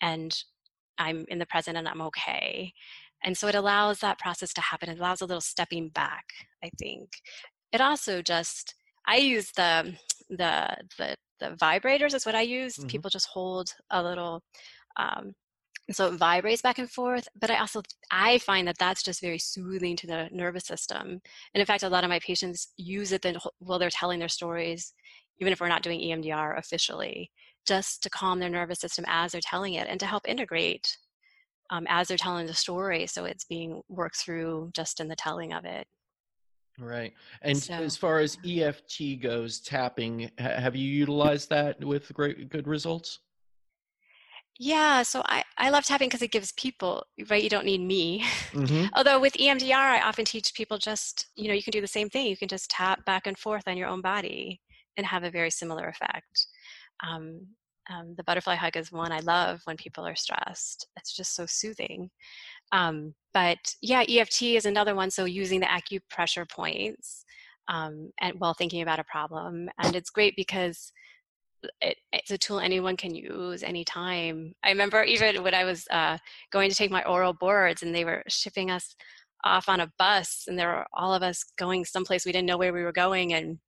and 0.01 0.45
i'm 0.99 1.25
in 1.29 1.39
the 1.39 1.47
present 1.47 1.77
and 1.77 1.89
i'm 1.89 2.03
okay 2.03 2.73
and 3.25 3.37
so 3.37 3.49
it 3.49 3.55
allows 3.55 4.01
that 4.01 4.19
process 4.19 4.53
to 4.53 4.61
happen 4.61 4.89
it 4.89 4.99
allows 4.99 5.21
a 5.21 5.27
little 5.27 5.41
stepping 5.41 5.89
back 5.89 6.25
i 6.63 6.71
think 6.79 7.09
it 7.73 7.81
also 7.81 8.23
just 8.23 8.75
i 9.07 9.17
use 9.17 9.51
the 9.57 9.95
the 10.31 10.77
the 10.99 11.15
the 11.41 11.51
vibrators 11.57 12.15
is 12.15 12.25
what 12.25 12.35
i 12.35 12.41
use 12.41 12.77
mm-hmm. 12.77 12.87
people 12.89 13.11
just 13.11 13.29
hold 13.29 13.75
a 13.91 14.03
little 14.03 14.43
um, 14.97 15.33
so 15.91 16.09
it 16.09 16.17
vibrates 16.17 16.63
back 16.63 16.79
and 16.79 16.91
forth 16.91 17.29
but 17.39 17.51
i 17.51 17.59
also 17.59 17.83
i 18.11 18.39
find 18.39 18.67
that 18.67 18.79
that's 18.79 19.03
just 19.03 19.21
very 19.21 19.39
soothing 19.39 19.97
to 19.97 20.07
the 20.07 20.29
nervous 20.33 20.65
system. 20.65 21.21
And 21.55 21.61
in 21.61 21.67
fact 21.67 21.83
a 21.83 21.89
lot 21.89 22.05
of 22.05 22.11
my 22.11 22.21
patients 22.21 22.73
use 22.77 23.13
it 23.13 23.23
then 23.23 23.37
while 23.59 23.79
they're 23.79 23.91
telling 23.91 24.19
their 24.19 24.29
stories 24.29 24.93
even 25.41 25.53
if 25.53 25.61
we're 25.61 25.69
not 25.69 25.83
doing 25.83 26.01
emdr 26.01 26.59
officially 26.59 27.31
just 27.67 28.03
to 28.03 28.11
calm 28.11 28.41
their 28.41 28.51
nervous 28.51 28.81
system 28.81 29.05
as 29.09 29.33
they're 29.33 29.41
telling 29.41 29.75
it 29.75 29.89
and 29.89 30.01
to 30.01 30.07
help 30.07 30.29
integrate 30.29 30.97
um, 31.71 31.87
as 31.89 32.09
they're 32.09 32.17
telling 32.17 32.47
the 32.47 32.55
story 32.55 33.07
so 33.07 33.25
it's 33.25 33.45
being 33.45 33.83
worked 33.89 34.17
through 34.17 34.71
just 34.75 35.01
in 35.01 35.09
the 35.09 35.17
telling 35.17 35.53
of 35.53 35.65
it. 35.65 35.87
Right. 36.79 37.13
And 37.43 37.57
so, 37.57 37.75
as 37.75 37.97
far 37.97 38.19
as 38.19 38.37
eft 38.45 39.01
goes 39.23 39.61
tapping 39.61 40.31
have 40.39 40.75
you 40.75 40.89
utilized 40.89 41.49
that 41.51 41.83
with 41.85 42.13
great 42.13 42.49
good 42.49 42.67
results 42.67 43.21
yeah, 44.59 45.03
so 45.03 45.23
I, 45.27 45.43
I 45.59 45.71
love 45.71 45.85
tapping 45.85 46.09
because 46.09 46.23
it 46.23 46.31
gives 46.31 46.53
people, 46.53 47.05
right? 47.29 47.43
You 47.43 47.51
don't 47.51 47.65
need 47.65 47.81
me. 47.81 48.25
Mm-hmm. 48.53 48.87
Although 48.95 49.19
with 49.19 49.35
EMDR, 49.35 49.75
I 49.75 50.01
often 50.03 50.25
teach 50.25 50.55
people 50.55 50.79
just, 50.79 51.27
you 51.35 51.49
know, 51.49 51.55
you 51.55 51.63
can 51.63 51.73
do 51.73 51.81
the 51.81 51.87
same 51.87 52.09
thing. 52.09 52.27
You 52.27 52.37
can 52.37 52.49
just 52.49 52.71
tap 52.71 53.05
back 53.05 53.27
and 53.27 53.37
forth 53.37 53.67
on 53.67 53.77
your 53.77 53.89
own 53.89 54.01
body 54.01 54.61
and 54.97 55.07
have 55.07 55.25
a 55.25 55.31
very 55.31 55.51
similar 55.51 55.89
effect. 55.89 56.47
Um, 57.07 57.47
um, 57.91 58.15
the 58.17 58.25
butterfly 58.25 58.55
hug 58.55 58.77
is 58.77 58.93
one 58.93 59.13
I 59.13 59.21
love 59.21 59.61
when 59.65 59.77
people 59.77 60.07
are 60.07 60.15
stressed. 60.15 60.87
It's 60.97 61.15
just 61.15 61.35
so 61.35 61.47
soothing. 61.47 62.11
Um, 62.73 63.15
but 63.35 63.59
yeah, 63.83 64.05
EFT 64.09 64.43
is 64.43 64.67
another 64.67 64.95
one. 64.95 65.11
So 65.11 65.25
using 65.25 65.61
the 65.61 65.67
acupressure 65.67 66.49
points 66.49 67.25
um, 67.69 68.11
and 68.21 68.39
while 68.39 68.55
thinking 68.55 68.83
about 68.83 69.01
a 69.01 69.05
problem. 69.05 69.69
And 69.83 69.95
it's 69.97 70.11
great 70.11 70.35
because 70.37 70.93
it, 71.81 71.97
it's 72.13 72.31
a 72.31 72.39
tool 72.39 72.61
anyone 72.61 72.97
can 72.97 73.15
use 73.15 73.63
anytime. 73.63 74.55
I 74.65 74.71
remember 74.71 75.03
even 75.03 75.43
when 75.43 75.55
I 75.55 75.65
was 75.65 75.87
uh, 75.91 76.19
going 76.51 76.71
to 76.71 76.77
take 76.77 76.91
my 76.91 77.05
oral 77.05 77.33
boards 77.33 77.83
and 77.83 77.95
they 77.95 78.05
were 78.05 78.23
shipping 78.29 78.71
us 78.71 78.95
off 79.45 79.69
on 79.69 79.81
a 79.81 79.93
bus 79.99 80.45
and 80.49 80.59
there 80.59 80.69
were 80.69 80.87
all 80.95 81.15
of 81.15 81.23
us 81.23 81.45
going 81.59 81.85
someplace 81.85 82.25
we 82.25 82.33
didn't 82.33 82.47
know 82.47 82.57
where 82.57 82.73
we 82.73 82.83
were 82.83 82.93
going 82.93 83.35
and 83.35 83.59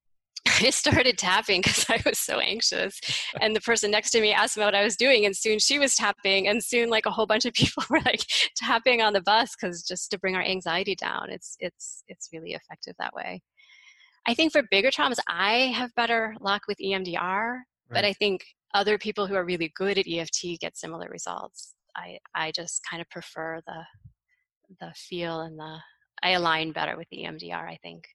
I 0.61 0.71
started 0.71 1.19
tapping 1.19 1.61
because 1.61 1.87
I 1.89 2.01
was 2.05 2.19
so 2.19 2.39
anxious. 2.39 3.01
And 3.41 3.55
the 3.55 3.61
person 3.61 3.91
next 3.91 4.11
to 4.11 4.21
me 4.21 4.33
asked 4.33 4.57
me 4.57 4.65
what 4.65 4.75
I 4.75 4.85
was 4.85 4.97
doing, 4.97 5.25
and 5.25 5.37
soon 5.37 5.59
she 5.59 5.79
was 5.79 5.97
tapping, 5.97 6.47
and 6.49 6.63
soon 6.63 6.89
like 6.89 7.07
a 7.07 7.11
whole 7.11 7.27
bunch 7.27 7.45
of 7.45 7.53
people 7.55 7.83
were 7.91 8.01
like 8.01 8.25
tapping 8.57 9.03
on 9.03 9.13
the 9.13 9.21
bus 9.21 9.55
because 9.57 9.83
just 9.83 10.11
to 10.11 10.19
bring 10.19 10.37
our 10.37 10.43
anxiety 10.43 10.95
down. 10.95 11.31
It's 11.31 11.57
it's 11.59 12.05
it's 12.09 12.29
really 12.33 12.53
effective 12.53 12.95
that 12.99 13.15
way. 13.15 13.43
I 14.29 14.35
think 14.35 14.53
for 14.53 14.63
bigger 14.71 14.91
traumas, 14.91 15.19
I 15.29 15.73
have 15.75 15.95
better 15.95 16.35
luck 16.41 16.63
with 16.67 16.79
EMDR 16.79 17.61
but 17.91 18.05
I 18.05 18.13
think 18.13 18.45
other 18.75 18.99
people 18.99 19.27
who 19.27 19.35
are 19.35 19.45
really 19.45 19.73
good 19.75 19.99
at 19.99 20.07
EFT 20.09 20.61
get 20.61 20.77
similar 20.77 21.09
results. 21.09 21.75
I 21.97 22.19
I 22.35 22.53
just 22.53 22.83
kind 22.89 23.01
of 23.01 23.09
prefer 23.11 23.61
the 23.67 23.85
the 24.81 24.93
feel 24.95 25.41
and 25.41 25.59
the 25.59 25.79
I 26.23 26.31
align 26.31 26.73
better 26.73 26.97
with 26.97 27.09
the 27.11 27.19
EMDR. 27.19 27.69
I 27.69 27.79
think. 27.83 28.07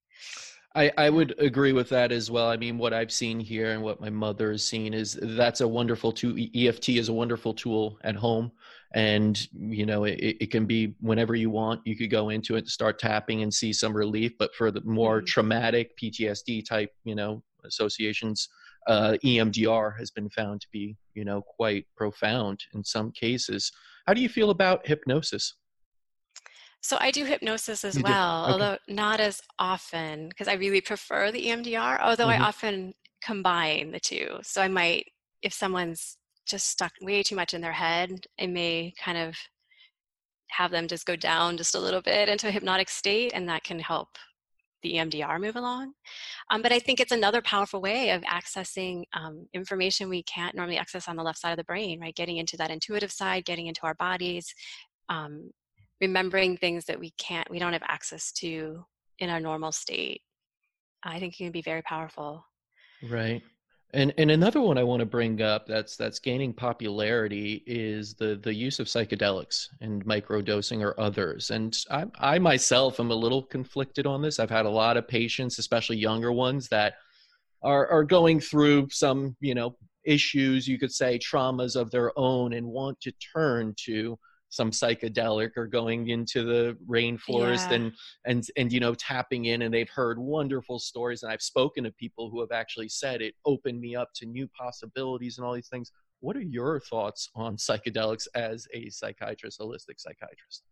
I, 0.74 0.90
I 0.98 1.10
would 1.10 1.36
agree 1.38 1.74
with 1.74 1.90
that 1.90 2.14
as 2.14 2.32
well. 2.32 2.48
I 2.48 2.56
mean, 2.56 2.78
what 2.78 2.94
I've 2.94 3.12
seen 3.12 3.42
here 3.42 3.72
and 3.72 3.84
what 3.84 4.00
my 4.00 4.10
mother 4.10 4.52
has 4.52 4.66
seen 4.66 4.94
is 4.94 5.20
that's 5.22 5.60
a 5.60 5.68
wonderful 5.68 6.14
tool. 6.14 6.38
EFT 6.56 6.90
is 6.90 7.10
a 7.10 7.14
wonderful 7.14 7.54
tool 7.54 8.00
at 8.06 8.16
home. 8.16 8.52
And, 8.94 9.48
you 9.54 9.86
know, 9.86 10.06
it, 10.06 10.38
it 10.40 10.52
can 10.52 10.66
be 10.66 10.96
whenever 11.02 11.36
you 11.36 11.50
want, 11.50 11.82
you 11.86 11.98
could 11.98 12.10
go 12.10 12.30
into 12.30 12.56
it, 12.56 12.70
start 12.70 13.00
tapping 13.00 13.44
and 13.44 13.54
see 13.54 13.74
some 13.74 13.96
relief. 13.96 14.32
But 14.40 14.56
for 14.56 14.72
the 14.72 14.82
more 14.86 15.18
mm-hmm. 15.18 15.26
traumatic 15.26 15.98
PTSD 15.98 16.66
type, 16.66 16.92
you 17.04 17.16
know, 17.16 17.44
associations, 17.66 18.48
uh, 18.88 19.18
EMDR 19.24 19.98
has 19.98 20.12
been 20.12 20.30
found 20.30 20.62
to 20.62 20.68
be, 20.72 20.98
you 21.14 21.26
know, 21.26 21.42
quite 21.42 21.86
profound 21.96 22.60
in 22.74 22.84
some 22.84 23.12
cases. 23.12 23.72
How 24.08 24.14
do 24.14 24.22
you 24.22 24.30
feel 24.30 24.50
about 24.50 24.88
hypnosis? 24.88 25.56
So 26.82 26.98
I 27.00 27.12
do 27.12 27.26
hypnosis 27.26 27.84
as 27.84 27.96
you 27.96 28.04
well, 28.04 28.44
okay. 28.44 28.52
although 28.52 28.78
not 28.88 29.20
as 29.20 29.40
often 29.60 30.30
because 30.30 30.48
I 30.48 30.54
really 30.54 30.82
prefer 30.82 31.32
the 31.32 31.46
EMDR. 31.46 32.00
Although 32.02 32.28
mm-hmm. 32.28 32.42
I 32.42 32.48
often 32.48 32.94
combine 33.24 33.92
the 33.92 34.00
two. 34.00 34.40
So 34.42 34.62
I 34.62 34.68
might, 34.68 35.06
if 35.44 35.54
someone's 35.54 36.18
just 36.48 36.70
stuck 36.70 36.92
way 37.02 37.22
too 37.22 37.36
much 37.36 37.54
in 37.54 37.62
their 37.62 37.72
head, 37.72 38.26
I 38.40 38.48
may 38.48 38.94
kind 39.00 39.18
of 39.18 39.36
have 40.50 40.72
them 40.72 40.88
just 40.88 41.06
go 41.06 41.16
down 41.16 41.56
just 41.56 41.76
a 41.76 41.80
little 41.80 42.02
bit 42.02 42.28
into 42.28 42.48
a 42.48 42.52
hypnotic 42.52 42.90
state, 42.90 43.32
and 43.34 43.48
that 43.48 43.64
can 43.64 43.80
help 43.80 44.10
the 44.82 44.94
EMDR 44.94 45.40
move 45.40 45.56
along. 45.56 45.94
Um, 46.50 46.62
but 46.62 46.72
I 46.72 46.80
think 46.80 47.00
it's 47.00 47.12
another 47.12 47.42
powerful 47.42 47.82
way 47.82 48.12
of 48.12 48.22
accessing 48.24 49.04
um, 49.14 49.48
information 49.54 50.10
we 50.10 50.24
can't 50.24 50.56
normally 50.56 50.78
access 50.78 51.08
on 51.08 51.16
the 51.16 51.24
left 51.24 51.40
side 51.40 51.52
of 51.52 51.58
the 51.58 51.64
brain, 51.64 52.00
right? 52.00 52.16
Getting 52.16 52.38
into 52.38 52.58
that 52.58 52.72
intuitive 52.72 53.12
side, 53.12 53.46
getting 53.46 53.68
into 53.68 53.84
our 53.84 53.96
bodies, 53.96 54.54
um, 55.10 55.52
remembering 56.00 56.58
things 56.58 56.86
that 56.86 57.00
we 57.00 57.12
can't, 57.18 57.50
we 57.50 57.60
don't 57.60 57.74
have 57.74 57.84
access 57.88 58.32
to 58.34 58.86
in 59.20 59.30
our 59.30 59.40
normal 59.40 59.72
state. 59.72 60.22
I 61.04 61.20
think 61.20 61.34
it 61.34 61.44
can 61.44 61.52
be 61.52 61.62
very 61.62 61.82
powerful. 61.82 62.46
Right. 63.04 63.42
And 63.94 64.14
and 64.18 64.32
another 64.32 64.62
one 64.62 64.78
I 64.78 64.84
want 64.84 65.02
to 65.02 65.06
bring 65.06 65.42
up 65.42 65.68
that's 65.68 65.98
that's 65.98 66.20
gaining 66.20 66.54
popularity 66.54 67.62
is 67.66 68.14
the 68.14 68.40
the 68.42 68.54
use 68.54 68.80
of 68.80 68.88
psychedelics 68.88 69.68
and 69.82 70.06
microdosing 70.06 70.82
or 70.82 70.98
others. 71.00 71.52
And 71.52 71.78
I 71.90 72.06
I 72.20 72.40
myself 72.40 73.00
am 73.00 73.12
a 73.12 73.16
little 73.16 73.44
conflicted 73.44 74.08
on 74.08 74.22
this. 74.22 74.40
I've 74.40 74.50
had 74.50 74.66
a 74.66 74.70
lot 74.70 74.98
of 74.98 75.08
patients, 75.08 75.60
especially 75.60 75.98
younger 75.98 76.32
ones, 76.32 76.70
that 76.70 76.96
are 77.64 77.88
are 77.90 78.04
going 78.04 78.40
through 78.40 78.88
some 78.92 79.36
you 79.42 79.56
know 79.56 79.76
issues 80.06 80.68
you 80.68 80.80
could 80.80 80.92
say 80.92 81.20
traumas 81.20 81.76
of 81.76 81.92
their 81.92 82.18
own 82.18 82.54
and 82.54 82.66
want 82.66 83.00
to 83.02 83.12
turn 83.34 83.74
to 83.78 84.18
some 84.52 84.70
psychedelic 84.70 85.58
or 85.58 85.66
going 85.66 86.10
into 86.10 86.44
the 86.44 86.78
rainforest 86.88 87.70
yeah. 87.70 87.78
and 87.78 87.92
and 88.26 88.48
and 88.58 88.72
you 88.72 88.80
know 88.80 88.94
tapping 88.94 89.46
in 89.46 89.64
and 89.64 89.74
they've 89.74 89.90
heard 89.90 90.20
wonderful 90.20 90.78
stories 90.78 91.24
and 91.24 91.32
I've 91.32 91.42
spoken 91.42 91.84
to 91.86 91.92
people 91.94 92.30
who 92.30 92.40
have 92.42 92.52
actually 92.52 92.90
said 92.90 93.22
it 93.22 93.34
opened 93.46 93.80
me 93.80 93.96
up 93.96 94.10
to 94.16 94.26
new 94.28 94.48
possibilities 94.50 95.38
and 95.40 95.48
all 95.48 95.54
these 95.54 95.70
things 95.70 95.92
what 96.22 96.38
are 96.38 96.42
your 96.42 96.80
thoughts 96.80 97.30
on 97.36 97.58
psychedelics 97.58 98.28
as 98.34 98.68
a 98.74 98.90
psychiatrist, 98.90 99.60
holistic 99.60 99.98
psychiatrist? 100.00 100.64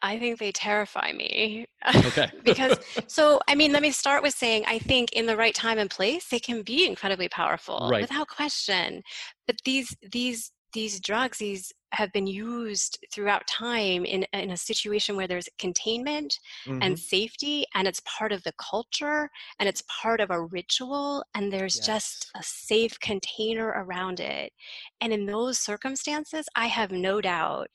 I 0.00 0.18
think 0.18 0.38
they 0.38 0.52
terrify 0.52 1.12
me. 1.12 1.66
Okay. 1.92 2.30
because, 2.44 2.78
so, 3.08 3.40
I 3.48 3.56
mean, 3.56 3.72
let 3.72 3.82
me 3.82 3.90
start 3.90 4.22
with 4.22 4.34
saying 4.34 4.64
I 4.68 4.78
think 4.78 5.12
in 5.12 5.26
the 5.26 5.36
right 5.36 5.54
time 5.54 5.78
and 5.78 5.90
place, 5.90 6.28
they 6.28 6.38
can 6.38 6.62
be 6.62 6.86
incredibly 6.86 7.28
powerful 7.28 7.88
Right. 7.90 8.02
without 8.02 8.28
question. 8.28 9.02
But 9.46 9.56
these, 9.64 9.96
these, 10.12 10.52
these 10.72 11.00
drugs, 11.00 11.38
these 11.38 11.72
have 11.92 12.12
been 12.12 12.26
used 12.26 12.98
throughout 13.12 13.46
time 13.46 14.04
in, 14.04 14.24
in 14.34 14.50
a 14.50 14.56
situation 14.56 15.16
where 15.16 15.26
there's 15.26 15.48
containment 15.58 16.38
Mhm. 16.66 16.82
and 16.82 16.98
safety 16.98 17.64
and 17.74 17.88
it's 17.88 18.02
part 18.04 18.30
of 18.32 18.42
the 18.44 18.52
culture 18.58 19.30
and 19.58 19.68
it's 19.68 19.82
part 19.88 20.20
of 20.20 20.30
a 20.30 20.42
ritual 20.44 21.24
and 21.34 21.50
there's 21.52 21.78
just 21.80 22.30
a 22.36 22.42
safe 22.42 23.00
container 23.00 23.68
around 23.68 24.20
it. 24.20 24.52
And 25.00 25.12
in 25.12 25.26
those 25.26 25.58
circumstances 25.58 26.46
i 26.56 26.66
have 26.66 26.90
no 26.92 27.20
doubt 27.20 27.68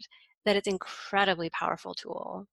that 0.46 0.56
it's 0.56 0.68
incredibly 0.68 1.50
powerful 1.50 1.94
tool 1.94 2.48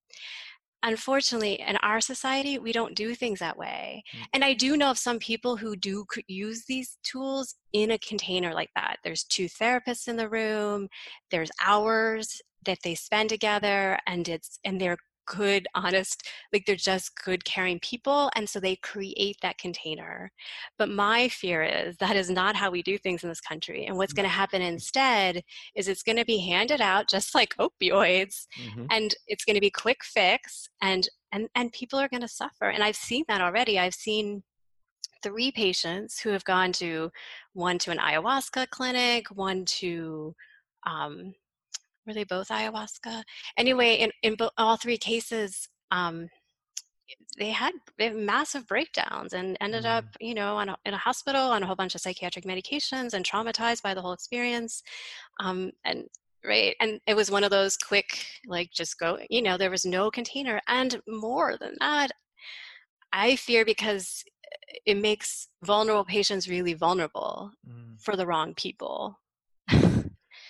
unfortunately 0.83 1.55
in 1.61 1.77
our 1.79 2.01
society 2.01 2.59
we 2.59 2.73
don't 2.73 2.95
do 2.95 3.15
things 3.15 3.39
that 3.39 3.57
way 3.57 4.03
Mm. 4.15 4.25
and 4.35 4.45
i 4.45 4.53
do 4.55 4.77
know 4.77 4.91
of 4.91 4.99
some 4.99 5.19
people 5.19 5.57
who 5.57 5.77
do 5.77 6.05
use 6.27 6.65
these 6.67 6.99
tools 7.03 7.55
in 7.73 7.91
a 7.91 7.99
container 7.99 8.53
like 8.55 8.71
that 8.75 8.97
there's 9.05 9.25
two 9.25 9.47
therapists 9.47 10.09
in 10.09 10.17
the 10.17 10.29
room 10.29 10.89
there's 11.31 11.51
hours 11.65 12.41
that 12.67 12.79
they 12.85 12.95
spend 12.95 13.29
together 13.29 13.99
and 14.07 14.29
it's 14.29 14.59
and 14.65 14.81
they're 14.81 14.99
good 15.31 15.69
honest 15.77 16.29
like 16.53 16.67
they're 16.67 16.75
just 16.75 17.15
good 17.25 17.45
caring 17.45 17.79
people 17.81 18.31
and 18.35 18.49
so 18.49 18.59
they 18.59 18.75
create 18.77 19.37
that 19.43 19.59
container. 19.59 20.31
But 20.77 20.89
my 20.89 21.29
fear 21.29 21.63
is 21.63 21.97
that 21.99 22.17
is 22.17 22.29
not 22.31 22.57
how 22.57 22.71
we 22.71 22.83
do 22.83 22.99
things 22.99 23.23
in 23.23 23.29
this 23.29 23.41
country 23.41 23.87
and 23.87 23.97
what's 23.97 24.13
going 24.13 24.25
to 24.25 24.29
happen 24.43 24.61
instead 24.61 25.43
is 25.77 25.87
it's 25.87 26.03
going 26.03 26.17
to 26.19 26.25
be 26.25 26.39
handed 26.39 26.81
out 26.81 27.09
just 27.09 27.35
like 27.41 27.55
opioids 27.59 28.47
Mhm. 28.59 28.87
and 28.91 29.15
it's 29.29 29.45
going 29.45 29.55
to 29.55 29.61
be 29.61 29.71
quick 29.71 30.03
fix 30.05 30.69
and 30.83 31.09
and 31.33 31.49
and 31.55 31.73
people 31.73 31.99
are 31.99 32.09
going 32.09 32.23
to 32.23 32.29
suffer 32.29 32.69
and 32.71 32.83
i've 32.83 32.97
seen 32.97 33.25
that 33.29 33.41
already. 33.41 33.79
I've 33.79 33.95
seen 33.95 34.43
three 35.23 35.53
patients 35.53 36.21
who 36.21 36.31
have 36.31 36.45
gone 36.45 36.73
to 36.73 37.11
one 37.53 37.79
to 37.79 37.91
an 37.91 37.99
ayahuasca 37.99 38.69
clinic 38.71 39.27
one 39.29 39.65
to 39.67 40.35
um 40.87 41.35
were 42.07 42.15
they 42.15 42.25
both 42.25 42.49
ayahuasca? 42.49 43.23
Anyway 43.57 43.95
in 43.97 44.11
in 44.23 44.35
bo- 44.37 44.51
all 44.59 44.77
three 44.77 44.99
cases 44.99 45.69
um 45.91 46.29
they 47.39 47.51
had 47.51 47.73
massive 48.15 48.67
breakdowns 48.67 49.33
and 49.33 49.57
ended 49.61 49.85
up 49.85 50.05
you 50.21 50.35
know 50.35 50.57
on 50.57 50.69
a, 50.69 50.77
in 50.85 50.95
a 50.95 50.99
hospital 50.99 51.43
on 51.51 51.63
a 51.63 51.67
whole 51.67 51.77
bunch 51.77 51.95
of 51.95 52.01
psychiatric 52.01 52.45
medications 52.45 53.15
and 53.15 53.25
traumatized 53.25 53.83
by 53.83 53.95
the 53.95 54.01
whole 54.01 54.13
experience. 54.13 54.83
Um, 55.41 55.71
and 55.85 56.05
right 56.45 56.75
and 56.81 57.01
it 57.07 57.15
was 57.15 57.31
one 57.31 57.45
of 57.45 57.51
those 57.51 57.77
quick 57.77 58.25
like 58.47 58.71
just 58.73 58.99
go 58.99 59.19
you 59.29 59.43
know 59.43 59.57
there 59.59 59.71
was 59.71 59.85
no 59.85 60.11
container. 60.11 60.61
And 60.69 61.01
more 61.09 61.57
than 61.59 61.75
that 61.81 62.09
i 63.13 63.37
fear 63.37 63.65
because 63.65 64.25
it 64.87 64.97
makes 64.97 65.49
vulnerable 65.65 66.05
patients 66.05 66.49
really 66.49 66.75
vulnerable 66.75 67.51
Mm. 67.69 68.01
for 68.01 68.17
the 68.17 68.27
wrong 68.27 68.55
people 68.55 69.19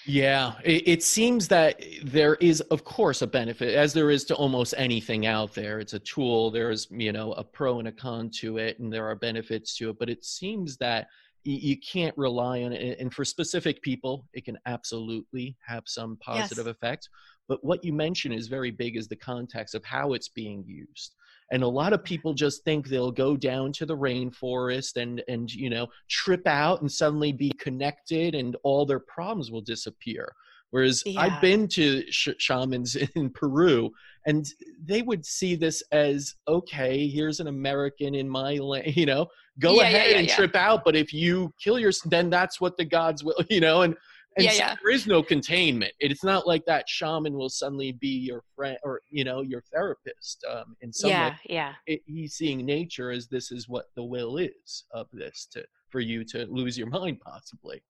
Yeah, 0.07 0.55
it, 0.65 0.89
it 0.89 1.03
seems 1.03 1.47
that 1.49 1.83
there 2.03 2.37
is, 2.37 2.61
of 2.63 2.85
course, 2.85 3.23
a 3.23 3.27
benefit, 3.27 3.75
as 3.75 3.93
there 3.93 4.11
is 4.11 4.25
to 4.25 4.35
almost 4.35 4.75
anything 4.77 5.27
out 5.27 5.55
there. 5.55 5.79
It's 5.79 5.93
a 5.93 5.99
tool. 5.99 6.51
There's, 6.51 6.89
you 6.91 7.13
know, 7.13 7.33
a 7.33 7.45
pro 7.45 7.79
and 7.79 7.89
a 7.89 7.93
con 7.93 8.31
to 8.37 8.59
it, 8.59 8.79
and 8.79 8.93
there 8.93 9.07
are 9.07 9.15
benefits 9.15 9.77
to 9.77 9.91
it. 9.91 9.99
But 9.99 10.09
it 10.09 10.25
seems 10.25 10.77
that 10.79 11.09
you 11.45 11.79
can't 11.79 12.17
rely 12.19 12.63
on 12.63 12.73
it. 12.73 12.99
And 12.99 13.13
for 13.13 13.25
specific 13.25 13.81
people, 13.83 14.27
it 14.33 14.45
can 14.45 14.59
absolutely 14.67 15.57
have 15.67 15.85
some 15.87 16.19
positive 16.21 16.67
effect. 16.67 17.09
But 17.49 17.65
what 17.65 17.85
you 17.85 17.93
mentioned 17.93 18.35
is 18.35 18.49
very 18.49 18.71
big, 18.71 18.97
is 18.97 19.09
the 19.09 19.17
context 19.17 19.75
of 19.75 19.85
how 19.85 20.13
it's 20.13 20.29
being 20.29 20.65
used. 20.67 21.15
And 21.51 21.63
a 21.63 21.69
lot 21.69 21.93
of 21.93 22.05
people 22.05 22.33
just 22.33 22.65
think 22.65 22.87
they'll 22.89 23.11
go 23.11 23.37
down 23.37 23.73
to 23.75 23.87
the 23.87 23.97
rainforest 23.97 24.97
and 24.97 25.23
and 25.29 25.53
you 25.53 25.71
know 25.71 25.89
trip 26.09 26.47
out 26.47 26.81
and 26.81 26.91
suddenly 26.91 27.33
be 27.33 27.51
connected 27.59 28.35
and 28.35 28.57
all 28.63 28.87
their 28.87 29.01
problems 29.01 29.51
will 29.51 29.61
disappear. 29.61 30.33
Whereas 30.71 31.03
Yeah. 31.05 31.23
I've 31.23 31.41
been 31.41 31.67
to 31.69 32.05
sh- 32.13 32.29
shamans 32.39 32.97
in 33.17 33.31
Peru 33.31 33.91
and 34.27 34.47
they 34.85 35.03
would 35.03 35.25
see 35.27 35.57
this 35.57 35.83
as 35.93 36.35
okay, 36.47 37.09
here's 37.09 37.41
an 37.41 37.49
American 37.49 38.15
in 38.15 38.29
my 38.29 38.55
land, 38.57 38.97
you 38.97 39.07
know, 39.07 39.27
go 39.59 39.75
Yeah, 39.77 39.83
ahead 39.83 40.11
yeah, 40.13 40.19
and 40.19 40.29
trip 40.29 40.55
out, 40.55 40.85
but 40.85 40.95
if 40.95 41.13
you 41.13 41.53
kill 41.63 41.79
your, 41.79 41.93
then 42.07 42.31
that's 42.31 42.61
what 42.61 42.77
the 42.77 42.85
gods 42.85 43.25
will, 43.25 43.35
you 43.51 43.61
know, 43.61 43.83
and 43.83 43.97
and 44.37 44.45
Yeah, 44.45 44.51
so 44.51 44.57
yeah. 44.59 44.77
there 44.83 44.93
is 44.93 45.07
no 45.07 45.23
containment. 45.23 45.93
It's 45.99 46.25
not 46.25 46.47
like 46.47 46.65
that 46.67 46.89
shaman 46.89 47.35
will 47.35 47.49
suddenly 47.49 47.93
be 47.93 48.09
your 48.09 48.43
friend 48.55 48.79
or 48.83 49.01
you 49.11 49.25
know 49.25 49.43
your 49.43 49.63
therapist. 49.73 50.45
Um, 50.49 50.77
in 50.81 50.93
some 50.93 51.11
yeah 51.11 51.31
way, 51.31 51.37
yeah 51.49 51.73
it, 51.87 52.03
he's 52.07 52.35
seeing 52.35 52.65
nature 52.65 53.11
as 53.11 53.29
this 53.29 53.51
is 53.51 53.69
what 53.69 53.87
the 53.97 54.05
will 54.05 54.37
is 54.39 54.85
of 54.93 55.09
this 55.13 55.47
to 55.53 55.65
for 55.89 56.01
you 56.01 56.25
to 56.25 56.47
lose 56.47 56.79
your 56.79 56.89
mind 56.89 57.21
possibly. 57.21 57.83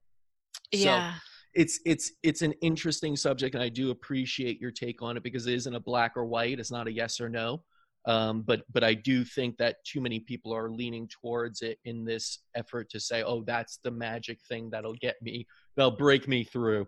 So 0.73 0.81
yeah 0.81 1.15
it's 1.55 1.81
it's 1.85 2.13
it's 2.23 2.43
an 2.43 2.53
interesting 2.61 3.17
subject, 3.17 3.55
and 3.55 3.63
I 3.63 3.69
do 3.69 3.91
appreciate 3.91 4.61
your 4.61 4.71
take 4.71 5.03
on 5.03 5.17
it 5.17 5.23
because 5.23 5.47
it 5.47 5.55
isn't 5.55 5.75
a 5.75 5.81
black 5.81 6.13
or 6.17 6.25
white. 6.25 6.61
It's 6.61 6.71
not 6.71 6.87
a 6.87 6.93
yes 6.93 7.21
or 7.21 7.29
no. 7.29 7.63
Um, 8.07 8.43
but 8.43 8.63
but 8.73 8.85
I 8.85 8.95
do 8.95 9.25
think 9.25 9.59
that 9.59 9.77
too 9.85 10.01
many 10.01 10.21
people 10.21 10.55
are 10.55 10.71
leaning 10.71 11.09
towards 11.09 11.61
it 11.63 11.79
in 11.85 12.05
this 12.05 12.39
effort 12.55 12.89
to 12.91 13.01
say, 13.01 13.23
oh, 13.23 13.43
that's 13.43 13.79
the 13.83 13.91
magic 13.91 14.39
thing 14.49 14.71
that'll 14.71 14.95
get 14.95 15.21
me, 15.21 15.47
that'll 15.77 15.97
break 15.97 16.29
me 16.29 16.45
through. 16.45 16.87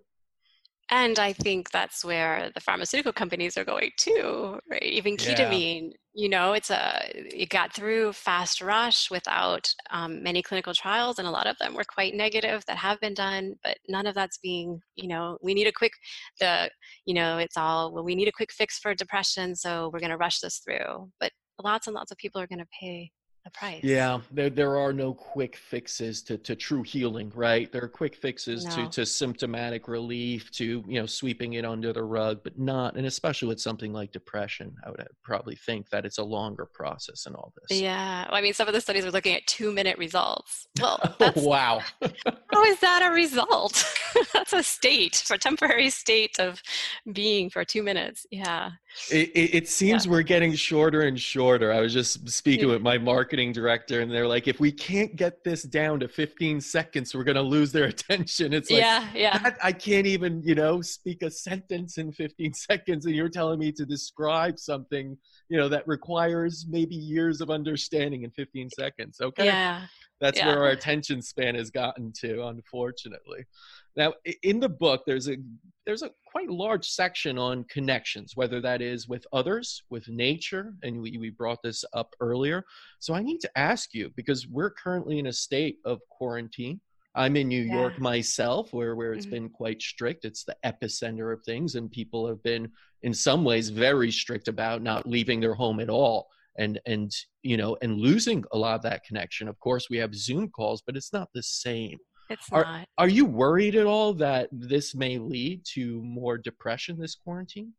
And 0.91 1.18
I 1.18 1.33
think 1.33 1.70
that's 1.70 2.05
where 2.05 2.51
the 2.55 2.61
pharmaceutical 2.61 3.14
companies 3.14 3.57
are 3.57 3.64
going 3.64 3.93
too, 3.97 4.59
right? 4.70 4.83
Even 4.83 5.16
Yeah. 5.16 5.24
ketamine, 5.24 5.93
you 6.12 6.28
know, 6.28 6.53
it's 6.53 6.68
a 6.70 7.11
it 7.14 7.49
got 7.49 7.72
through 7.72 8.12
fast 8.12 8.61
rush 8.61 9.11
without 9.11 9.72
um, 9.91 10.22
many 10.22 10.43
clinical 10.43 10.74
trials, 10.74 11.18
and 11.18 11.26
a 11.26 11.30
lot 11.30 11.47
of 11.47 11.57
them 11.59 11.74
were 11.74 11.85
quite 11.85 12.14
negative 12.14 12.62
that 12.66 12.76
have 12.76 13.01
been 13.01 13.14
done, 13.14 13.55
but 13.64 13.78
none 13.89 14.07
of 14.07 14.14
that's 14.14 14.37
being, 14.39 14.80
you 14.97 15.09
know, 15.09 15.39
we 15.43 15.55
need 15.55 15.66
a 15.66 15.72
quick 15.72 15.93
the, 16.41 16.70
you 17.07 17.14
know, 17.14 17.39
it's 17.39 17.57
all 17.57 17.93
well, 17.95 18.05
we 18.05 18.14
need 18.14 18.28
a 18.28 18.33
quick 18.33 18.53
fix 18.53 18.78
for 18.78 18.95
depression, 18.95 19.57
so 19.57 19.89
we're 19.93 20.01
going 20.01 20.11
to 20.11 20.18
rush 20.18 20.41
this 20.41 20.59
through. 20.59 21.11
But 21.20 21.33
lots 21.62 21.87
and 21.87 21.95
lots 21.95 22.12
of 22.12 22.18
people 22.18 22.41
are 22.41 22.47
going 22.47 22.59
to 22.59 22.66
pay 22.78 23.11
the 23.45 23.51
price. 23.51 23.82
Yeah, 23.82 24.20
there 24.30 24.51
there 24.51 24.76
are 24.78 24.93
no 24.93 25.12
quick 25.14 25.57
fixes 25.57 26.22
to, 26.22 26.38
to 26.38 26.55
true 26.55 26.82
healing, 26.82 27.32
right? 27.34 27.70
There 27.72 27.82
are 27.82 27.88
quick 27.88 28.14
fixes 28.14 28.64
to, 28.66 28.82
No. 28.84 28.88
to 28.90 29.05
symptomatic 29.07 29.88
relief, 29.88 30.51
to 30.53 30.84
you 30.86 31.01
know 31.01 31.07
sweeping 31.07 31.55
it 31.55 31.64
under 31.64 31.93
the 31.93 32.03
rug, 32.05 32.40
but 32.45 32.59
not, 32.59 32.97
and 32.97 33.07
especially 33.07 33.49
with 33.49 33.61
something 33.61 33.93
like 33.93 34.12
depression, 34.12 34.74
I 34.86 34.90
would 34.90 35.01
uh, 35.01 35.05
probably 35.24 35.57
think 35.57 35.88
that 35.90 36.05
it's 36.07 36.18
a 36.18 36.24
longer 36.24 36.66
process 36.66 37.26
and 37.26 37.34
all 37.34 37.53
this. 37.68 37.80
Yeah, 37.80 38.26
well, 38.28 38.34
I 38.36 38.43
mean, 38.43 38.55
some 38.55 38.68
of 38.68 38.74
the 38.74 38.80
studies 38.80 39.05
are 39.05 39.11
looking 39.11 39.34
at 39.34 39.47
two-minute 39.47 39.99
results. 39.99 40.66
Well, 40.80 40.99
Oh, 41.05 41.14
that's 41.18 41.43
wow. 41.43 41.80
How 42.53 42.64
is 42.64 42.78
that 42.80 43.03
a 43.11 43.12
result? 43.12 43.84
That's 44.34 44.53
a 44.53 44.62
state 44.62 45.16
for 45.26 45.38
temporary 45.38 45.88
state 45.88 46.38
of 46.38 46.62
being 47.12 47.49
for 47.49 47.64
two 47.64 47.82
minutes. 47.82 48.26
Yeah. 48.30 48.70
It, 49.11 49.30
it, 49.30 49.55
it 49.55 49.68
seems 49.68 50.07
we're 50.07 50.20
getting 50.22 50.55
shorter 50.55 51.03
and 51.03 51.18
shorter. 51.18 51.72
I 51.72 51.80
was 51.80 51.95
just 51.95 52.28
speaking 52.28 52.66
Yeah. 52.68 52.74
with 52.74 52.82
my 52.82 52.99
marketing 53.33 53.53
director, 53.53 54.01
and 54.03 54.12
they're 54.12 54.28
like, 54.28 54.47
if 54.47 54.61
we 54.61 54.70
can't 54.70 55.16
get 55.16 55.43
this 55.43 55.62
down 55.62 55.99
to 55.99 56.07
15 56.07 56.61
seconds, 56.61 57.14
we're 57.14 57.24
going 57.24 57.37
to 57.37 57.41
lose 57.41 57.72
their 57.72 57.85
attention. 57.97 58.53
It's 58.53 58.70
like, 58.70 58.80
yeah. 58.80 59.09
Yeah. 59.14 59.51
I 59.62 59.72
can't 59.72 60.07
even, 60.07 60.43
you 60.45 60.55
know, 60.55 60.83
speak 60.83 61.22
a 61.22 61.30
sentence 61.30 61.97
in 61.97 62.12
15 62.12 62.53
seconds, 62.68 63.07
and 63.07 63.14
you're 63.14 63.30
telling 63.30 63.59
me 63.59 63.72
to 63.72 63.87
describe 63.87 64.59
something, 64.59 65.16
you 65.49 65.57
know, 65.57 65.68
that 65.70 65.89
requires 65.89 66.66
maybe 66.68 66.95
years 66.95 67.41
of 67.41 67.49
understanding 67.49 68.24
in 68.24 68.30
15 68.33 68.68
seconds. 68.78 69.18
Okay, 69.22 69.47
Yeah. 69.47 69.87
that's 70.20 70.39
yeah. 70.39 70.49
where 70.49 70.64
our 70.64 70.70
attention 70.70 71.22
span 71.22 71.55
has 71.55 71.70
gotten 71.70 72.12
to, 72.20 72.47
unfortunately. 72.49 73.47
Now, 73.97 74.14
in 74.43 74.59
the 74.61 74.68
book, 74.68 75.03
there's 75.07 75.28
a 75.28 75.36
there's 75.84 76.03
a 76.03 76.11
quite 76.30 76.49
large 76.49 76.86
section 76.86 77.36
on 77.38 77.64
connections, 77.64 78.32
whether 78.36 78.61
that 78.61 78.80
is 78.80 79.09
with 79.09 79.26
others, 79.32 79.82
with 79.90 80.09
nature, 80.09 80.74
and 80.84 81.03
we, 81.03 81.18
we 81.18 81.30
brought 81.30 81.61
this 81.62 81.84
up 81.93 82.14
earlier. 82.20 82.64
So 83.01 83.14
I 83.14 83.22
need 83.22 83.40
to 83.40 83.59
ask 83.59 83.93
you 83.93 84.11
because 84.16 84.47
we're 84.47 84.70
currently 84.70 85.18
in 85.18 85.26
a 85.26 85.32
state 85.32 85.78
of 85.84 85.99
quarantine. 86.09 86.80
I'm 87.16 87.36
in 87.36 87.49
New 87.49 87.64
Yeah. 87.64 87.74
York 87.74 87.99
myself, 87.99 88.72
where 88.72 88.97
where 88.97 89.12
it's 89.12 89.26
Mhm. 89.26 89.30
been 89.30 89.49
quite 89.51 89.82
strict. 89.82 90.24
It's 90.24 90.45
the 90.45 90.57
epicenter 90.64 91.32
of 91.34 91.43
things, 91.45 91.74
and 91.74 91.90
people 91.90 92.26
have 92.28 92.43
been, 92.43 92.70
in 93.03 93.12
some 93.12 93.45
ways, 93.45 93.68
very 93.68 94.11
strict 94.11 94.49
about 94.49 94.82
not 94.82 95.07
leaving 95.07 95.40
their 95.40 95.55
home 95.55 95.80
at 95.80 95.90
all, 95.90 96.28
and 96.57 96.80
and 96.86 97.12
you 97.43 97.57
know, 97.59 97.76
and 97.82 97.99
losing 97.99 98.45
a 98.53 98.57
lot 98.59 98.76
of 98.76 98.82
that 98.82 99.05
connection. 99.05 99.49
Of 99.49 99.59
course, 99.59 99.90
we 99.90 99.99
have 99.99 100.14
Zoom 100.14 100.49
calls, 100.49 100.80
but 100.86 100.97
it's 100.97 101.12
not 101.12 101.28
the 101.34 101.43
same. 101.43 101.99
It's 102.30 102.50
Are- 102.52 102.64
not. 102.64 102.88
Are 102.98 103.08
you 103.08 103.24
worried 103.24 103.74
at 103.76 103.86
all 103.86 104.14
that 104.14 104.48
this 104.52 104.94
may 104.94 105.18
lead 105.18 105.64
to 105.74 106.00
more 106.02 106.38
depression 106.38 106.98
this 106.98 107.14
quarantine? 107.14 107.72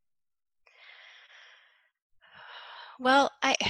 Well, 3.00 3.32
I. 3.42 3.56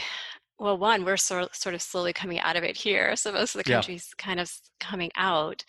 Well, 0.59 0.77
one, 0.77 1.03
we're 1.03 1.17
sort 1.17 1.53
sort 1.55 1.75
of 1.75 1.81
slowly 1.81 2.13
coming 2.13 2.39
out 2.39 2.55
of 2.55 2.63
it 2.63 2.77
here, 2.77 3.15
so 3.17 3.33
most 3.33 3.53
of 3.55 3.63
the 3.63 3.69
Yeah. 3.69 3.77
country's 3.77 4.13
kind 4.17 4.39
of 4.39 4.49
coming 4.79 5.09
out. 5.17 5.65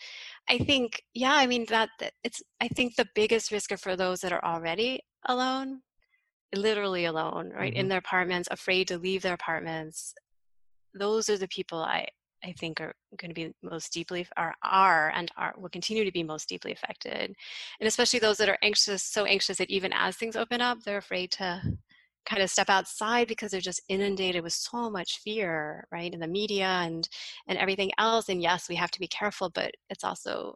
I 0.47 0.59
think, 0.59 1.01
yeah, 1.13 1.33
I 1.33 1.47
mean 1.47 1.65
that, 1.69 1.89
that 1.99 2.13
it's. 2.23 2.41
I 2.61 2.67
think 2.69 2.95
the 2.95 3.07
biggest 3.15 3.51
risk 3.51 3.71
are 3.71 3.77
for 3.77 3.95
those 3.97 4.21
that 4.21 4.31
are 4.31 4.45
already 4.45 5.01
alone, 5.25 5.81
literally 6.55 7.05
alone, 7.05 7.49
right, 7.49 7.73
mm-hmm. 7.73 7.79
in 7.79 7.87
their 7.89 7.97
apartments, 7.97 8.47
afraid 8.51 8.87
to 8.89 8.97
leave 8.99 9.23
their 9.23 9.33
apartments. 9.33 10.13
Those 10.93 11.29
are 11.29 11.37
the 11.37 11.47
people 11.49 11.79
I 11.79 12.05
I 12.45 12.53
think 12.59 12.79
are 12.81 12.93
going 13.17 13.29
to 13.31 13.35
be 13.35 13.53
most 13.63 13.91
deeply 13.93 14.27
are 14.37 14.53
are 14.63 15.11
and 15.15 15.31
are 15.37 15.53
will 15.57 15.69
continue 15.69 16.05
to 16.05 16.11
be 16.11 16.23
most 16.23 16.47
deeply 16.49 16.71
affected, 16.71 17.35
and 17.79 17.87
especially 17.87 18.19
those 18.19 18.37
that 18.37 18.49
are 18.49 18.57
anxious, 18.61 19.03
so 19.03 19.25
anxious 19.25 19.57
that 19.57 19.69
even 19.71 19.91
as 19.93 20.15
things 20.15 20.35
open 20.35 20.61
up, 20.61 20.79
they're 20.83 20.97
afraid 20.99 21.31
to 21.31 21.61
kind 22.25 22.41
of 22.41 22.49
step 22.49 22.69
outside 22.69 23.27
because 23.27 23.51
they're 23.51 23.61
just 23.61 23.81
inundated 23.89 24.43
with 24.43 24.53
so 24.53 24.89
much 24.89 25.19
fear 25.23 25.85
right 25.91 26.13
in 26.13 26.19
the 26.19 26.27
media 26.27 26.65
and 26.67 27.07
and 27.47 27.57
everything 27.57 27.91
else. 27.97 28.29
And 28.29 28.41
yes 28.41 28.67
we 28.69 28.75
have 28.75 28.91
to 28.91 28.99
be 28.99 29.07
careful 29.07 29.49
but 29.49 29.71
it's 29.89 30.03
also 30.03 30.55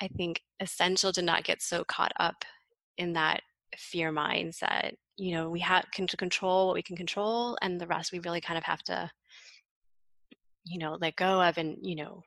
i 0.00 0.08
think 0.08 0.42
essential 0.60 1.12
to 1.12 1.22
not 1.22 1.44
get 1.44 1.62
so 1.62 1.84
caught 1.84 2.12
up 2.18 2.44
in 2.98 3.12
that 3.14 3.42
fear 3.76 4.12
mindset. 4.12 4.92
You 5.16 5.32
know 5.32 5.50
we 5.50 5.60
have 5.60 5.84
can 5.94 6.06
control 6.06 6.66
what 6.68 6.74
we 6.74 6.82
can 6.82 6.96
control 6.96 7.56
and 7.62 7.80
the 7.80 7.86
rest 7.86 8.12
we 8.12 8.18
really 8.20 8.40
kind 8.40 8.58
of 8.58 8.64
have 8.64 8.82
to 8.84 9.10
you 10.66 10.78
know 10.78 10.96
let 11.00 11.16
go 11.16 11.40
of 11.42 11.56
and 11.56 11.76
you 11.80 11.96
know 11.96 12.22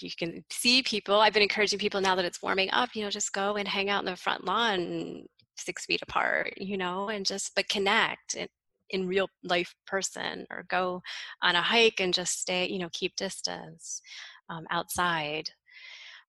you 0.00 0.10
can 0.18 0.44
see 0.50 0.82
people 0.82 1.16
i've 1.16 1.32
been 1.32 1.42
encouraging 1.42 1.78
people 1.78 2.00
now 2.00 2.14
that 2.14 2.24
it's 2.24 2.42
warming 2.42 2.70
up 2.70 2.90
you 2.94 3.02
know 3.02 3.10
just 3.10 3.32
go 3.32 3.56
and 3.56 3.66
hang 3.66 3.90
out 3.90 4.00
in 4.00 4.10
the 4.10 4.16
front 4.16 4.44
lawn 4.44 5.24
six 5.56 5.86
feet 5.86 6.02
apart, 6.02 6.54
you 6.56 6.76
know, 6.76 7.08
and 7.08 7.24
just 7.24 7.54
but 7.54 7.68
connect 7.68 8.34
in, 8.34 8.48
in 8.90 9.06
real 9.06 9.28
life 9.44 9.74
person 9.86 10.46
or 10.50 10.64
go 10.68 11.02
on 11.42 11.56
a 11.56 11.62
hike 11.62 12.00
and 12.00 12.14
just 12.14 12.40
stay, 12.40 12.68
you 12.68 12.78
know, 12.78 12.88
keep 12.92 13.16
distance 13.16 14.02
um, 14.50 14.64
outside. 14.70 15.48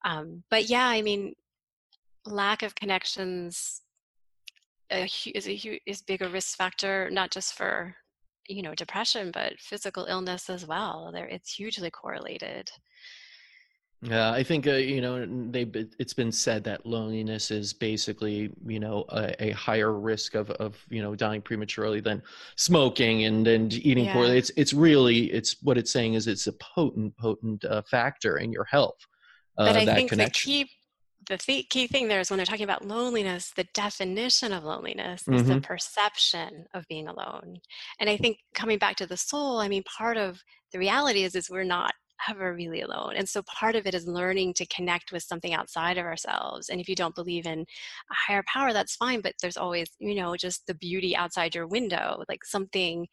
Um, 0.06 0.44
but 0.50 0.70
yeah, 0.70 0.88
I 0.88 1.02
mean, 1.02 1.34
lack 2.26 2.64
of 2.64 2.76
connections 2.76 3.82
is 4.90 5.48
a 5.48 5.56
huge 5.56 5.82
is 5.88 6.02
bigger 6.02 6.30
risk 6.30 6.58
factor, 6.58 7.10
not 7.10 7.32
just 7.32 7.54
for 7.54 7.96
you 8.48 8.62
know 8.62 8.76
depression, 8.76 9.32
but 9.32 9.60
physical 9.60 10.06
illness 10.06 10.50
as 10.50 10.66
well. 10.66 11.12
There, 11.14 11.28
it's 11.28 11.54
hugely 11.54 11.90
correlated. 11.90 12.72
Yeah, 14.04 14.32
I 14.32 14.44
think 14.44 14.68
uh, 14.68 14.74
you 14.74 15.00
know 15.00 15.26
they. 15.50 15.62
It's 15.98 16.14
been 16.14 16.32
said 16.32 16.64
that 16.66 16.86
loneliness 16.86 17.52
is 17.52 17.72
basically 17.72 18.52
you 18.66 18.80
know 18.82 19.06
a, 19.10 19.48
a, 19.48 19.52
higher 19.52 19.94
risk 19.94 20.36
of 20.36 20.52
of 20.52 20.78
you 20.90 21.02
know 21.02 21.16
dying 21.16 21.42
prematurely 21.42 22.02
than 22.02 22.22
smoking 22.58 23.24
and 23.24 23.48
and 23.48 23.74
eating 23.74 24.06
yeah. 24.06 24.14
poorly. 24.14 24.38
It's 24.38 24.52
it's 24.58 24.74
really 24.74 25.32
it's 25.32 25.56
what 25.64 25.78
it's 25.78 25.92
saying 25.92 26.16
is 26.16 26.28
it's 26.28 26.48
a 26.48 26.54
potent 26.54 27.16
potent 27.16 27.64
uh, 27.64 27.82
factor 27.84 28.38
in 28.38 28.52
your 28.52 28.66
health. 28.66 29.00
Uh, 29.58 29.68
but 29.68 29.78
I 29.78 29.86
think 29.86 30.10
connection. 30.10 30.52
the 30.52 30.64
key 30.66 30.72
the 31.28 31.38
th- 31.38 31.70
key 31.70 31.88
thing 31.88 32.08
there 32.08 32.20
is 32.20 32.30
when 32.30 32.38
they're 32.38 32.46
talking 32.46 32.64
about 32.64 32.86
loneliness, 32.86 33.52
the 33.56 33.68
definition 33.74 34.52
of 34.52 34.64
loneliness 34.64 35.22
is 35.28 35.44
mm-hmm. 35.44 35.54
the 35.54 35.62
perception 35.62 36.66
of 36.74 36.88
being 36.88 37.08
alone. 37.08 37.58
And 38.00 38.10
I 38.10 38.18
think 38.18 38.38
coming 38.54 38.78
back 38.78 38.96
to 38.98 39.08
the 39.08 39.18
soul, 39.18 39.60
I 39.60 39.68
mean, 39.68 39.84
part 39.84 40.18
of 40.18 40.42
the 40.72 40.80
reality 40.80 41.24
is 41.24 41.36
is 41.36 41.50
we're 41.50 41.64
not 41.64 41.94
ever 42.30 42.54
really 42.54 42.82
alone. 42.82 43.14
And 43.16 43.28
so 43.28 43.42
part 43.44 43.76
of 43.76 43.86
it 43.86 43.94
is 43.94 44.08
learning 44.08 44.54
to 44.56 44.66
connect 44.68 45.12
with 45.12 45.24
something 45.24 45.54
outside 45.54 45.98
of 45.98 46.06
ourselves. 46.06 46.70
And 46.70 46.80
if 46.80 46.88
you 46.88 46.96
don't 46.96 47.16
believe 47.16 47.46
in 47.46 47.60
a 47.62 48.14
higher 48.14 48.44
power, 48.52 48.74
that's 48.74 48.96
fine, 48.96 49.22
but 49.22 49.34
there's 49.42 49.58
always, 49.58 49.88
you 50.00 50.16
know, 50.16 50.36
just 50.36 50.66
the 50.68 50.74
beauty 50.74 51.16
outside 51.16 51.56
your 51.56 51.68
window, 51.68 52.24
like 52.30 52.46
something 52.46 53.08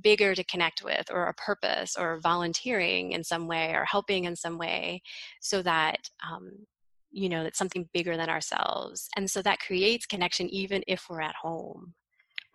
bigger 0.00 0.34
to 0.34 0.44
connect 0.44 0.82
with 0.82 1.06
or 1.10 1.26
a 1.26 1.34
purpose 1.34 1.94
or 1.96 2.20
volunteering 2.20 3.12
in 3.12 3.22
some 3.22 3.46
way 3.46 3.72
or 3.74 3.84
helping 3.84 4.24
in 4.24 4.34
some 4.34 4.58
way 4.58 5.02
so 5.40 5.62
that 5.62 6.08
um, 6.28 6.66
you 7.14 7.28
know 7.28 7.44
it's 7.44 7.58
something 7.58 7.88
bigger 7.92 8.16
than 8.16 8.28
ourselves 8.28 9.08
and 9.16 9.30
so 9.30 9.40
that 9.40 9.58
creates 9.60 10.06
connection 10.06 10.48
even 10.48 10.82
if 10.86 11.04
we're 11.08 11.20
at 11.20 11.34
home 11.36 11.94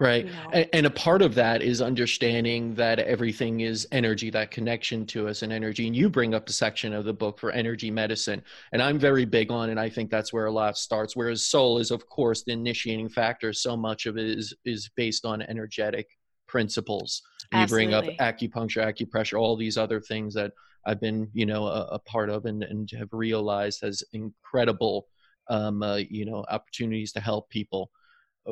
Right. 0.01 0.25
You 0.25 0.31
know? 0.31 0.65
And 0.71 0.85
a 0.85 0.89
part 0.89 1.21
of 1.21 1.35
that 1.35 1.61
is 1.61 1.81
understanding 1.81 2.73
that 2.75 2.99
everything 2.99 3.59
is 3.59 3.85
energy, 3.91 4.29
that 4.29 4.49
connection 4.49 5.05
to 5.07 5.27
us 5.27 5.41
and 5.41 5.51
energy. 5.51 5.87
And 5.87 5.95
you 5.95 6.09
bring 6.09 6.33
up 6.33 6.47
a 6.47 6.53
section 6.53 6.93
of 6.93 7.03
the 7.03 7.13
book 7.13 7.37
for 7.37 7.51
energy 7.51 7.91
medicine. 7.91 8.41
And 8.71 8.81
I'm 8.81 8.97
very 8.97 9.25
big 9.25 9.51
on, 9.51 9.71
and 9.71 9.79
I 9.79 9.89
think 9.89 10.09
that's 10.09 10.31
where 10.31 10.45
a 10.45 10.51
lot 10.51 10.77
starts. 10.77 11.17
Whereas 11.17 11.45
soul 11.45 11.79
is, 11.79 11.91
of 11.91 12.07
course, 12.07 12.43
the 12.43 12.53
initiating 12.53 13.09
factor. 13.09 13.51
So 13.51 13.75
much 13.75 14.05
of 14.05 14.17
it 14.17 14.37
is, 14.37 14.53
is 14.63 14.89
based 14.95 15.25
on 15.25 15.41
energetic 15.41 16.07
principles. 16.47 17.21
You 17.53 17.65
bring 17.65 17.93
up 17.93 18.05
acupuncture, 18.19 18.85
acupressure, 18.85 19.39
all 19.39 19.55
these 19.55 19.77
other 19.77 19.99
things 19.99 20.33
that 20.35 20.51
I've 20.85 21.01
been, 21.01 21.29
you 21.33 21.45
know, 21.45 21.65
a, 21.65 21.81
a 21.93 21.99
part 21.99 22.29
of 22.29 22.45
and, 22.45 22.63
and 22.63 22.89
have 22.91 23.09
realized 23.11 23.81
has 23.81 24.03
incredible, 24.13 25.07
um, 25.49 25.81
uh, 25.81 25.97
you 25.97 26.25
know, 26.25 26.45
opportunities 26.49 27.11
to 27.13 27.19
help 27.19 27.49
people 27.49 27.89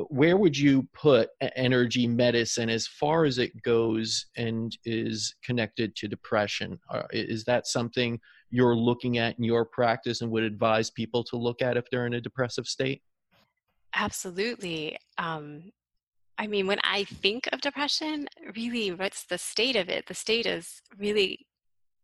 where 0.08 0.36
would 0.36 0.56
you 0.56 0.86
put 0.92 1.30
energy 1.56 2.06
medicine 2.06 2.68
as 2.68 2.86
far 2.86 3.24
as 3.24 3.38
it 3.38 3.62
goes 3.62 4.26
and 4.36 4.76
is 4.84 5.34
connected 5.42 5.96
to 5.96 6.08
depression? 6.08 6.78
Uh, 6.90 7.02
is 7.12 7.44
that 7.44 7.66
something 7.66 8.20
you're 8.50 8.76
looking 8.76 9.18
at 9.18 9.36
in 9.38 9.44
your 9.44 9.64
practice 9.64 10.20
and 10.20 10.30
would 10.30 10.44
advise 10.44 10.90
people 10.90 11.24
to 11.24 11.36
look 11.36 11.62
at 11.62 11.76
if 11.76 11.88
they're 11.90 12.06
in 12.06 12.14
a 12.14 12.20
depressive 12.20 12.66
state? 12.66 13.02
Absolutely. 13.94 14.98
Um, 15.16 15.72
I 16.38 16.46
mean, 16.46 16.66
when 16.66 16.78
I 16.84 17.04
think 17.04 17.48
of 17.52 17.60
depression, 17.60 18.28
really, 18.56 18.92
what's 18.92 19.24
the 19.24 19.38
state 19.38 19.76
of 19.76 19.88
it? 19.88 20.06
The 20.06 20.14
state 20.14 20.46
is 20.46 20.80
really 20.96 21.46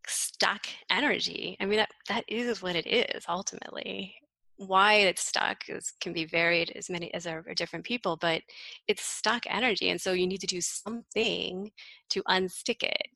stuck 0.06 0.66
energy. 0.90 1.56
I 1.60 1.66
mean, 1.66 1.78
that, 1.78 1.90
that 2.08 2.24
is 2.28 2.60
what 2.60 2.76
it 2.76 2.86
is 2.86 3.24
ultimately 3.28 4.16
why 4.56 4.94
it's 4.94 5.26
stuck 5.26 5.68
is, 5.68 5.92
can 6.00 6.12
be 6.12 6.24
varied 6.24 6.72
as 6.76 6.88
many 6.88 7.12
as 7.14 7.26
are, 7.26 7.44
are 7.48 7.54
different 7.54 7.84
people, 7.84 8.16
but 8.16 8.42
it's 8.86 9.02
stuck 9.02 9.42
energy. 9.48 9.90
And 9.90 10.00
so 10.00 10.12
you 10.12 10.26
need 10.26 10.40
to 10.40 10.46
do 10.46 10.60
something 10.60 11.70
to 12.10 12.22
unstick 12.28 12.82
it. 12.82 13.08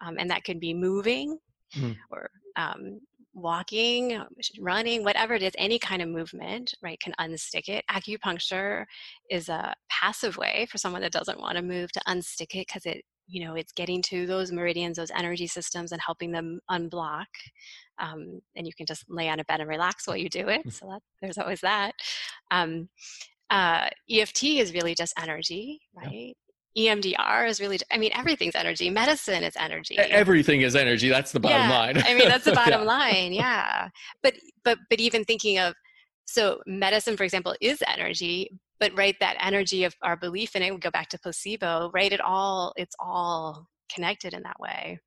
Um, 0.00 0.16
and 0.18 0.30
that 0.30 0.44
could 0.44 0.60
be 0.60 0.74
moving 0.74 1.38
mm. 1.76 1.96
or 2.10 2.30
um, 2.56 3.00
walking, 3.40 4.16
um, 4.16 4.28
running, 4.60 5.04
whatever 5.04 5.34
it 5.34 5.42
is, 5.42 5.52
any 5.58 5.78
kind 5.78 6.02
of 6.02 6.08
movement, 6.08 6.74
right, 6.82 7.00
can 7.00 7.14
unstick 7.20 7.68
it. 7.68 7.84
Acupuncture 7.90 8.84
is 9.30 9.48
a 9.48 9.74
passive 9.88 10.36
way 10.36 10.66
for 10.70 10.78
someone 10.78 11.02
that 11.02 11.12
doesn't 11.12 11.40
want 11.40 11.56
to 11.56 11.62
move 11.62 11.92
to 11.92 12.00
unstick 12.08 12.54
it 12.54 12.66
because 12.66 12.86
it, 12.86 13.02
you 13.26 13.44
know, 13.44 13.54
it's 13.54 13.72
getting 13.72 14.00
to 14.02 14.26
those 14.26 14.52
meridians, 14.52 14.96
those 14.96 15.10
energy 15.14 15.46
systems, 15.46 15.92
and 15.92 16.00
helping 16.00 16.32
them 16.32 16.60
unblock 16.70 17.26
um, 17.98 18.40
and 18.56 18.66
you 18.66 18.72
can 18.74 18.86
just 18.86 19.04
lay 19.08 19.28
on 19.28 19.40
a 19.40 19.44
bed 19.44 19.60
and 19.60 19.68
relax 19.68 20.06
while 20.06 20.16
you 20.16 20.28
do 20.28 20.48
it. 20.48 20.62
So 20.70 20.86
that, 20.88 21.02
there's 21.20 21.38
always 21.38 21.60
that. 21.62 21.92
Um, 22.50 22.88
uh, 23.50 23.88
EFT 24.10 24.44
is 24.44 24.72
really 24.72 24.94
just 24.94 25.14
energy, 25.18 25.80
right? 25.94 26.34
EMDR 26.76 27.48
is 27.48 27.60
really, 27.60 27.78
I 27.90 27.98
mean, 27.98 28.10
everything's 28.14 28.54
energy. 28.54 28.90
Medicine 28.90 29.42
is 29.42 29.56
energy. 29.56 29.98
Everything 29.98 30.60
is 30.62 30.76
energy. 30.76 31.08
That's 31.08 31.32
the 31.32 31.40
bottom 31.40 31.68
yeah. 31.68 31.78
line. 31.78 32.02
I 32.04 32.14
mean, 32.14 32.28
that's 32.28 32.44
the 32.44 32.52
bottom 32.54 32.82
yeah. 32.82 32.86
line. 32.86 33.32
Yeah. 33.32 33.88
But, 34.22 34.34
but, 34.64 34.78
but 34.90 35.00
even 35.00 35.24
thinking 35.24 35.58
of, 35.58 35.74
so 36.26 36.60
medicine, 36.66 37.16
for 37.16 37.24
example, 37.24 37.54
is 37.60 37.82
energy, 37.88 38.50
but 38.80 38.96
right, 38.96 39.16
that 39.20 39.36
energy 39.40 39.84
of 39.84 39.96
our 40.02 40.16
belief 40.16 40.54
in 40.54 40.62
it, 40.62 40.72
we 40.72 40.78
go 40.78 40.90
back 40.90 41.08
to 41.10 41.18
placebo, 41.18 41.90
right? 41.94 42.12
It 42.12 42.20
all, 42.20 42.74
it's 42.76 42.94
all 43.00 43.66
connected 43.92 44.34
in 44.34 44.42
that 44.42 44.60
way. 44.60 45.00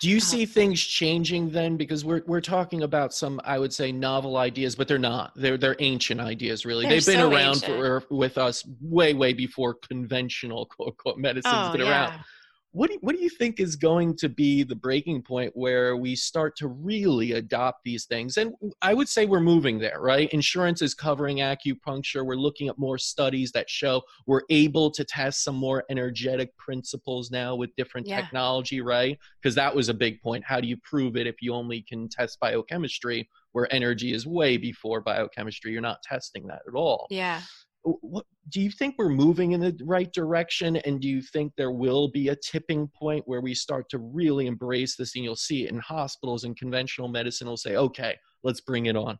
Do 0.00 0.08
you 0.08 0.18
uh-huh. 0.18 0.26
see 0.26 0.46
things 0.46 0.80
changing 0.80 1.50
then? 1.50 1.76
Because 1.76 2.04
we're 2.04 2.22
we're 2.26 2.40
talking 2.40 2.82
about 2.82 3.12
some, 3.12 3.40
I 3.44 3.58
would 3.58 3.72
say, 3.72 3.92
novel 3.92 4.36
ideas, 4.36 4.76
but 4.76 4.88
they're 4.88 4.98
not. 4.98 5.32
They're 5.34 5.58
they're 5.58 5.76
ancient 5.78 6.20
ideas, 6.20 6.64
really. 6.64 6.84
They're 6.84 7.00
They've 7.00 7.06
been 7.06 7.20
so 7.20 7.32
around 7.32 7.64
for, 7.64 8.02
with 8.10 8.38
us 8.38 8.64
way 8.80 9.14
way 9.14 9.32
before 9.32 9.74
conventional 9.74 10.66
quote 10.66 10.88
unquote 10.88 11.18
medicine's 11.18 11.68
oh, 11.68 11.72
been 11.72 11.82
yeah. 11.82 11.90
around 11.90 12.24
what 12.72 12.88
do, 12.88 12.94
you, 12.94 12.98
what 13.00 13.16
do 13.16 13.22
you 13.22 13.30
think 13.30 13.60
is 13.60 13.76
going 13.76 14.14
to 14.16 14.28
be 14.28 14.62
the 14.62 14.74
breaking 14.74 15.22
point 15.22 15.52
where 15.54 15.96
we 15.96 16.14
start 16.14 16.56
to 16.56 16.68
really 16.68 17.32
adopt 17.32 17.82
these 17.84 18.04
things? 18.04 18.36
And 18.36 18.54
i 18.82 18.94
would 18.94 19.08
say 19.08 19.26
we're 19.26 19.40
moving 19.40 19.78
there 19.78 20.00
right? 20.00 20.28
Insurance 20.32 20.82
is 20.82 20.94
covering 20.94 21.38
acupuncture. 21.38 22.24
We're 22.24 22.36
looking 22.36 22.68
at 22.68 22.78
more 22.78 22.98
studies 22.98 23.52
that 23.52 23.70
show 23.70 24.02
we're 24.26 24.42
able 24.50 24.90
to 24.90 25.04
test 25.04 25.44
some 25.44 25.56
more 25.56 25.84
energetic 25.90 26.56
principles 26.56 27.30
now 27.30 27.54
with 27.54 27.74
different 27.76 28.06
yeah. 28.06 28.20
technology 28.20 28.80
right? 28.80 29.18
Because 29.40 29.54
that 29.54 29.74
was 29.74 29.88
a 29.88 29.94
big 29.94 30.20
point. 30.20 30.44
How 30.44 30.60
do 30.60 30.68
you 30.68 30.76
prove 30.78 31.16
it 31.16 31.26
if 31.26 31.36
you 31.40 31.54
only 31.54 31.82
can 31.82 32.08
test 32.08 32.38
biochemistry 32.40 33.28
where 33.52 33.72
energy 33.72 34.12
is 34.12 34.26
way 34.26 34.56
before 34.56 35.00
biochemistry? 35.00 35.72
You're 35.72 35.80
not 35.80 36.02
testing 36.02 36.46
that 36.48 36.60
at 36.68 36.74
all. 36.74 37.06
Yeah 37.10 37.40
what 37.84 38.26
do 38.50 38.60
you 38.60 38.70
think 38.70 38.94
we're 38.98 39.08
moving 39.08 39.52
in 39.52 39.60
the 39.60 39.76
right 39.84 40.12
direction? 40.12 40.76
And 40.76 41.00
do 41.00 41.08
you 41.08 41.22
think 41.22 41.52
there 41.56 41.70
will 41.70 42.08
be 42.08 42.28
a 42.28 42.36
tipping 42.36 42.88
point 42.88 43.24
where 43.26 43.40
we 43.40 43.54
start 43.54 43.88
to 43.90 43.98
really 43.98 44.46
embrace 44.46 44.96
this 44.96 45.14
and 45.14 45.24
you'll 45.24 45.36
see 45.36 45.64
it 45.64 45.70
in 45.70 45.78
hospitals 45.78 46.44
and 46.44 46.56
conventional 46.56 47.08
medicine 47.08 47.46
will 47.46 47.56
say 47.56 47.76
okay 47.76 48.16
let's 48.42 48.60
bring 48.60 48.86
it 48.86 48.96
on 48.96 49.18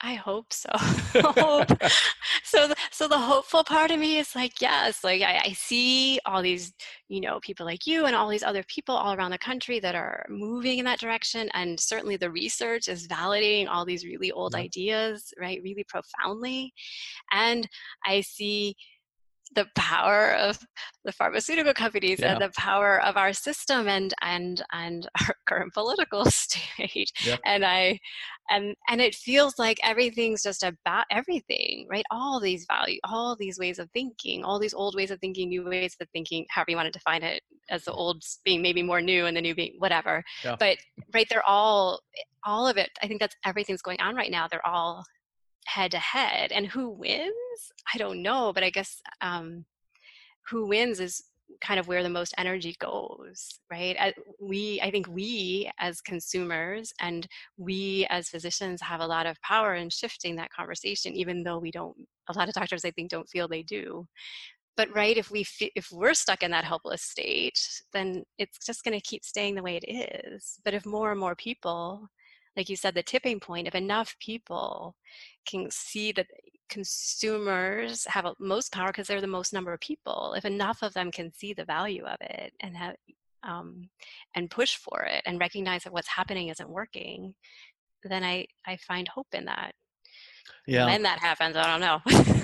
I 0.00 0.14
hope 0.14 0.52
so. 0.52 0.68
so, 2.44 2.72
so 2.90 3.08
the 3.08 3.18
hopeful 3.18 3.64
part 3.64 3.90
of 3.90 3.98
me 3.98 4.18
is 4.18 4.34
like, 4.34 4.60
yes, 4.60 5.02
like 5.02 5.22
I, 5.22 5.40
I, 5.44 5.52
see 5.52 6.20
all 6.26 6.42
these, 6.42 6.72
you 7.08 7.20
know, 7.20 7.40
people 7.40 7.64
like 7.64 7.86
you 7.86 8.04
and 8.04 8.14
all 8.14 8.28
these 8.28 8.42
other 8.42 8.64
people 8.64 8.94
all 8.94 9.14
around 9.14 9.30
the 9.30 9.38
country 9.38 9.80
that 9.80 9.94
are 9.94 10.26
moving 10.28 10.78
in 10.78 10.84
that 10.84 10.98
direction, 11.00 11.48
and 11.54 11.78
certainly 11.78 12.16
the 12.16 12.30
research 12.30 12.88
is 12.88 13.08
validating 13.08 13.68
all 13.68 13.84
these 13.84 14.04
really 14.04 14.30
old 14.32 14.54
yeah. 14.54 14.62
ideas, 14.62 15.32
right, 15.40 15.60
really 15.62 15.84
profoundly, 15.88 16.72
and 17.32 17.68
I 18.04 18.20
see 18.20 18.76
the 19.54 19.66
power 19.76 20.34
of 20.34 20.58
the 21.04 21.12
pharmaceutical 21.12 21.74
companies 21.74 22.20
yeah. 22.20 22.32
and 22.32 22.42
the 22.42 22.52
power 22.56 23.00
of 23.02 23.16
our 23.16 23.32
system 23.32 23.88
and 23.88 24.14
and 24.22 24.62
and 24.72 25.08
our 25.20 25.34
current 25.46 25.72
political 25.72 26.24
state 26.30 27.10
yep. 27.24 27.40
and 27.44 27.64
i 27.64 27.98
and 28.50 28.74
and 28.88 29.00
it 29.00 29.14
feels 29.14 29.58
like 29.58 29.78
everything's 29.82 30.42
just 30.42 30.62
about 30.62 31.04
everything 31.10 31.86
right 31.90 32.04
all 32.10 32.40
these 32.40 32.66
value 32.68 32.98
all 33.04 33.36
these 33.36 33.58
ways 33.58 33.78
of 33.78 33.88
thinking 33.92 34.44
all 34.44 34.58
these 34.58 34.74
old 34.74 34.94
ways 34.94 35.10
of 35.10 35.18
thinking 35.20 35.48
new 35.48 35.64
ways 35.64 35.96
of 36.00 36.08
thinking 36.12 36.44
however 36.50 36.70
you 36.70 36.76
want 36.76 36.86
to 36.86 36.98
define 36.98 37.22
it 37.22 37.42
as 37.70 37.84
the 37.84 37.92
old 37.92 38.22
being 38.44 38.60
maybe 38.62 38.82
more 38.82 39.00
new 39.00 39.26
and 39.26 39.36
the 39.36 39.40
new 39.40 39.54
being 39.54 39.74
whatever 39.78 40.22
yeah. 40.44 40.56
but 40.58 40.76
right 41.14 41.26
they're 41.30 41.48
all 41.48 42.00
eh, 42.18 42.22
all 42.44 42.66
of 42.66 42.76
it 42.76 42.90
i 43.02 43.06
think 43.06 43.20
that's 43.20 43.36
everything's 43.44 43.82
going 43.82 44.00
on 44.00 44.14
right 44.14 44.30
now 44.30 44.46
they're 44.48 44.66
all 44.66 45.04
head 45.66 45.90
to 45.92 45.98
head 45.98 46.52
and 46.52 46.66
who 46.66 46.90
wins? 46.90 47.32
I 47.92 47.98
don't 47.98 48.22
know 48.22 48.52
but 48.52 48.64
i 48.64 48.70
guess 48.70 49.00
um, 49.20 49.64
who 50.48 50.66
wins 50.66 51.00
is 51.00 51.22
kind 51.60 51.78
of 51.78 51.86
where 51.86 52.02
the 52.02 52.08
most 52.08 52.34
energy 52.38 52.74
goes 52.80 53.60
right? 53.70 54.14
We 54.40 54.80
i 54.82 54.90
think 54.90 55.06
we 55.08 55.70
as 55.78 56.00
consumers 56.00 56.92
and 57.00 57.26
we 57.56 58.06
as 58.10 58.28
physicians 58.28 58.80
have 58.82 59.00
a 59.00 59.06
lot 59.06 59.26
of 59.26 59.40
power 59.42 59.74
in 59.74 59.90
shifting 59.90 60.36
that 60.36 60.52
conversation 60.52 61.14
even 61.14 61.42
though 61.42 61.58
we 61.58 61.70
don't 61.70 61.96
a 62.28 62.32
lot 62.32 62.48
of 62.48 62.54
doctors 62.54 62.84
i 62.84 62.90
think 62.90 63.10
don't 63.10 63.28
feel 63.28 63.48
they 63.48 63.62
do. 63.62 64.06
But 64.76 64.94
right 64.94 65.16
if 65.16 65.30
we 65.30 65.46
if 65.76 65.88
we're 65.92 66.14
stuck 66.14 66.42
in 66.42 66.50
that 66.50 66.64
helpless 66.64 67.02
state 67.02 67.60
then 67.92 68.24
it's 68.38 68.64
just 68.64 68.82
going 68.84 68.98
to 68.98 69.08
keep 69.08 69.24
staying 69.24 69.54
the 69.54 69.62
way 69.62 69.78
it 69.80 69.88
is. 69.88 70.58
But 70.64 70.74
if 70.74 70.84
more 70.86 71.10
and 71.12 71.20
more 71.20 71.36
people 71.36 72.08
like 72.56 72.68
you 72.68 72.76
said, 72.76 72.94
the 72.94 73.02
tipping 73.02 73.40
point, 73.40 73.66
if 73.66 73.74
enough 73.74 74.16
people 74.20 74.94
can 75.46 75.70
see 75.70 76.12
that 76.12 76.26
consumers 76.68 78.06
have 78.06 78.26
most 78.38 78.72
power 78.72 78.88
because 78.88 79.06
they're 79.06 79.20
the 79.20 79.26
most 79.26 79.52
number 79.52 79.72
of 79.72 79.80
people, 79.80 80.34
if 80.36 80.44
enough 80.44 80.82
of 80.82 80.94
them 80.94 81.10
can 81.10 81.32
see 81.32 81.52
the 81.52 81.64
value 81.64 82.04
of 82.04 82.16
it 82.20 82.52
and 82.60 82.76
have 82.76 82.96
um, 83.42 83.88
and 84.34 84.50
push 84.50 84.76
for 84.76 85.02
it 85.02 85.22
and 85.26 85.38
recognize 85.38 85.84
that 85.84 85.92
what's 85.92 86.08
happening 86.08 86.48
isn't 86.48 86.68
working, 86.68 87.34
then 88.02 88.24
I, 88.24 88.46
I 88.66 88.76
find 88.76 89.06
hope 89.06 89.28
in 89.32 89.44
that. 89.46 89.72
Yeah. 90.66 90.86
When 90.86 91.02
that 91.02 91.18
happens, 91.18 91.56
I 91.56 91.66
don't 91.66 91.80
know. 91.80 92.00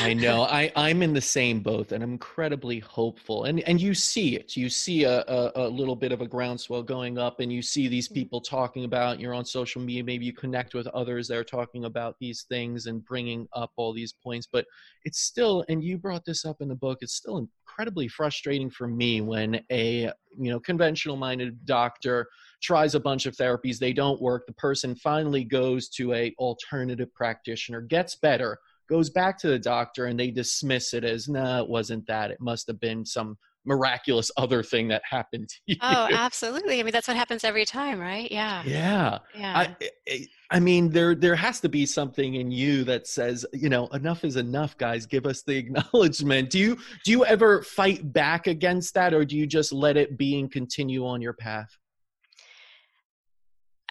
I 0.00 0.14
know. 0.14 0.42
I, 0.42 0.72
I'm 0.76 1.02
in 1.02 1.12
the 1.12 1.20
same 1.20 1.60
boat 1.60 1.92
and 1.92 2.02
I'm 2.02 2.12
incredibly 2.12 2.78
hopeful. 2.78 3.44
And 3.44 3.60
and 3.60 3.80
you 3.80 3.94
see 3.94 4.36
it. 4.36 4.56
You 4.56 4.68
see 4.68 5.04
a, 5.04 5.20
a, 5.20 5.52
a, 5.56 5.68
little 5.68 5.96
bit 5.96 6.12
of 6.12 6.20
a 6.20 6.26
groundswell 6.26 6.82
going 6.82 7.18
up 7.18 7.40
and 7.40 7.52
you 7.52 7.62
see 7.62 7.88
these 7.88 8.06
mm-hmm. 8.06 8.14
people 8.14 8.40
talking 8.40 8.84
about, 8.84 9.20
you're 9.20 9.34
on 9.34 9.44
social 9.44 9.82
media, 9.82 10.02
maybe 10.02 10.24
you 10.24 10.32
connect 10.32 10.74
with 10.74 10.86
others 10.88 11.28
that 11.28 11.36
are 11.36 11.44
talking 11.44 11.84
about 11.84 12.16
these 12.18 12.44
things 12.48 12.86
and 12.86 13.04
bringing 13.04 13.46
up 13.52 13.72
all 13.76 13.92
these 13.92 14.12
points. 14.12 14.48
But 14.50 14.66
it's 15.04 15.20
still, 15.20 15.64
and 15.68 15.82
you 15.82 15.98
brought 15.98 16.24
this 16.24 16.44
up 16.44 16.60
in 16.60 16.68
the 16.68 16.74
book, 16.74 16.98
it's 17.00 17.14
still 17.14 17.38
incredibly 17.38 18.08
frustrating 18.08 18.70
for 18.70 18.88
me 18.88 19.20
when 19.20 19.60
a 19.70 20.10
you 20.38 20.50
know 20.50 20.60
conventional 20.60 21.16
minded 21.16 21.64
doctor 21.64 22.28
tries 22.62 22.94
a 22.94 23.00
bunch 23.00 23.26
of 23.26 23.34
therapies 23.36 23.78
they 23.78 23.92
don't 23.92 24.20
work 24.20 24.46
the 24.46 24.52
person 24.52 24.94
finally 24.94 25.44
goes 25.44 25.88
to 25.88 26.12
a 26.12 26.34
alternative 26.38 27.12
practitioner 27.14 27.80
gets 27.80 28.16
better 28.16 28.58
goes 28.90 29.08
back 29.08 29.38
to 29.38 29.48
the 29.48 29.58
doctor 29.58 30.06
and 30.06 30.18
they 30.18 30.30
dismiss 30.30 30.92
it 30.92 31.04
as 31.04 31.28
nah 31.28 31.60
it 31.60 31.68
wasn't 31.68 32.06
that 32.06 32.30
it 32.30 32.40
must 32.40 32.66
have 32.66 32.80
been 32.80 33.04
some 33.06 33.38
miraculous 33.64 34.30
other 34.36 34.62
thing 34.62 34.88
that 34.88 35.02
happened 35.08 35.48
to 35.48 35.56
you. 35.66 35.76
Oh, 35.82 36.08
absolutely. 36.10 36.80
I 36.80 36.82
mean, 36.82 36.92
that's 36.92 37.08
what 37.08 37.16
happens 37.16 37.44
every 37.44 37.64
time, 37.64 38.00
right? 38.00 38.30
Yeah. 38.30 38.62
Yeah. 38.64 39.18
Yeah. 39.36 39.74
I, 40.08 40.26
I 40.50 40.60
mean, 40.60 40.90
there 40.90 41.14
there 41.14 41.36
has 41.36 41.60
to 41.60 41.68
be 41.68 41.86
something 41.86 42.34
in 42.34 42.50
you 42.50 42.84
that 42.84 43.06
says, 43.06 43.46
you 43.52 43.68
know, 43.68 43.86
enough 43.88 44.24
is 44.24 44.36
enough, 44.36 44.76
guys. 44.78 45.06
Give 45.06 45.26
us 45.26 45.42
the 45.42 45.56
acknowledgement. 45.56 46.50
Do 46.50 46.58
you 46.58 46.76
do 47.04 47.10
you 47.10 47.24
ever 47.24 47.62
fight 47.62 48.12
back 48.12 48.46
against 48.46 48.94
that, 48.94 49.14
or 49.14 49.24
do 49.24 49.36
you 49.36 49.46
just 49.46 49.72
let 49.72 49.96
it 49.96 50.16
be 50.16 50.38
and 50.38 50.50
continue 50.50 51.06
on 51.06 51.20
your 51.20 51.34
path? 51.34 51.70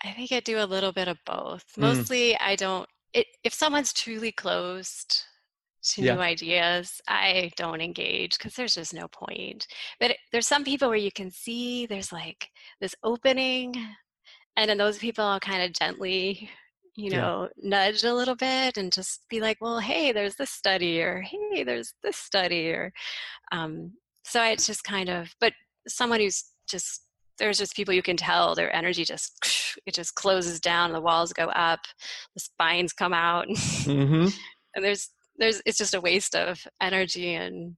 I 0.03 0.11
think 0.11 0.31
I 0.31 0.39
do 0.39 0.59
a 0.59 0.65
little 0.65 0.93
bit 0.93 1.07
of 1.07 1.17
both. 1.25 1.65
Mm. 1.77 1.81
Mostly, 1.81 2.31
mm. 2.31 2.37
I 2.41 2.55
don't. 2.55 2.87
It, 3.13 3.27
if 3.43 3.53
someone's 3.53 3.93
truly 3.93 4.31
closed 4.31 5.23
to 5.81 6.01
yeah. 6.01 6.15
new 6.15 6.21
ideas, 6.21 7.01
I 7.07 7.51
don't 7.55 7.81
engage 7.81 8.37
because 8.37 8.53
there's 8.53 8.75
just 8.75 8.93
no 8.93 9.07
point. 9.07 9.67
But 9.99 10.11
it, 10.11 10.17
there's 10.31 10.47
some 10.47 10.63
people 10.63 10.89
where 10.89 10.97
you 10.97 11.11
can 11.11 11.31
see 11.31 11.85
there's 11.85 12.11
like 12.11 12.49
this 12.81 12.95
opening, 13.03 13.75
and 14.57 14.69
then 14.69 14.77
those 14.77 14.97
people 14.97 15.23
I'll 15.23 15.39
kind 15.39 15.63
of 15.63 15.73
gently, 15.73 16.49
you 16.95 17.11
know, 17.11 17.49
yeah. 17.57 17.69
nudge 17.69 18.03
a 18.03 18.13
little 18.13 18.35
bit 18.35 18.77
and 18.77 18.91
just 18.91 19.21
be 19.29 19.39
like, 19.39 19.57
well, 19.61 19.79
hey, 19.79 20.11
there's 20.11 20.35
this 20.35 20.51
study, 20.51 21.01
or 21.01 21.21
hey, 21.21 21.63
there's 21.63 21.93
this 22.03 22.17
study, 22.17 22.69
or 22.71 22.91
um, 23.51 23.93
so 24.25 24.43
it's 24.43 24.67
just 24.67 24.83
kind 24.83 25.09
of, 25.09 25.33
but 25.39 25.53
someone 25.87 26.19
who's 26.19 26.43
just 26.67 27.03
there's 27.39 27.57
just 27.57 27.75
people 27.75 27.93
you 27.93 28.03
can 28.03 28.17
tell 28.17 28.53
their 28.53 28.73
energy 28.75 29.03
just 29.03 29.33
it 29.85 29.93
just 29.93 30.15
closes 30.15 30.59
down 30.59 30.91
the 30.91 31.01
walls 31.01 31.33
go 31.33 31.45
up 31.45 31.79
the 32.35 32.39
spines 32.39 32.93
come 32.93 33.13
out 33.13 33.47
mm-hmm. 33.47 34.27
and 34.75 34.85
there's 34.85 35.09
there's 35.37 35.61
it's 35.65 35.77
just 35.77 35.95
a 35.95 36.01
waste 36.01 36.35
of 36.35 36.59
energy 36.81 37.33
and 37.33 37.75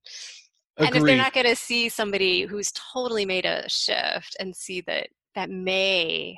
Agreed. 0.77 0.87
and 0.87 0.95
if 0.95 1.03
they're 1.03 1.17
not 1.17 1.33
going 1.33 1.45
to 1.45 1.55
see 1.55 1.89
somebody 1.89 2.43
who's 2.43 2.71
totally 2.71 3.25
made 3.25 3.45
a 3.45 3.69
shift 3.69 4.35
and 4.39 4.55
see 4.55 4.81
that 4.81 5.07
that 5.35 5.49
may 5.49 6.35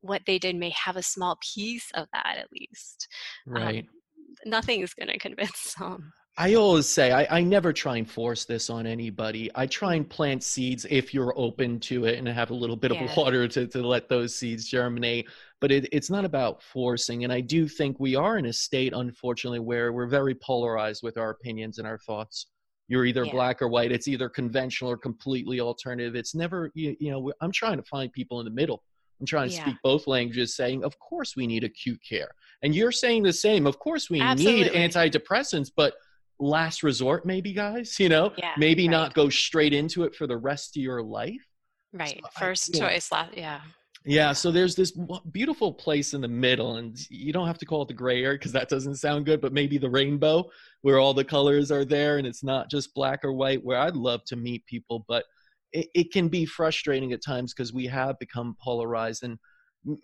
what 0.00 0.22
they 0.26 0.38
did 0.38 0.56
may 0.56 0.70
have 0.70 0.96
a 0.96 1.02
small 1.02 1.38
piece 1.54 1.90
of 1.94 2.06
that 2.12 2.36
at 2.38 2.48
least 2.52 3.08
um, 3.48 3.54
right 3.54 3.84
um, 3.84 4.50
nothing 4.50 4.80
is 4.80 4.94
going 4.94 5.08
to 5.08 5.18
convince 5.18 5.74
them 5.78 6.12
I 6.38 6.54
always 6.54 6.86
say 6.86 7.12
I, 7.12 7.38
I 7.38 7.40
never 7.40 7.72
try 7.72 7.96
and 7.96 8.08
force 8.08 8.44
this 8.44 8.68
on 8.68 8.86
anybody. 8.86 9.50
I 9.54 9.66
try 9.66 9.94
and 9.94 10.06
plant 10.08 10.42
seeds 10.42 10.84
if 10.90 11.14
you're 11.14 11.32
open 11.38 11.80
to 11.80 12.04
it 12.04 12.18
and 12.18 12.28
have 12.28 12.50
a 12.50 12.54
little 12.54 12.76
bit 12.76 12.92
yeah. 12.92 13.04
of 13.04 13.16
water 13.16 13.48
to, 13.48 13.66
to 13.66 13.86
let 13.86 14.10
those 14.10 14.34
seeds 14.34 14.68
germinate. 14.68 15.28
But 15.62 15.72
it, 15.72 15.88
it's 15.92 16.10
not 16.10 16.26
about 16.26 16.62
forcing. 16.62 17.24
And 17.24 17.32
I 17.32 17.40
do 17.40 17.66
think 17.66 17.98
we 17.98 18.16
are 18.16 18.36
in 18.36 18.46
a 18.46 18.52
state, 18.52 18.92
unfortunately, 18.92 19.60
where 19.60 19.94
we're 19.94 20.08
very 20.08 20.34
polarized 20.34 21.02
with 21.02 21.16
our 21.16 21.30
opinions 21.30 21.78
and 21.78 21.86
our 21.86 21.96
thoughts. 21.96 22.48
You're 22.88 23.06
either 23.06 23.24
yeah. 23.24 23.32
black 23.32 23.62
or 23.62 23.68
white. 23.68 23.90
It's 23.90 24.06
either 24.06 24.28
conventional 24.28 24.90
or 24.90 24.98
completely 24.98 25.60
alternative. 25.60 26.16
It's 26.16 26.34
never, 26.34 26.70
you, 26.74 26.96
you 27.00 27.10
know, 27.10 27.32
I'm 27.40 27.50
trying 27.50 27.78
to 27.78 27.82
find 27.84 28.12
people 28.12 28.40
in 28.40 28.44
the 28.44 28.50
middle. 28.52 28.82
I'm 29.20 29.26
trying 29.26 29.48
to 29.48 29.54
yeah. 29.54 29.62
speak 29.62 29.76
both 29.82 30.06
languages, 30.06 30.54
saying, 30.54 30.84
of 30.84 30.98
course 30.98 31.34
we 31.34 31.46
need 31.46 31.64
acute 31.64 32.00
care. 32.06 32.28
And 32.62 32.74
you're 32.74 32.92
saying 32.92 33.22
the 33.22 33.32
same. 33.32 33.66
Of 33.66 33.78
course 33.78 34.10
we 34.10 34.20
Absolutely. 34.20 34.64
need 34.64 34.72
antidepressants, 34.72 35.70
but– 35.74 35.94
last 36.38 36.82
resort 36.82 37.24
maybe 37.24 37.52
guys 37.52 37.98
you 37.98 38.08
know? 38.08 38.32
Yeah, 38.36 38.52
maybe 38.56 38.84
right. 38.84 38.90
not 38.90 39.14
go 39.14 39.28
straight 39.28 39.72
into 39.72 40.04
it 40.04 40.14
for 40.14 40.26
the 40.26 40.36
rest 40.36 40.76
of 40.76 40.82
your 40.82 41.02
life. 41.02 41.46
Right 41.92 42.20
so 42.22 42.40
first 42.40 42.76
I, 42.76 42.78
choice 42.78 43.12
last, 43.12 43.36
yeah. 43.36 43.60
Yeah 44.04 44.32
so 44.32 44.50
there's 44.50 44.76
this 44.76 44.92
beautiful 45.32 45.72
place 45.72 46.14
in 46.14 46.20
the 46.20 46.28
middle 46.28 46.76
and 46.76 46.96
you 47.10 47.32
don't 47.32 47.46
have 47.46 47.58
to 47.58 47.66
call 47.66 47.82
it 47.82 47.88
the 47.88 47.94
gray 47.94 48.22
area 48.22 48.38
because 48.38 48.52
that 48.52 48.68
doesn't 48.68 48.96
sound 48.96 49.26
good 49.26 49.40
but 49.40 49.52
maybe 49.52 49.78
the 49.78 49.90
rainbow 49.90 50.48
where 50.82 50.98
all 50.98 51.14
the 51.14 51.24
colors 51.24 51.70
are 51.72 51.84
there 51.84 52.18
and 52.18 52.26
it's 52.26 52.44
not 52.44 52.70
just 52.70 52.94
black 52.94 53.24
or 53.24 53.32
white 53.32 53.64
where 53.64 53.78
i'd 53.78 53.96
love 53.96 54.22
to 54.26 54.36
meet 54.36 54.64
people 54.66 55.04
but 55.08 55.24
it, 55.72 55.88
it 55.94 56.12
can 56.12 56.28
be 56.28 56.46
frustrating 56.46 57.12
at 57.12 57.24
times 57.24 57.52
because 57.52 57.72
we 57.72 57.86
have 57.86 58.16
become 58.20 58.56
polarized 58.62 59.24
and 59.24 59.38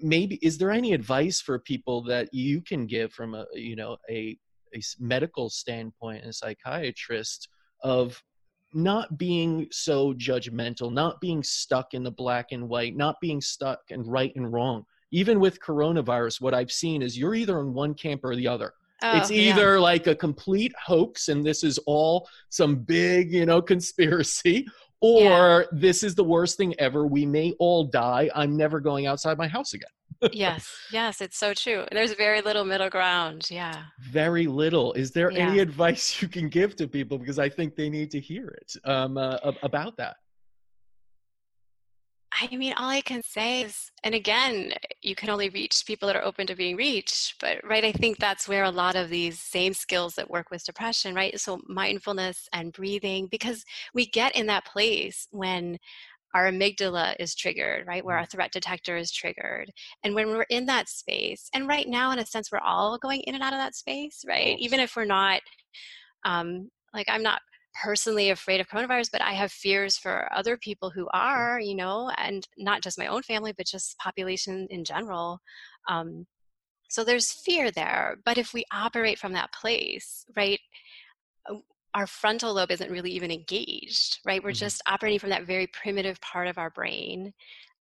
maybe 0.00 0.38
is 0.42 0.58
there 0.58 0.70
any 0.70 0.92
advice 0.92 1.40
for 1.40 1.58
people 1.58 2.02
that 2.02 2.32
you 2.32 2.60
can 2.60 2.86
give 2.86 3.12
from 3.12 3.34
a 3.34 3.46
you 3.54 3.76
know 3.76 3.96
a 4.10 4.36
a 4.74 4.80
medical 4.98 5.50
standpoint 5.50 6.22
and 6.22 6.30
a 6.30 6.32
psychiatrist 6.32 7.48
of 7.82 8.22
not 8.74 9.18
being 9.18 9.68
so 9.70 10.14
judgmental, 10.14 10.92
not 10.92 11.20
being 11.20 11.42
stuck 11.42 11.94
in 11.94 12.02
the 12.02 12.10
black 12.10 12.52
and 12.52 12.68
white, 12.68 12.96
not 12.96 13.16
being 13.20 13.40
stuck 13.40 13.80
in 13.88 14.02
right 14.02 14.32
and 14.36 14.52
wrong. 14.52 14.84
Even 15.10 15.40
with 15.40 15.60
coronavirus, 15.60 16.40
what 16.40 16.54
I've 16.54 16.72
seen 16.72 17.02
is 17.02 17.18
you're 17.18 17.34
either 17.34 17.60
in 17.60 17.74
one 17.74 17.94
camp 17.94 18.22
or 18.24 18.34
the 18.34 18.48
other. 18.48 18.72
Oh, 19.02 19.18
it's 19.18 19.30
either 19.30 19.74
yeah. 19.74 19.80
like 19.80 20.06
a 20.06 20.14
complete 20.14 20.72
hoax 20.82 21.28
and 21.28 21.44
this 21.44 21.64
is 21.64 21.78
all 21.86 22.28
some 22.48 22.76
big, 22.76 23.32
you 23.32 23.44
know, 23.44 23.60
conspiracy, 23.72 24.66
or 25.00 25.20
yeah. 25.22 25.62
this 25.72 26.02
is 26.02 26.14
the 26.14 26.24
worst 26.24 26.56
thing 26.56 26.74
ever. 26.78 27.06
We 27.06 27.26
may 27.26 27.52
all 27.58 27.84
die. 27.84 28.30
I'm 28.34 28.56
never 28.56 28.80
going 28.80 29.06
outside 29.06 29.36
my 29.36 29.48
house 29.48 29.74
again 29.74 29.90
yes, 30.32 30.70
yes, 30.92 31.20
it's 31.20 31.38
so 31.38 31.54
true. 31.54 31.84
There's 31.90 32.12
very 32.14 32.40
little 32.40 32.64
middle 32.64 32.90
ground. 32.90 33.48
Yeah. 33.50 33.84
Very 34.00 34.46
little. 34.46 34.92
Is 34.92 35.10
there 35.10 35.30
yeah. 35.30 35.48
any 35.48 35.58
advice 35.58 36.20
you 36.22 36.28
can 36.28 36.48
give 36.48 36.76
to 36.76 36.88
people 36.88 37.18
because 37.18 37.38
I 37.38 37.48
think 37.48 37.76
they 37.76 37.88
need 37.88 38.10
to 38.12 38.20
hear 38.20 38.48
it 38.48 38.72
um, 38.84 39.18
uh, 39.18 39.38
about 39.62 39.96
that? 39.96 40.16
I 42.40 42.56
mean, 42.56 42.72
all 42.78 42.88
I 42.88 43.02
can 43.02 43.22
say 43.22 43.62
is, 43.62 43.90
and 44.04 44.14
again, 44.14 44.72
you 45.02 45.14
can 45.14 45.28
only 45.28 45.50
reach 45.50 45.84
people 45.86 46.06
that 46.06 46.16
are 46.16 46.24
open 46.24 46.46
to 46.46 46.56
being 46.56 46.76
reached. 46.76 47.34
But, 47.40 47.58
right, 47.62 47.84
I 47.84 47.92
think 47.92 48.18
that's 48.18 48.48
where 48.48 48.64
a 48.64 48.70
lot 48.70 48.96
of 48.96 49.10
these 49.10 49.38
same 49.38 49.74
skills 49.74 50.14
that 50.14 50.30
work 50.30 50.50
with 50.50 50.64
depression, 50.64 51.14
right? 51.14 51.38
So, 51.38 51.60
mindfulness 51.68 52.48
and 52.52 52.72
breathing, 52.72 53.26
because 53.26 53.64
we 53.92 54.06
get 54.06 54.34
in 54.34 54.46
that 54.46 54.64
place 54.64 55.28
when 55.30 55.78
our 56.34 56.50
amygdala 56.50 57.14
is 57.18 57.34
triggered, 57.34 57.86
right? 57.86 58.04
Where 58.04 58.16
our 58.16 58.22
mm-hmm. 58.22 58.36
threat 58.36 58.52
detector 58.52 58.96
is 58.96 59.12
triggered. 59.12 59.70
And 60.02 60.14
when 60.14 60.28
we're 60.28 60.46
in 60.48 60.66
that 60.66 60.88
space, 60.88 61.48
and 61.54 61.68
right 61.68 61.88
now, 61.88 62.12
in 62.12 62.18
a 62.18 62.26
sense, 62.26 62.50
we're 62.50 62.58
all 62.58 62.98
going 62.98 63.20
in 63.22 63.34
and 63.34 63.42
out 63.42 63.52
of 63.52 63.58
that 63.58 63.74
space, 63.74 64.24
right? 64.26 64.56
Even 64.58 64.80
if 64.80 64.96
we're 64.96 65.04
not, 65.04 65.40
um, 66.24 66.70
like, 66.94 67.06
I'm 67.08 67.22
not 67.22 67.40
personally 67.82 68.30
afraid 68.30 68.60
of 68.60 68.68
coronavirus, 68.68 69.08
but 69.12 69.22
I 69.22 69.32
have 69.32 69.50
fears 69.50 69.96
for 69.96 70.28
other 70.34 70.56
people 70.56 70.90
who 70.90 71.08
are, 71.12 71.58
you 71.58 71.74
know, 71.74 72.10
and 72.18 72.46
not 72.58 72.82
just 72.82 72.98
my 72.98 73.06
own 73.06 73.22
family, 73.22 73.54
but 73.56 73.66
just 73.66 73.96
population 73.98 74.66
in 74.70 74.84
general. 74.84 75.40
Um, 75.88 76.26
so 76.88 77.04
there's 77.04 77.32
fear 77.32 77.70
there. 77.70 78.16
But 78.24 78.36
if 78.36 78.52
we 78.52 78.64
operate 78.72 79.18
from 79.18 79.32
that 79.32 79.52
place, 79.54 80.26
right, 80.36 80.60
uh, 81.50 81.54
our 81.94 82.06
frontal 82.06 82.54
lobe 82.54 82.70
isn't 82.70 82.90
really 82.90 83.10
even 83.10 83.30
engaged, 83.30 84.18
right? 84.24 84.42
We're 84.42 84.50
mm-hmm. 84.50 84.58
just 84.58 84.82
operating 84.86 85.18
from 85.18 85.30
that 85.30 85.46
very 85.46 85.66
primitive 85.68 86.20
part 86.20 86.48
of 86.48 86.58
our 86.58 86.70
brain, 86.70 87.32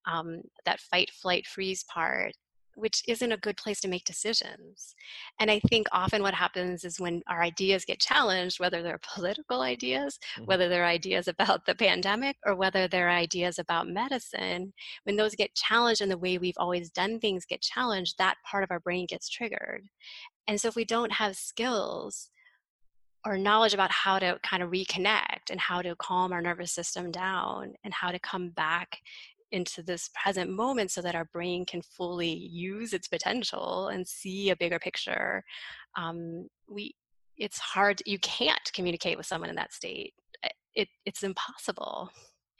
um, 0.05 0.41
that 0.65 0.79
fight, 0.79 1.09
flight, 1.11 1.47
freeze 1.47 1.83
part 1.83 2.33
which 2.75 3.03
isn't 3.07 3.31
a 3.31 3.37
good 3.37 3.57
place 3.57 3.79
to 3.81 3.87
make 3.87 4.05
decisions. 4.05 4.95
And 5.39 5.51
I 5.51 5.59
think 5.69 5.87
often 5.91 6.21
what 6.21 6.33
happens 6.33 6.83
is 6.83 6.99
when 6.99 7.21
our 7.27 7.41
ideas 7.41 7.85
get 7.85 7.99
challenged, 7.99 8.59
whether 8.59 8.81
they're 8.81 8.99
political 9.15 9.61
ideas, 9.61 10.17
mm-hmm. 10.35 10.45
whether 10.45 10.69
they're 10.69 10.85
ideas 10.85 11.27
about 11.27 11.65
the 11.65 11.75
pandemic, 11.75 12.37
or 12.45 12.55
whether 12.55 12.87
they're 12.87 13.09
ideas 13.09 13.59
about 13.59 13.87
medicine, 13.87 14.73
when 15.03 15.15
those 15.15 15.35
get 15.35 15.55
challenged 15.55 16.01
and 16.01 16.11
the 16.11 16.17
way 16.17 16.37
we've 16.37 16.57
always 16.57 16.89
done 16.89 17.19
things 17.19 17.45
get 17.45 17.61
challenged, 17.61 18.17
that 18.17 18.37
part 18.49 18.63
of 18.63 18.71
our 18.71 18.79
brain 18.79 19.05
gets 19.07 19.29
triggered. 19.29 19.83
And 20.47 20.59
so 20.59 20.67
if 20.67 20.75
we 20.75 20.85
don't 20.85 21.13
have 21.13 21.35
skills, 21.35 22.29
or 23.25 23.37
knowledge 23.37 23.73
about 23.73 23.91
how 23.91 24.17
to 24.19 24.39
kind 24.43 24.63
of 24.63 24.71
reconnect 24.71 25.49
and 25.49 25.59
how 25.59 25.81
to 25.81 25.95
calm 25.95 26.31
our 26.33 26.41
nervous 26.41 26.71
system 26.71 27.11
down 27.11 27.73
and 27.83 27.93
how 27.93 28.11
to 28.11 28.19
come 28.19 28.49
back 28.49 28.99
into 29.51 29.83
this 29.83 30.09
present 30.15 30.49
moment 30.49 30.89
so 30.89 31.01
that 31.01 31.13
our 31.13 31.25
brain 31.25 31.65
can 31.65 31.81
fully 31.81 32.33
use 32.33 32.93
its 32.93 33.07
potential 33.07 33.89
and 33.89 34.07
see 34.07 34.49
a 34.49 34.55
bigger 34.55 34.79
picture 34.79 35.43
um, 35.97 36.47
we 36.69 36.95
it's 37.41 37.57
hard 37.57 38.01
you 38.05 38.19
can't 38.19 38.71
communicate 38.73 39.17
with 39.17 39.25
someone 39.25 39.49
in 39.49 39.55
that 39.55 39.73
state. 39.73 40.13
It, 40.75 40.87
it's 41.05 41.23
impossible. 41.23 42.11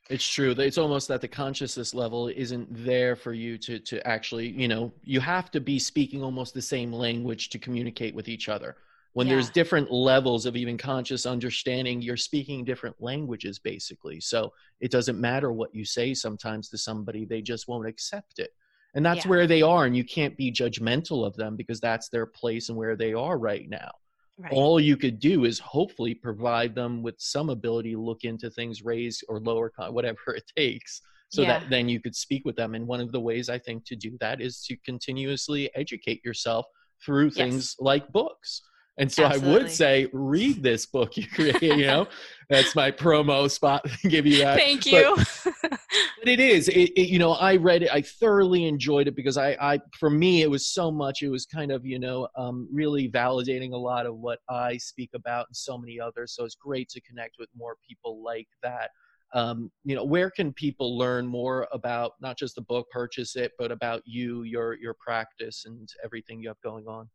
It's 0.10 0.28
true 0.28 0.52
it's 0.52 0.80
almost 0.80 1.08
that 1.08 1.22
the 1.22 1.28
consciousness 1.28 1.94
level 1.94 2.28
isn't 2.28 2.68
there 2.72 3.16
for 3.16 3.34
you 3.34 3.58
to 3.60 3.80
to 3.80 4.06
actually 4.06 4.50
you 4.50 4.68
know 4.68 4.92
you 5.04 5.22
have 5.22 5.52
to 5.52 5.62
be 5.62 5.80
speaking 5.80 6.22
almost 6.22 6.54
the 6.54 6.62
same 6.62 6.92
language 6.92 7.50
to 7.52 7.60
communicate 7.60 8.14
with 8.14 8.28
each 8.28 8.50
other 8.50 8.76
when 9.14 9.28
yeah. 9.28 9.34
there's 9.34 9.50
different 9.50 9.92
levels 9.92 10.46
of 10.46 10.56
even 10.56 10.78
conscious 10.78 11.26
understanding 11.26 12.02
you're 12.02 12.18
speaking 12.18 12.64
different 12.64 12.96
languages 13.00 13.60
basically 13.60 14.20
so 14.20 14.52
it 14.80 14.92
doesn't 14.92 15.20
matter 15.20 15.52
what 15.52 15.74
you 15.74 15.86
say 15.86 16.14
sometimes 16.14 16.70
to 16.70 16.78
somebody 16.78 17.26
they 17.26 17.42
just 17.42 17.68
won't 17.68 17.88
accept 17.88 18.40
it 18.40 18.52
and 18.94 19.06
that's 19.06 19.26
yeah. 19.26 19.30
where 19.30 19.48
they 19.48 19.62
are 19.62 19.86
and 19.86 19.96
you 19.96 20.04
can't 20.04 20.38
be 20.38 20.52
judgmental 20.52 21.26
of 21.26 21.36
them 21.36 21.56
because 21.56 21.80
that's 21.80 22.10
their 22.10 22.26
place 22.26 22.70
and 22.70 22.78
where 22.78 22.96
they 22.96 23.14
are 23.14 23.38
right 23.38 23.70
now 23.70 23.92
right. 24.38 24.52
all 24.54 24.80
you 24.80 24.98
could 24.98 25.20
do 25.20 25.46
is 25.46 25.60
hopefully 25.60 26.14
provide 26.14 26.76
them 26.76 27.02
with 27.02 27.16
some 27.18 27.50
ability 27.50 27.92
to 27.94 28.00
look 28.02 28.24
into 28.24 28.50
things 28.50 28.84
raise 28.84 29.24
or 29.28 29.40
lower 29.40 29.72
whatever 29.90 30.20
it 30.36 30.50
takes 30.56 31.02
so 31.30 31.44
yeah. 31.44 31.60
that 31.60 31.70
then 31.70 31.88
you 31.88 32.00
could 32.00 32.16
speak 32.16 32.44
with 32.44 32.58
them 32.58 32.76
and 32.76 32.86
one 32.86 33.00
of 33.02 33.12
the 33.12 33.20
ways 33.20 33.50
i 33.50 33.58
think 33.58 33.86
to 33.86 33.96
do 33.96 34.18
that 34.20 34.42
is 34.42 34.64
to 34.64 34.76
continuously 34.86 35.70
educate 35.76 36.24
yourself 36.26 36.66
through 37.04 37.32
things 37.32 37.56
yes. 37.56 37.76
like 37.80 38.12
books 38.12 38.62
and 39.02 39.12
so 39.12 39.26
Absolutely. 39.26 39.50
I 39.50 39.54
would 39.54 39.72
say, 39.72 40.08
read 40.14 40.62
this 40.62 40.86
book 40.86 41.18
you 41.18 41.28
create. 41.28 41.60
You 41.64 41.88
know, 41.88 42.08
that's 42.50 42.76
my 42.76 42.92
promo 42.92 43.50
spot. 43.50 43.84
give 44.04 44.28
you 44.28 44.38
that. 44.38 44.60
Thank 44.60 44.86
you. 44.86 45.16
But, 45.44 45.80
but 46.20 46.28
it 46.28 46.40
is. 46.40 46.68
It, 46.68 46.92
it, 46.96 47.10
you 47.10 47.18
know, 47.18 47.32
I 47.32 47.56
read 47.56 47.82
it. 47.82 47.92
I 47.92 48.04
thoroughly 48.04 48.66
enjoyed 48.66 49.08
it 49.08 49.16
because 49.16 49.38
I, 49.38 49.58
I, 49.60 49.80
for 50.00 50.12
me, 50.12 50.44
it 50.44 50.52
was 50.52 50.68
so 50.68 50.92
much. 50.92 51.24
It 51.24 51.30
was 51.30 51.48
kind 51.48 51.72
of, 51.72 51.84
you 51.84 51.98
know, 51.98 52.28
um, 52.38 52.70
really 52.72 53.10
validating 53.10 53.74
a 53.74 53.78
lot 53.78 54.06
of 54.06 54.18
what 54.18 54.38
I 54.48 54.78
speak 54.78 55.10
about 55.16 55.48
and 55.50 55.56
so 55.56 55.80
many 55.80 56.00
others. 56.00 56.36
So 56.36 56.46
it's 56.46 56.56
great 56.56 56.88
to 56.90 57.02
connect 57.02 57.38
with 57.40 57.50
more 57.58 57.78
people 57.90 58.22
like 58.24 58.50
that. 58.62 58.92
Um, 59.34 59.72
you 59.84 59.96
know, 59.96 60.04
where 60.04 60.30
can 60.30 60.54
people 60.54 60.96
learn 60.96 61.26
more 61.26 61.68
about 61.72 62.12
not 62.22 62.38
just 62.38 62.54
the 62.54 62.62
book, 62.62 62.86
purchase 62.92 63.36
it, 63.36 63.54
but 63.58 63.72
about 63.72 64.04
you, 64.06 64.44
your 64.44 64.76
your 64.76 64.94
practice, 64.94 65.64
and 65.66 65.90
everything 66.04 66.40
you 66.40 66.50
have 66.50 66.62
going 66.62 66.86
on? 66.86 67.10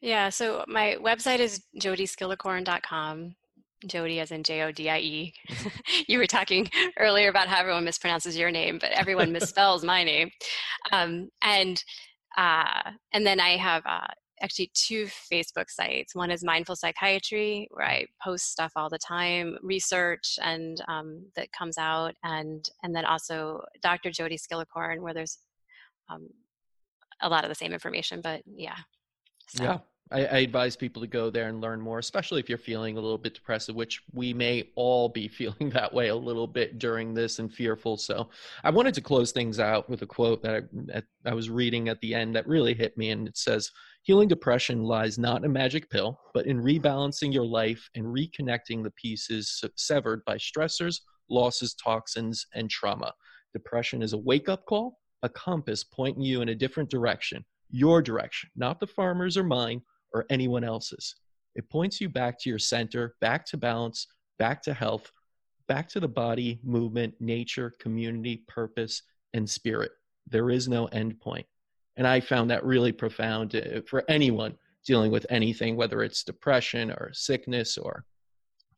Yeah, 0.00 0.30
so 0.30 0.64
my 0.66 0.96
website 1.00 1.40
is 1.40 1.62
jodieskillicorn.com. 1.80 3.34
Jodie 3.86 4.20
as 4.20 4.30
in 4.30 4.42
J 4.42 4.62
O 4.62 4.72
D 4.72 4.90
I 4.90 4.98
E. 4.98 5.34
You 6.06 6.18
were 6.18 6.26
talking 6.26 6.68
earlier 6.98 7.28
about 7.28 7.48
how 7.48 7.60
everyone 7.60 7.84
mispronounces 7.84 8.36
your 8.36 8.50
name, 8.50 8.78
but 8.80 8.90
everyone 8.92 9.32
misspells 9.34 9.84
my 9.84 10.04
name. 10.04 10.30
Um, 10.92 11.28
and 11.42 11.82
uh, 12.36 12.92
and 13.12 13.26
then 13.26 13.40
I 13.40 13.56
have 13.56 13.82
uh, 13.86 14.06
actually 14.42 14.70
two 14.74 15.06
Facebook 15.32 15.68
sites. 15.68 16.14
One 16.14 16.30
is 16.30 16.44
Mindful 16.44 16.76
Psychiatry, 16.76 17.68
where 17.70 17.86
I 17.86 18.06
post 18.22 18.50
stuff 18.50 18.72
all 18.76 18.88
the 18.88 18.98
time, 18.98 19.56
research 19.62 20.38
and 20.42 20.80
um, 20.88 21.26
that 21.36 21.52
comes 21.52 21.78
out, 21.78 22.14
and 22.22 22.68
and 22.82 22.94
then 22.94 23.04
also 23.04 23.62
Dr. 23.82 24.10
Jodie 24.10 24.40
Skillicorn, 24.40 25.00
where 25.00 25.14
there's 25.14 25.38
um, 26.08 26.28
a 27.22 27.28
lot 27.28 27.44
of 27.44 27.48
the 27.50 27.54
same 27.54 27.72
information, 27.72 28.20
but 28.22 28.42
yeah. 28.46 28.76
So. 29.48 29.64
Yeah, 29.64 29.78
I, 30.12 30.24
I, 30.24 30.38
advise 30.38 30.74
people 30.76 31.00
to 31.02 31.08
go 31.08 31.30
there 31.30 31.48
and 31.48 31.60
learn 31.60 31.80
more, 31.80 31.98
especially 31.98 32.40
if 32.40 32.48
you're 32.48 32.58
feeling 32.58 32.96
a 32.96 33.00
little 33.00 33.18
bit 33.18 33.34
depressed, 33.34 33.72
which 33.72 34.02
we 34.12 34.34
may 34.34 34.68
all 34.74 35.08
be 35.08 35.28
feeling 35.40 35.70
that 35.70 35.92
way 35.92 36.08
a 36.08 36.16
little 36.16 36.46
bit 36.46 36.78
during 36.78 37.14
this 37.14 37.38
and 37.38 37.52
fearful. 37.52 37.96
So 37.96 38.28
I 38.64 38.70
wanted 38.70 38.94
to 38.94 39.00
close 39.00 39.32
things 39.32 39.60
out 39.60 39.88
with 39.88 40.02
a 40.02 40.06
quote 40.06 40.42
that 40.42 40.68
I, 40.94 41.02
I 41.24 41.34
was 41.34 41.50
reading 41.50 41.88
at 41.88 42.00
the 42.00 42.14
end 42.14 42.34
that 42.34 42.48
really 42.48 42.74
hit 42.74 42.96
me. 42.98 43.10
And 43.10 43.28
it 43.28 43.36
says, 43.36 43.70
Healing 44.02 44.28
depression 44.28 44.82
lies 44.82 45.18
not 45.18 45.38
in 45.38 45.44
a 45.44 45.48
magic 45.48 45.90
pill, 45.90 46.18
but 46.32 46.46
in 46.46 46.62
rebalancing 46.62 47.32
your 47.32 47.44
life 47.44 47.88
and 47.94 48.06
reconnecting 48.06 48.82
the 48.82 48.92
pieces 48.92 49.62
severed 49.76 50.24
by 50.24 50.36
stressors, 50.36 51.00
losses, 51.28 51.74
toxins, 51.74 52.46
and 52.54 52.70
trauma. 52.70 53.12
Depression 53.52 54.02
is 54.02 54.14
a 54.14 54.18
wake 54.18 54.48
up 54.48 54.64
call, 54.64 54.98
a 55.22 55.28
compass 55.28 55.84
pointing 55.84 56.22
you 56.22 56.40
in 56.40 56.48
a 56.48 56.54
different 56.54 56.88
direction, 56.88 57.44
your 57.68 58.00
direction, 58.00 58.48
not 58.56 58.80
the 58.80 58.86
pharma's 58.86 59.36
or 59.36 59.44
mine 59.44 59.82
or 60.12 60.26
anyone 60.30 60.64
else's. 60.64 61.16
It 61.54 61.68
points 61.68 62.00
you 62.00 62.08
back 62.08 62.38
to 62.40 62.50
your 62.50 62.58
center, 62.58 63.16
back 63.20 63.44
to 63.46 63.56
balance, 63.56 64.06
back 64.38 64.62
to 64.62 64.74
health, 64.74 65.10
back 65.68 65.88
to 65.90 66.00
the 66.00 66.08
body, 66.08 66.60
movement, 66.62 67.14
nature, 67.20 67.74
community, 67.78 68.44
purpose, 68.48 69.02
and 69.34 69.48
spirit. 69.48 69.92
There 70.28 70.50
is 70.50 70.68
no 70.68 70.86
end 70.86 71.20
point. 71.20 71.46
And 71.96 72.06
I 72.06 72.20
found 72.20 72.50
that 72.50 72.64
really 72.64 72.92
profound 72.92 73.54
uh, 73.54 73.82
for 73.86 74.04
anyone 74.08 74.56
dealing 74.86 75.10
with 75.10 75.26
anything, 75.28 75.76
whether 75.76 76.02
it's 76.02 76.24
depression 76.24 76.90
or 76.90 77.10
sickness 77.12 77.76
or 77.76 78.04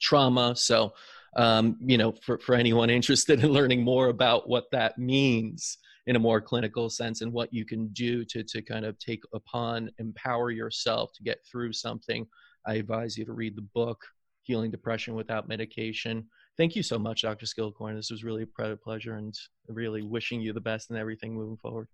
trauma. 0.01 0.57
So, 0.57 0.95
um, 1.37 1.77
you 1.81 1.97
know, 1.97 2.13
for, 2.23 2.39
for 2.39 2.55
anyone 2.55 2.91
interested 2.91 3.43
in 3.43 3.53
learning 3.53 3.83
more 3.83 4.09
about 4.09 4.49
what 4.49 4.71
that 4.73 4.99
means, 4.99 5.79
in 6.07 6.17
a 6.17 6.21
more 6.21 6.41
clinical 6.41 6.91
sense 6.91 7.21
and 7.21 7.33
what 7.33 7.53
you 7.53 7.65
can 7.65 7.89
do 7.89 8.25
to, 8.25 8.43
to 8.43 8.63
kind 8.63 8.85
of 8.85 8.99
take 8.99 9.23
upon, 9.35 9.91
empower 9.99 10.51
yourself 10.51 11.13
to 11.15 11.23
get 11.23 11.39
through 11.45 11.73
something, 11.73 12.27
I 12.67 12.75
advise 12.75 13.17
you 13.17 13.25
to 13.25 13.33
read 13.33 13.57
the 13.57 13.67
book, 13.75 14.05
Healing 14.43 14.71
Depression 14.71 15.15
Without 15.15 15.49
Medication. 15.49 16.27
Thank 16.57 16.77
you 16.77 16.83
so 16.83 16.99
much, 16.99 17.23
Dr. 17.23 17.47
Skillicorn 17.47 17.97
This 17.97 18.11
was 18.11 18.25
really 18.25 18.47
a 18.59 18.77
pleasure 18.77 19.15
and 19.15 19.35
really 19.69 20.03
wishing 20.03 20.41
you 20.41 20.53
the 20.53 20.61
best 20.61 20.91
in 20.91 20.97
everything 20.97 21.35
moving 21.35 21.57
forward. 21.57 21.89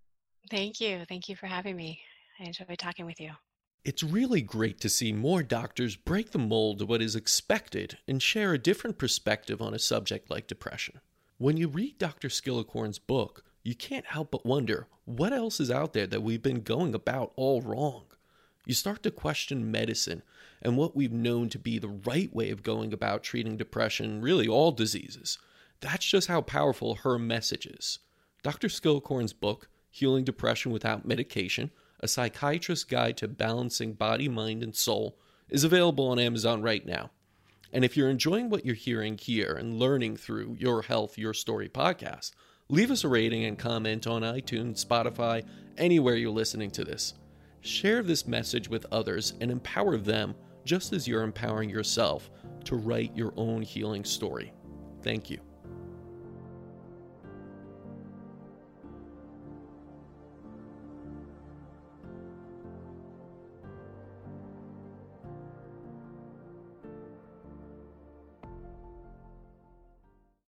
Thank 0.49 0.79
you. 0.79 1.05
Thank 1.07 1.29
you 1.29 1.35
for 1.35 1.47
having 1.47 1.75
me. 1.75 2.01
I 2.39 2.45
enjoyed 2.45 2.77
talking 2.77 3.05
with 3.05 3.19
you. 3.19 3.31
It's 3.85 4.03
really 4.03 4.41
great 4.41 4.79
to 4.81 4.89
see 4.89 5.13
more 5.13 5.41
doctors 5.41 5.95
break 5.95 6.31
the 6.31 6.37
mold 6.37 6.81
of 6.81 6.89
what 6.89 7.01
is 7.01 7.15
expected 7.15 7.97
and 8.07 8.21
share 8.21 8.53
a 8.53 8.59
different 8.59 8.97
perspective 8.97 9.61
on 9.61 9.73
a 9.73 9.79
subject 9.79 10.29
like 10.29 10.47
depression. 10.47 10.99
When 11.37 11.55
you 11.55 11.69
read 11.69 11.97
Dr. 11.97 12.27
Skillicorn's 12.27 12.99
book, 12.99 13.45
you 13.63 13.75
can't 13.75 14.05
help 14.05 14.31
but 14.31 14.45
wonder 14.45 14.87
what 15.05 15.33
else 15.33 15.59
is 15.59 15.71
out 15.71 15.93
there 15.93 16.07
that 16.07 16.23
we've 16.23 16.41
been 16.41 16.61
going 16.61 16.93
about 16.93 17.33
all 17.35 17.61
wrong. 17.61 18.05
You 18.65 18.73
start 18.73 19.03
to 19.03 19.11
question 19.11 19.71
medicine 19.71 20.21
and 20.61 20.77
what 20.77 20.95
we've 20.95 21.11
known 21.11 21.49
to 21.49 21.59
be 21.59 21.79
the 21.79 21.87
right 21.87 22.33
way 22.33 22.51
of 22.51 22.63
going 22.63 22.93
about 22.93 23.23
treating 23.23 23.57
depression, 23.57 24.21
really 24.21 24.47
all 24.47 24.71
diseases. 24.71 25.39
That's 25.81 26.05
just 26.05 26.27
how 26.27 26.41
powerful 26.41 26.95
her 26.95 27.17
message 27.17 27.65
is. 27.65 27.99
Dr. 28.43 28.67
Skillicorn's 28.67 29.33
book, 29.33 29.69
Healing 29.89 30.23
Depression 30.23 30.71
Without 30.71 31.05
Medication 31.05 31.71
A 31.99 32.07
Psychiatrist's 32.07 32.83
Guide 32.83 33.17
to 33.17 33.27
Balancing 33.27 33.93
Body, 33.93 34.29
Mind, 34.29 34.61
and 34.61 34.75
Soul, 34.75 35.17
is 35.49 35.63
available 35.63 36.07
on 36.07 36.19
Amazon 36.19 36.61
right 36.61 36.85
now. 36.85 37.11
And 37.71 37.83
if 37.83 37.95
you're 37.95 38.09
enjoying 38.09 38.49
what 38.49 38.65
you're 38.65 38.75
hearing 38.75 39.17
here 39.17 39.53
and 39.53 39.79
learning 39.79 40.17
through 40.17 40.57
Your 40.59 40.83
Health, 40.83 41.17
Your 41.17 41.33
Story 41.33 41.69
podcast, 41.69 42.31
Leave 42.71 42.91
us 42.91 43.03
a 43.03 43.07
rating 43.07 43.45
and 43.45 43.57
comment 43.57 44.05
on 44.05 44.21
iTunes, 44.21 44.85
Spotify, 44.85 45.43
anywhere 45.79 46.15
you're 46.15 46.29
listening 46.29 46.69
to 46.69 46.83
this. 46.83 47.15
Share 47.61 48.03
this 48.03 48.27
message 48.27 48.69
with 48.69 48.85
others 48.91 49.33
and 49.41 49.49
empower 49.49 49.97
them 49.97 50.35
just 50.65 50.93
as 50.93 51.07
you're 51.07 51.23
empowering 51.23 51.71
yourself 51.71 52.29
to 52.65 52.75
write 52.75 53.15
your 53.17 53.33
own 53.37 53.63
healing 53.63 54.03
story. 54.03 54.53
Thank 55.01 55.31
you. 55.31 55.39